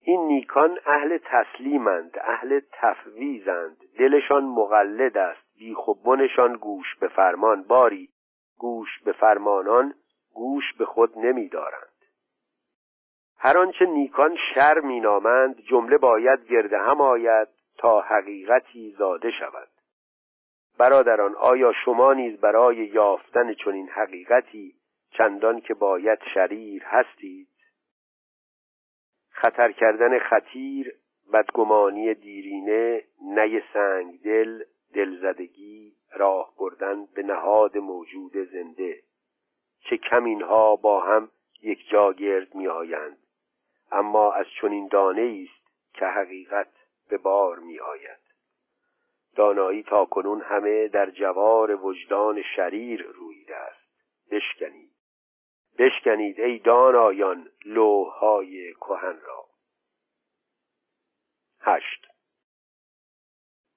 این 0.00 0.26
نیکان 0.26 0.78
اهل 0.86 1.18
تسلیمند 1.24 2.18
اهل 2.20 2.60
تفویزند 2.72 3.76
دلشان 3.98 4.44
مقلد 4.44 5.18
است. 5.18 5.58
بیخوبنشان 5.58 6.56
گوش 6.56 6.96
به 7.00 7.08
فرمان. 7.08 7.62
باری 7.62 8.08
گوش 8.58 8.88
به 9.04 9.12
فرمانان 9.12 9.94
گوش 10.34 10.64
به 10.78 10.84
خود 10.84 11.18
نمیدارند. 11.18 11.92
هر 13.38 13.58
آنچه 13.58 13.84
نیکان 13.84 14.36
شر 14.54 14.80
مینامند 14.80 15.60
جمله 15.60 15.98
باید 15.98 16.46
گرده 16.46 16.78
هم 16.78 17.00
آید 17.00 17.48
تا 17.78 18.00
حقیقتی 18.00 18.94
زاده 18.98 19.30
شود. 19.30 19.68
برادران 20.78 21.34
آیا 21.34 21.72
شما 21.84 22.12
نیز 22.12 22.40
برای 22.40 22.76
یافتن 22.76 23.54
چنین 23.54 23.88
حقیقتی 23.88 24.74
چندان 25.10 25.60
که 25.60 25.74
باید 25.74 26.18
شریر 26.34 26.84
هستید؟ 26.84 27.48
خطر 29.30 29.72
کردن 29.72 30.18
خطیر 30.18 30.94
بدگمانی 31.32 32.14
دیرینه 32.14 33.04
نی 33.22 33.60
سنگ 33.72 34.22
دل 34.22 34.62
دلزدگی 34.94 35.92
راه 36.16 36.54
بردن 36.58 37.06
به 37.14 37.22
نهاد 37.22 37.78
موجود 37.78 38.32
زنده. 38.36 39.02
چه 39.80 39.96
کم 39.96 40.24
اینها 40.24 40.76
با 40.76 41.00
هم 41.00 41.30
یک 41.62 41.88
جا 41.88 42.12
گرد 42.12 42.54
می 42.54 42.68
آیند 42.68 43.18
اما 43.92 44.32
از 44.32 44.46
چنین 44.60 44.88
دانه 44.88 45.44
است 45.44 45.66
که 45.94 46.06
حقیقت 46.06 46.68
به 47.08 47.18
بار 47.18 47.58
می 47.58 47.80
آید 47.80 48.27
دانایی 49.38 49.82
تا 49.82 50.04
کنون 50.04 50.40
همه 50.40 50.88
در 50.88 51.10
جوار 51.10 51.84
وجدان 51.84 52.42
شریر 52.56 53.02
رویده 53.02 53.56
است. 53.56 53.88
بشکنید. 54.30 54.90
بشکنید 55.78 56.40
ای 56.40 56.58
دانایان 56.58 57.48
لوهای 57.64 58.74
کهن 58.74 59.18
را. 59.26 59.44
هشت. 61.60 62.06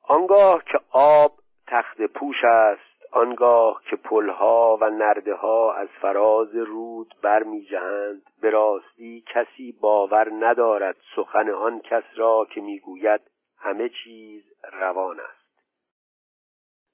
آنگاه 0.01 0.63
که 0.63 0.79
آب 0.91 1.33
تخت 1.67 2.01
پوش 2.01 2.43
است 2.43 3.13
آنگاه 3.13 3.81
که 3.89 3.95
پلها 3.95 4.77
و 4.81 4.89
نرده 4.89 5.33
ها 5.33 5.73
از 5.73 5.87
فراز 6.01 6.55
رود 6.55 7.15
برمیجهند 7.21 8.21
به 8.41 8.49
راستی 8.49 9.23
کسی 9.27 9.71
باور 9.81 10.27
ندارد 10.31 10.95
سخن 11.15 11.49
آن 11.49 11.79
کس 11.79 12.03
را 12.15 12.47
که 12.53 12.61
می‌گوید 12.61 13.21
همه 13.57 13.89
چیز 14.03 14.43
روان 14.71 15.19
است. 15.19 15.40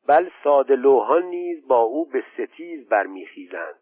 بل 0.08 0.30
ساده 0.44 0.76
لوحان 0.76 1.24
نیز 1.24 1.68
با 1.68 1.80
او 1.80 2.06
به 2.06 2.24
ستیز 2.34 2.90
برمیخیزند. 2.90 3.80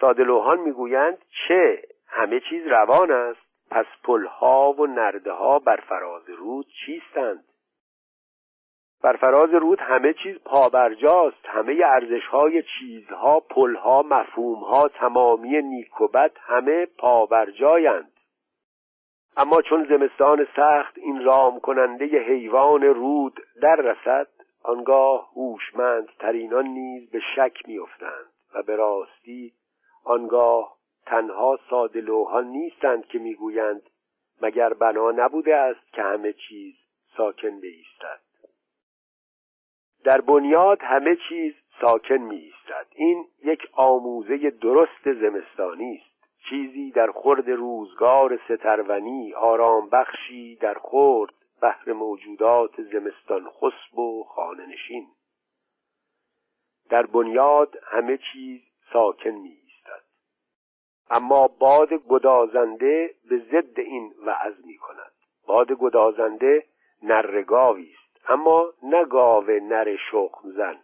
سادلوهان 0.00 0.60
می‌گویند 0.60 1.18
چه 1.48 1.82
همه 2.06 2.40
چیز 2.40 2.66
روان 2.66 3.10
است. 3.10 3.40
پس 3.70 3.86
پلها 4.04 4.72
و 4.72 4.86
نرده 4.86 5.32
ها 5.32 5.58
بر 5.58 5.76
فراز 5.76 6.30
رود 6.30 6.66
چیستند؟ 6.86 7.44
بر 9.02 9.16
فراز 9.16 9.50
رود 9.54 9.80
همه 9.80 10.12
چیز 10.22 10.38
پابرجاست. 10.44 11.46
همه 11.46 11.82
ارزش 11.84 12.26
های 12.26 12.62
چیزها 12.62 13.40
پلها 13.40 14.02
مفهومها 14.02 14.88
تمامی 14.88 15.62
نیکوبت 15.62 16.32
همه 16.40 16.86
پابرجایند. 16.98 18.12
اما 19.36 19.62
چون 19.62 19.86
زمستان 19.88 20.46
سخت 20.56 20.98
این 20.98 21.24
رام 21.24 21.60
کننده 21.60 22.04
حیوان 22.04 22.82
رود 22.82 23.40
در 23.62 23.76
رسد 23.76 24.28
آنگاه 24.64 25.30
هوشمند 25.36 26.08
ترینان 26.18 26.66
نیز 26.66 27.10
به 27.10 27.20
شک 27.36 27.68
میافتند 27.68 28.32
و 28.54 28.62
به 28.62 28.76
راستی 28.76 29.52
آنگاه 30.04 30.76
تنها 31.06 31.58
ساده 31.70 32.00
لوحان 32.00 32.46
نیستند 32.46 33.06
که 33.06 33.18
می‌گویند 33.18 33.82
مگر 34.42 34.74
بنا 34.74 35.10
نبوده 35.10 35.56
است 35.56 35.92
که 35.92 36.02
همه 36.02 36.32
چیز 36.32 36.74
ساکن 37.16 37.60
بایستد 37.60 38.20
در 40.04 40.20
بنیاد 40.20 40.78
همه 40.82 41.16
چیز 41.28 41.54
ساکن 41.80 42.18
می 42.18 42.52
این 42.94 43.26
یک 43.44 43.68
آموزه 43.72 44.50
درست 44.50 45.12
زمستانی 45.12 45.94
است. 45.94 46.14
چیزی 46.48 46.90
در 46.90 47.10
خورد 47.10 47.50
روزگار 47.50 48.40
سترونی 48.48 49.34
آرام 49.34 49.88
بخشی 49.88 50.56
در 50.56 50.74
خورد 50.74 51.34
بهر 51.60 51.92
موجودات 51.92 52.82
زمستان 52.82 53.50
خسب 53.50 53.98
و 53.98 54.24
خانه 54.24 54.66
نشین. 54.66 55.06
در 56.90 57.06
بنیاد 57.06 57.76
همه 57.82 58.18
چیز 58.32 58.60
ساکن 58.92 59.30
می 59.30 59.64
اما 61.10 61.48
باد 61.48 61.88
گدازنده 61.92 63.14
به 63.30 63.38
ضد 63.38 63.80
این 63.80 64.14
وعظ 64.26 64.54
می 64.64 64.76
کند. 64.76 65.12
باد 65.46 65.72
گدازنده 65.72 66.64
نرگاوی 67.02 67.90
است. 67.92 68.30
اما 68.30 68.72
نه 68.82 69.04
گاو 69.04 69.50
نر 69.50 69.96
شخم 70.10 70.50
زن. 70.50 70.80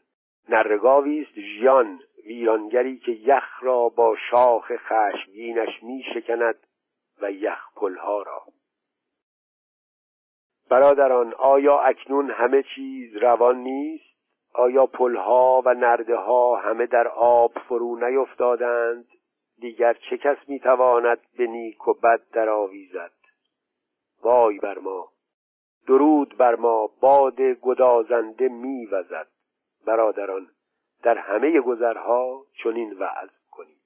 نرگاوی 0.48 1.20
است 1.20 1.40
ژیان 1.40 2.00
ویرانگری 2.26 2.98
که 2.98 3.12
یخ 3.12 3.62
را 3.62 3.88
با 3.88 4.16
شاخ 4.30 4.72
خشمگینش 4.76 5.82
می 5.82 6.04
شکند 6.14 6.66
و 7.22 7.32
یخ 7.32 7.74
پلها 7.76 8.22
را. 8.22 8.42
برادران 10.70 11.34
آیا 11.34 11.78
اکنون 11.78 12.30
همه 12.30 12.62
چیز 12.74 13.16
روان 13.16 13.56
نیست؟ 13.56 14.04
آیا 14.54 14.86
پلها 14.86 15.62
و 15.66 15.74
نرده 15.74 16.16
ها 16.16 16.56
همه 16.56 16.86
در 16.86 17.08
آب 17.08 17.52
فرو 17.68 18.08
نیفتادند؟ 18.08 19.08
دیگر 19.58 19.92
چه 19.92 20.18
کس 20.18 20.36
می‌تواند 20.48 21.18
به 21.38 21.46
نیک 21.46 21.88
و 21.88 21.94
بد 21.94 22.20
درآویزد؟ 22.32 23.12
وای 24.22 24.58
بر 24.58 24.78
ما! 24.78 25.08
درود 25.86 26.36
بر 26.36 26.54
ما! 26.54 26.90
باد 27.00 27.40
گدازنده 27.40 28.48
میوزد. 28.48 29.28
برادران 29.86 30.50
در 31.02 31.18
همه 31.18 31.60
گذرها 31.60 32.44
چنین 32.62 32.92
وعظ 32.98 33.30
کنید. 33.50 33.76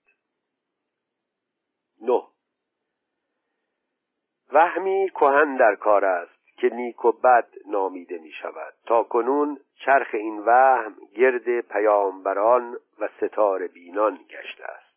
نه. 2.03 2.22
وهمی 4.53 5.11
کهن 5.14 5.57
در 5.57 5.74
کار 5.74 6.05
است. 6.05 6.34
که 6.57 6.68
نیک 6.74 7.05
و 7.05 7.12
بد 7.12 7.48
نامیده 7.66 8.18
می 8.18 8.32
شود 8.32 8.74
تا 8.86 9.02
کنون 9.02 9.61
چرخ 9.84 10.09
این 10.12 10.38
وهم 10.38 10.94
گرد 11.16 11.61
پیامبران 11.61 12.76
و 13.00 13.09
ستاره 13.20 13.68
بینان 13.68 14.18
گشته 14.30 14.64
است. 14.64 14.94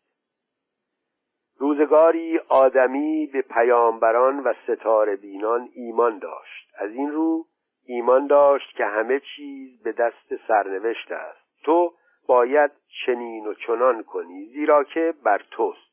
روزگاری 1.58 2.38
آدمی 2.38 3.26
به 3.26 3.42
پیامبران 3.42 4.40
و 4.40 4.54
ستاره 4.66 5.16
بینان 5.16 5.68
ایمان 5.74 6.18
داشت. 6.18 6.68
از 6.78 6.90
این 6.90 7.10
رو 7.10 7.44
ایمان 7.86 8.26
داشت 8.26 8.76
که 8.76 8.84
همه 8.84 9.20
چیز 9.36 9.82
به 9.82 9.92
دست 9.92 10.46
سرنوشت 10.48 11.12
است. 11.12 11.62
تو 11.64 11.92
باید 12.26 12.70
چنین 13.06 13.46
و 13.46 13.54
چنان 13.54 14.02
کنی 14.02 14.46
زیرا 14.46 14.84
که 14.84 15.14
بر 15.22 15.42
توست. 15.50 15.88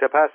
سپس 0.00 0.30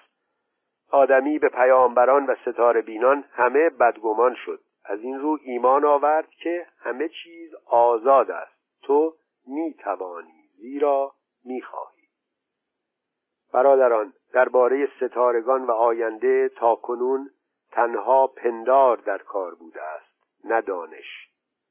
آدمی 0.94 1.40
به 1.40 1.50
پیامبران 1.50 2.26
و 2.26 2.36
ستاره 2.36 2.82
بینان 2.82 3.24
همه 3.32 3.70
بدگمان 3.70 4.36
شد. 4.46 4.60
از 4.86 5.00
این 5.00 5.20
رو 5.20 5.40
ایمان 5.44 5.86
آورد 5.86 6.30
که 6.30 6.68
همه 6.80 7.10
چیز 7.10 7.56
آزاد 7.66 8.32
است. 8.32 8.54
تو 8.82 9.14
می 9.48 9.74
توانی 9.74 10.50
زیرا 10.58 11.14
می 11.46 11.62
خواهی 11.62 12.08
برادران 13.54 14.14
درباره 14.34 14.90
ستارگان 14.98 15.66
و 15.66 15.72
آینده 15.72 16.50
تا 16.50 16.76
کنون 16.76 17.30
تنها 17.72 18.28
پندار 18.28 18.98
در 18.98 19.18
کار 19.18 19.56
بوده 19.56 19.82
است 19.82 20.46
نه 20.46 20.62
دانش. 20.62 21.30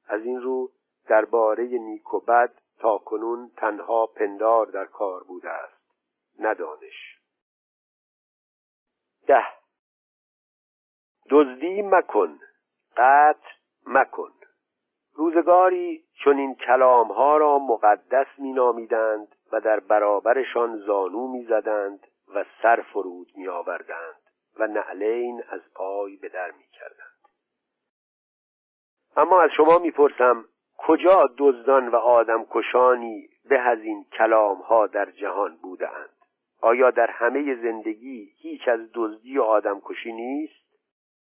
از 0.09 0.23
این 0.25 0.41
رو 0.41 0.71
درباره 1.09 1.65
نیک 1.65 2.15
و 2.15 2.21
بد 2.21 2.53
تا 2.79 2.99
کنون 2.99 3.51
تنها 3.57 4.07
پندار 4.07 4.67
در 4.67 4.85
کار 4.85 5.23
بوده 5.25 5.51
است 5.51 5.83
نه 6.39 6.55
دانش. 6.55 7.22
ده. 9.27 9.47
دزدی 11.31 11.83
مکن 11.83 12.39
قطع 12.97 13.49
مکن. 13.87 14.33
روزگاری 15.15 16.05
چون 16.15 16.39
این 16.39 16.55
کلام 16.55 17.13
ها 17.13 17.37
را 17.37 17.59
مقدس 17.59 18.27
می 18.39 18.53
نامیدند 18.53 19.35
و 19.53 19.61
در 19.61 19.81
برابرشان 19.81 20.77
زانو 20.77 21.29
می 21.29 21.45
زدند 21.45 22.07
و 22.35 22.45
سر 22.63 22.85
فرود 22.93 23.29
می 23.37 23.49
آوردند 23.49 24.23
و 24.59 24.67
نعلین 24.67 25.43
از 25.49 25.61
پای 25.75 26.17
به 26.17 26.29
در 26.29 26.51
می 26.51 26.65
کردند 26.73 27.13
اما 29.17 29.41
از 29.41 29.51
شما 29.57 29.79
می 29.79 29.91
پرسم 29.91 30.45
کجا 30.79 31.31
دزدان 31.39 31.89
و 31.89 31.97
آدم 31.97 32.47
کشانی 32.51 33.29
به 33.49 33.59
از 33.59 33.79
این 33.79 34.05
کلام 34.05 34.87
در 34.87 35.11
جهان 35.11 35.57
بودند 35.57 36.12
آیا 36.63 36.91
در 36.91 37.11
همه 37.11 37.55
زندگی 37.55 38.33
هیچ 38.37 38.69
از 38.69 38.81
دزدی 38.95 39.39
و 39.39 39.43
آدم 39.43 39.81
کشی 39.85 40.13
نیست؟ 40.13 40.63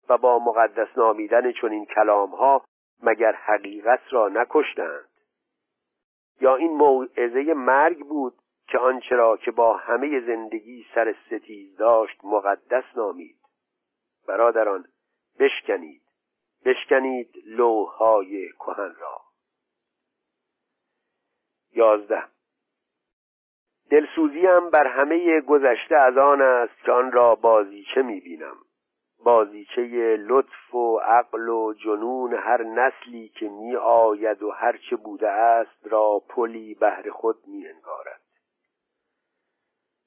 و 0.08 0.18
با 0.18 0.38
مقدس 0.38 0.88
نامیدن 0.96 1.52
چون 1.52 1.72
این 1.72 1.86
کلام 1.86 2.30
ها 2.30 2.64
مگر 3.02 3.32
حقیقت 3.32 4.00
را 4.10 4.28
نکشتند؟ 4.28 5.08
یا 6.40 6.56
این 6.56 6.72
موعظه 6.72 7.54
مرگ 7.54 8.06
بود 8.06 8.34
که 8.68 8.78
آنچه 8.78 9.14
را 9.14 9.36
که 9.36 9.50
با 9.50 9.76
همه 9.76 10.20
زندگی 10.20 10.86
سر 10.94 11.14
ستیز 11.26 11.76
داشت 11.76 12.24
مقدس 12.24 12.84
نامید؟ 12.96 13.36
برادران 14.28 14.84
بشکنید. 15.38 16.02
بشکنید 16.64 17.30
لوهای 17.46 18.48
کهن 18.48 18.94
را. 19.00 19.20
یازده 21.72 22.35
دلسوزیم 23.90 24.70
بر 24.70 24.86
همه 24.86 25.40
گذشته 25.40 25.96
از 25.96 26.18
آن 26.18 26.40
است 26.40 26.84
که 26.84 26.92
آن 26.92 27.12
را 27.12 27.34
بازیچه 27.34 28.02
می‌بینم 28.02 28.56
بازیچه 29.24 29.82
لطف 30.16 30.74
و 30.74 30.98
عقل 30.98 31.48
و 31.48 31.72
جنون 31.72 32.34
هر 32.34 32.62
نسلی 32.62 33.28
که 33.28 33.48
می 33.48 33.76
آید 33.76 34.42
و 34.42 34.50
هرچه 34.50 34.96
بوده 34.96 35.28
است 35.28 35.86
را 35.86 36.22
پلی 36.28 36.74
بهر 36.74 37.10
خود 37.10 37.36
می 37.46 37.66
انگارد. 37.66 38.20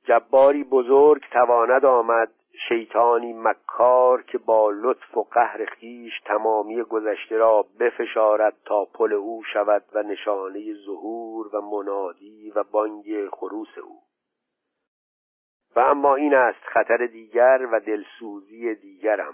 جباری 0.04 0.64
بزرگ 0.64 1.22
تواند 1.32 1.86
آمد 1.86 2.32
شیطانی 2.68 3.34
مکار 3.34 4.24
که 4.24 4.38
با 4.38 4.72
لطف 4.72 5.18
و 5.18 5.24
قهر 5.24 5.66
خیش 5.66 6.14
تمامی 6.26 6.84
گذشته 6.84 7.38
را 7.38 7.66
بفشارد 7.80 8.54
تا 8.66 8.86
پل 8.86 9.14
او 9.14 9.44
شود 9.44 9.84
و 9.94 10.04
نشانه 10.04 10.74
ظهور 10.86 11.56
و 11.56 11.62
منادی 11.62 12.52
و 12.56 12.64
بانگ 12.64 13.30
خروس 13.30 13.78
او. 13.84 14.00
و 15.76 15.80
اما 15.80 16.16
این 16.16 16.34
است 16.34 16.60
خطر 16.64 17.06
دیگر 17.06 17.68
و 17.72 17.80
دلسوزی 17.80 18.76
دیگرم. 18.76 19.34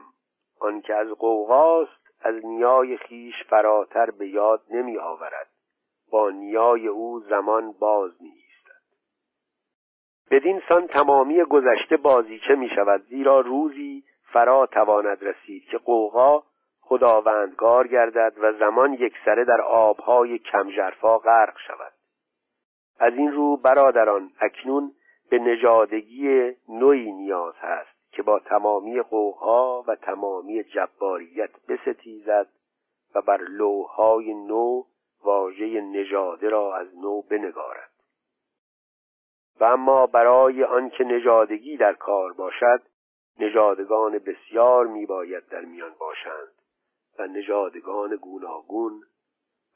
آنکه 0.59 0.95
از 0.95 1.07
قوغاست 1.07 2.05
از 2.21 2.45
نیای 2.45 2.97
خیش 2.97 3.43
فراتر 3.49 4.11
به 4.11 4.27
یاد 4.27 4.61
نمی 4.69 4.97
آورد 4.97 5.49
با 6.11 6.29
نیای 6.29 6.87
او 6.87 7.19
زمان 7.19 7.71
باز 7.71 8.11
نیستد 8.21 8.44
بدین 10.35 10.61
سان 10.69 10.87
تمامی 10.87 11.43
گذشته 11.43 11.97
بازیچه 11.97 12.55
می 12.55 12.69
شود 12.69 13.01
زیرا 13.09 13.39
روزی 13.39 14.03
فرا 14.33 14.65
تواند 14.65 15.23
رسید 15.23 15.63
که 15.71 15.77
قوقا 15.77 16.43
خداوندگار 16.81 17.87
گردد 17.87 18.33
و 18.41 18.53
زمان 18.53 18.93
یکسره 18.93 19.45
در 19.45 19.61
آبهای 19.61 20.39
کمجرفا 20.39 21.17
غرق 21.17 21.57
شود. 21.67 21.93
از 22.99 23.13
این 23.13 23.31
رو 23.31 23.57
برادران 23.57 24.31
اکنون 24.39 24.91
به 25.29 25.39
نژادگی 25.39 26.51
نوعی 26.69 27.11
نیاز 27.11 27.53
هست 27.57 28.11
که 28.11 28.23
با 28.23 28.39
تمامی 28.39 29.01
قوها 29.01 29.83
و 29.87 29.95
تمامی 29.95 30.63
جباریت 30.63 31.51
بستیزد 31.69 32.47
و 33.15 33.21
بر 33.21 33.41
لوهای 33.41 34.33
نو 34.33 34.83
واژه 35.23 35.81
نژاده 35.81 36.49
را 36.49 36.75
از 36.75 36.87
نو 36.97 37.21
بنگارد. 37.21 37.94
و 39.59 39.63
اما 39.63 40.07
برای 40.07 40.63
آنکه 40.63 41.03
نژادگی 41.03 41.77
در 41.77 41.93
کار 41.93 42.33
باشد 42.33 42.81
نژادگان 43.39 44.19
بسیار 44.19 44.87
میباید 44.87 45.47
در 45.47 45.61
میان 45.61 45.93
باشند 45.99 46.53
و 47.19 47.27
نژادگان 47.27 48.15
گوناگون 48.15 49.03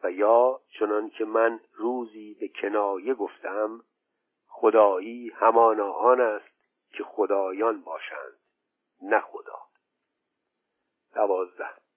و 0.04 0.12
یا 0.12 0.60
چنان 0.80 1.10
که 1.10 1.26
من 1.26 1.60
روزی 1.74 2.38
به 2.40 2.48
کنایه 2.48 3.14
گفتم 3.14 3.82
خدایی 4.48 5.30
همانا 5.30 5.92
آن 5.92 6.22
است 6.22 6.50
که 6.92 7.04
خدایان 7.04 7.82
باشند 7.82 8.40
نه 9.02 9.20
خدا. 9.20 9.60
دوازده 11.14 11.89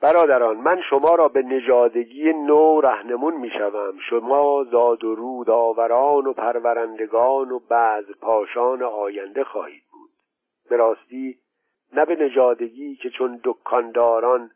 برادران 0.00 0.56
من 0.56 0.82
شما 0.90 1.14
را 1.14 1.28
به 1.28 1.42
نژادگی 1.42 2.32
نو 2.32 2.80
رهنمون 2.80 3.34
می‌شوم. 3.34 3.98
شما 4.10 4.64
زاد 4.64 5.04
و 5.04 5.14
رود 5.14 5.50
آوران 5.50 6.26
و 6.26 6.32
پرورندگان 6.32 7.50
و 7.50 7.58
بعض 7.58 8.04
پاشان 8.20 8.82
آینده 8.82 9.44
خواهید 9.44 9.82
بود. 9.92 10.10
به 10.70 10.76
راستی 10.76 11.38
نه 11.92 12.04
به 12.04 12.16
نژادگی 12.16 12.96
که 12.96 13.10
چون 13.10 13.40
دکانداران 13.44 14.50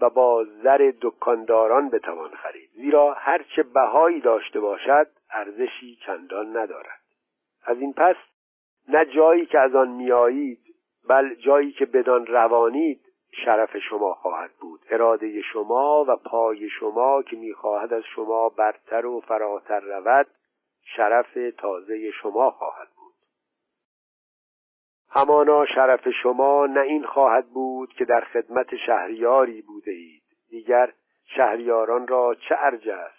و 0.00 0.10
با 0.10 0.44
زر 0.62 0.92
دکانداران 1.00 1.88
بتوان 1.88 2.30
خرید. 2.30 2.70
زیرا 2.74 3.14
هرچه 3.14 3.62
بهایی 3.62 4.20
داشته 4.20 4.60
باشد 4.60 5.06
ارزشی 5.30 5.98
چندان 6.06 6.56
ندارد. 6.56 7.00
از 7.64 7.80
این 7.80 7.92
پس 7.92 8.16
نه 8.88 9.04
جایی 9.04 9.46
که 9.46 9.58
از 9.58 9.74
آن 9.74 9.88
میایید 9.88 10.60
بل 11.08 11.34
جایی 11.34 11.72
که 11.72 11.86
بدان 11.86 12.26
روانید 12.26 13.00
شرف 13.30 13.78
شما 13.78 14.14
خواهد 14.14 14.50
بود. 14.60 14.80
اراده 14.90 15.42
شما 15.42 16.04
و 16.08 16.16
پای 16.16 16.68
شما 16.68 17.22
که 17.22 17.36
می‌خواهد 17.36 17.92
از 17.92 18.02
شما 18.14 18.48
برتر 18.48 19.06
و 19.06 19.20
فراتر 19.20 19.80
رود 19.80 20.26
شرف 20.96 21.38
تازه 21.58 22.10
شما 22.10 22.50
خواهد 22.50 22.88
بود. 22.96 23.14
همانا 25.10 25.66
شرف 25.66 26.08
شما 26.22 26.66
نه 26.66 26.80
این 26.80 27.06
خواهد 27.06 27.48
بود 27.48 27.92
که 27.92 28.04
در 28.04 28.20
خدمت 28.20 28.76
شهریاری 28.86 29.62
بوده 29.62 29.90
اید. 29.90 30.22
دیگر 30.50 30.92
شهریاران 31.36 32.06
را 32.06 32.34
چه 32.48 32.54
ارج 32.58 32.88
است؟ 32.88 33.18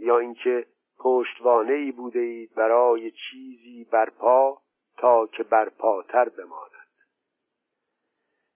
یا 0.00 0.18
اینکه 0.18 0.66
پشتوانه 0.98 1.72
ای 1.72 1.92
بوده 1.92 2.18
اید 2.18 2.54
برای 2.54 3.10
چیزی 3.10 3.86
برپا 3.92 4.58
تا 4.98 5.26
که 5.26 5.42
برپاتر 5.42 6.28
بماند. 6.28 6.69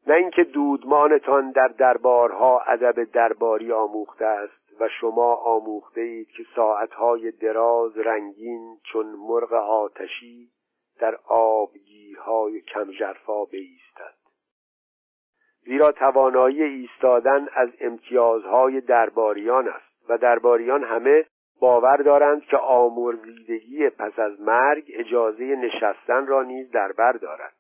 نه 0.07 0.15
اینکه 0.15 0.45
دودمانتان 0.45 1.51
در 1.51 1.69
دربارها 1.69 2.61
ادب 2.61 3.05
درباری 3.05 3.73
آموخته 3.73 4.27
است 4.27 4.81
و 4.81 4.89
شما 5.01 5.35
آموخته 5.35 6.01
اید 6.01 6.29
که 6.29 6.43
ساعتهای 6.57 7.31
دراز 7.31 7.99
رنگین 7.99 8.79
چون 8.93 9.07
مرغ 9.07 9.53
آتشی 9.53 10.51
در 11.01 11.19
آبگیرهای 11.29 12.61
کمجرفا 12.61 13.45
بایستد 13.45 14.15
زیرا 15.65 15.93
توانایی 15.93 16.63
ایستادن 16.63 17.49
از 17.55 17.69
امتیازهای 17.81 18.81
درباریان 18.81 19.69
است 19.69 20.11
و 20.11 20.19
درباریان 20.19 20.85
همه 20.85 21.25
باور 21.61 21.97
دارند 21.97 22.43
که 22.43 22.57
آمرزیدگی 22.57 23.91
پس 23.91 24.19
از 24.19 24.41
مرگ 24.41 24.85
اجازه 24.95 25.45
نشستن 25.45 26.27
را 26.27 26.43
نیز 26.43 26.71
در 26.71 26.93
بر 26.93 27.13
دارد. 27.13 27.54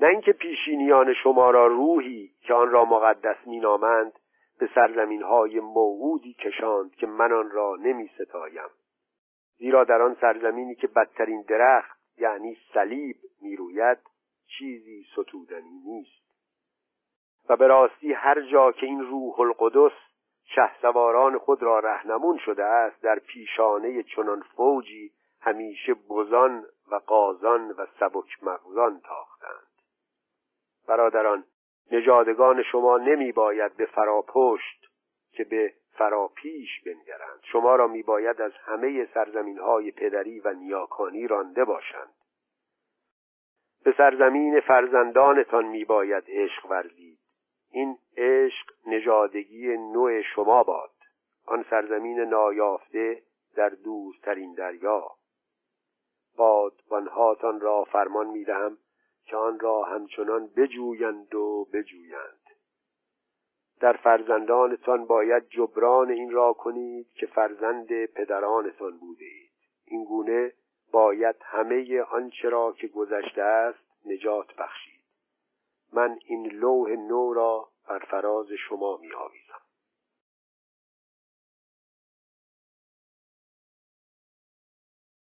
نه 0.00 0.08
اینکه 0.08 0.32
پیشینیان 0.32 1.14
شما 1.14 1.50
را 1.50 1.66
روحی 1.66 2.30
که 2.42 2.54
آن 2.54 2.70
را 2.70 2.84
مقدس 2.84 3.36
مینامند 3.46 4.12
به 4.58 4.68
سرزمین 4.74 5.22
های 5.22 5.60
موعودی 5.60 6.34
کشاند 6.34 6.94
که 6.94 7.06
من 7.06 7.32
آن 7.32 7.50
را 7.50 7.76
نمی 7.76 8.10
ستایم 8.14 8.70
زیرا 9.58 9.84
در 9.84 10.02
آن 10.02 10.16
سرزمینی 10.20 10.74
که 10.74 10.86
بدترین 10.86 11.42
درخت 11.42 11.98
یعنی 12.18 12.56
صلیب 12.74 13.16
می‌روید 13.42 13.98
چیزی 14.58 15.06
ستودنی 15.12 15.80
نیست. 15.86 16.20
و 17.48 17.56
به 17.56 17.66
راستی 17.66 18.12
هر 18.12 18.40
جا 18.40 18.72
که 18.72 18.86
این 18.86 19.00
روح 19.00 19.40
القدس 19.40 19.92
شهسواران 20.44 21.38
خود 21.38 21.62
را 21.62 21.78
رهنمون 21.78 22.38
شده 22.38 22.64
است 22.64 23.02
در 23.02 23.18
پیشانه 23.18 24.02
چنان 24.02 24.42
فوجی 24.56 25.12
همیشه 25.40 25.94
بزان 25.94 26.64
و 26.90 26.94
قازان 26.94 27.70
و 27.70 27.86
سبک 28.00 28.42
مغزان 28.42 29.00
تاختند. 29.00 29.69
برادران 30.88 31.44
نژادگان 31.92 32.62
شما 32.62 32.98
نمی 32.98 33.32
باید 33.32 33.76
به 33.76 33.86
فراپشت 33.86 34.86
که 35.32 35.44
به 35.44 35.74
فراپیش 35.92 36.80
بنگرند. 36.86 37.40
شما 37.42 37.76
را 37.76 37.86
میباید 37.86 38.40
از 38.40 38.52
همه 38.52 39.08
سرزمین 39.14 39.58
های 39.58 39.90
پدری 39.90 40.40
و 40.40 40.52
نیاکانی 40.52 41.26
رانده 41.26 41.64
باشند. 41.64 42.14
به 43.84 43.94
سرزمین 43.96 44.60
فرزندانتان 44.60 45.64
میباید 45.64 46.24
عشق 46.28 46.70
ورزید. 46.70 47.18
این 47.72 47.98
عشق 48.16 48.70
نژادگی 48.86 49.76
نوع 49.76 50.22
شما 50.22 50.62
باد. 50.62 50.90
آن 51.46 51.64
سرزمین 51.70 52.20
نایافته 52.20 53.22
در 53.56 53.68
دورترین 53.68 54.54
دریا. 54.54 55.10
بادبانهاتان 56.36 57.60
را 57.60 57.84
فرمان 57.84 58.26
می‌دهم 58.26 58.78
که 59.30 59.36
آن 59.36 59.60
را 59.60 59.82
همچنان 59.82 60.46
بجویند 60.56 61.34
و 61.34 61.64
بجویند. 61.72 62.40
در 63.80 63.92
فرزندانتان 63.92 65.04
باید 65.04 65.48
جبران 65.48 66.10
این 66.10 66.30
را 66.30 66.52
کنید 66.52 67.08
که 67.08 67.26
فرزند 67.26 68.04
پدرانتان 68.04 68.98
بوده 68.98 69.24
اید 69.24 69.50
این 69.84 70.04
گونه 70.04 70.52
باید 70.92 71.36
همه 71.40 72.02
آنچه 72.02 72.48
را 72.48 72.72
که 72.72 72.86
گذشته 72.86 73.42
است 73.42 74.06
نجات 74.06 74.54
بخشید. 74.56 75.04
من 75.92 76.18
این 76.26 76.46
لوح 76.46 76.90
نو 76.90 77.32
را 77.32 77.68
بر 77.88 77.98
فراز 77.98 78.48
شما 78.68 78.96
می 78.96 79.12
آویزم 79.12 79.59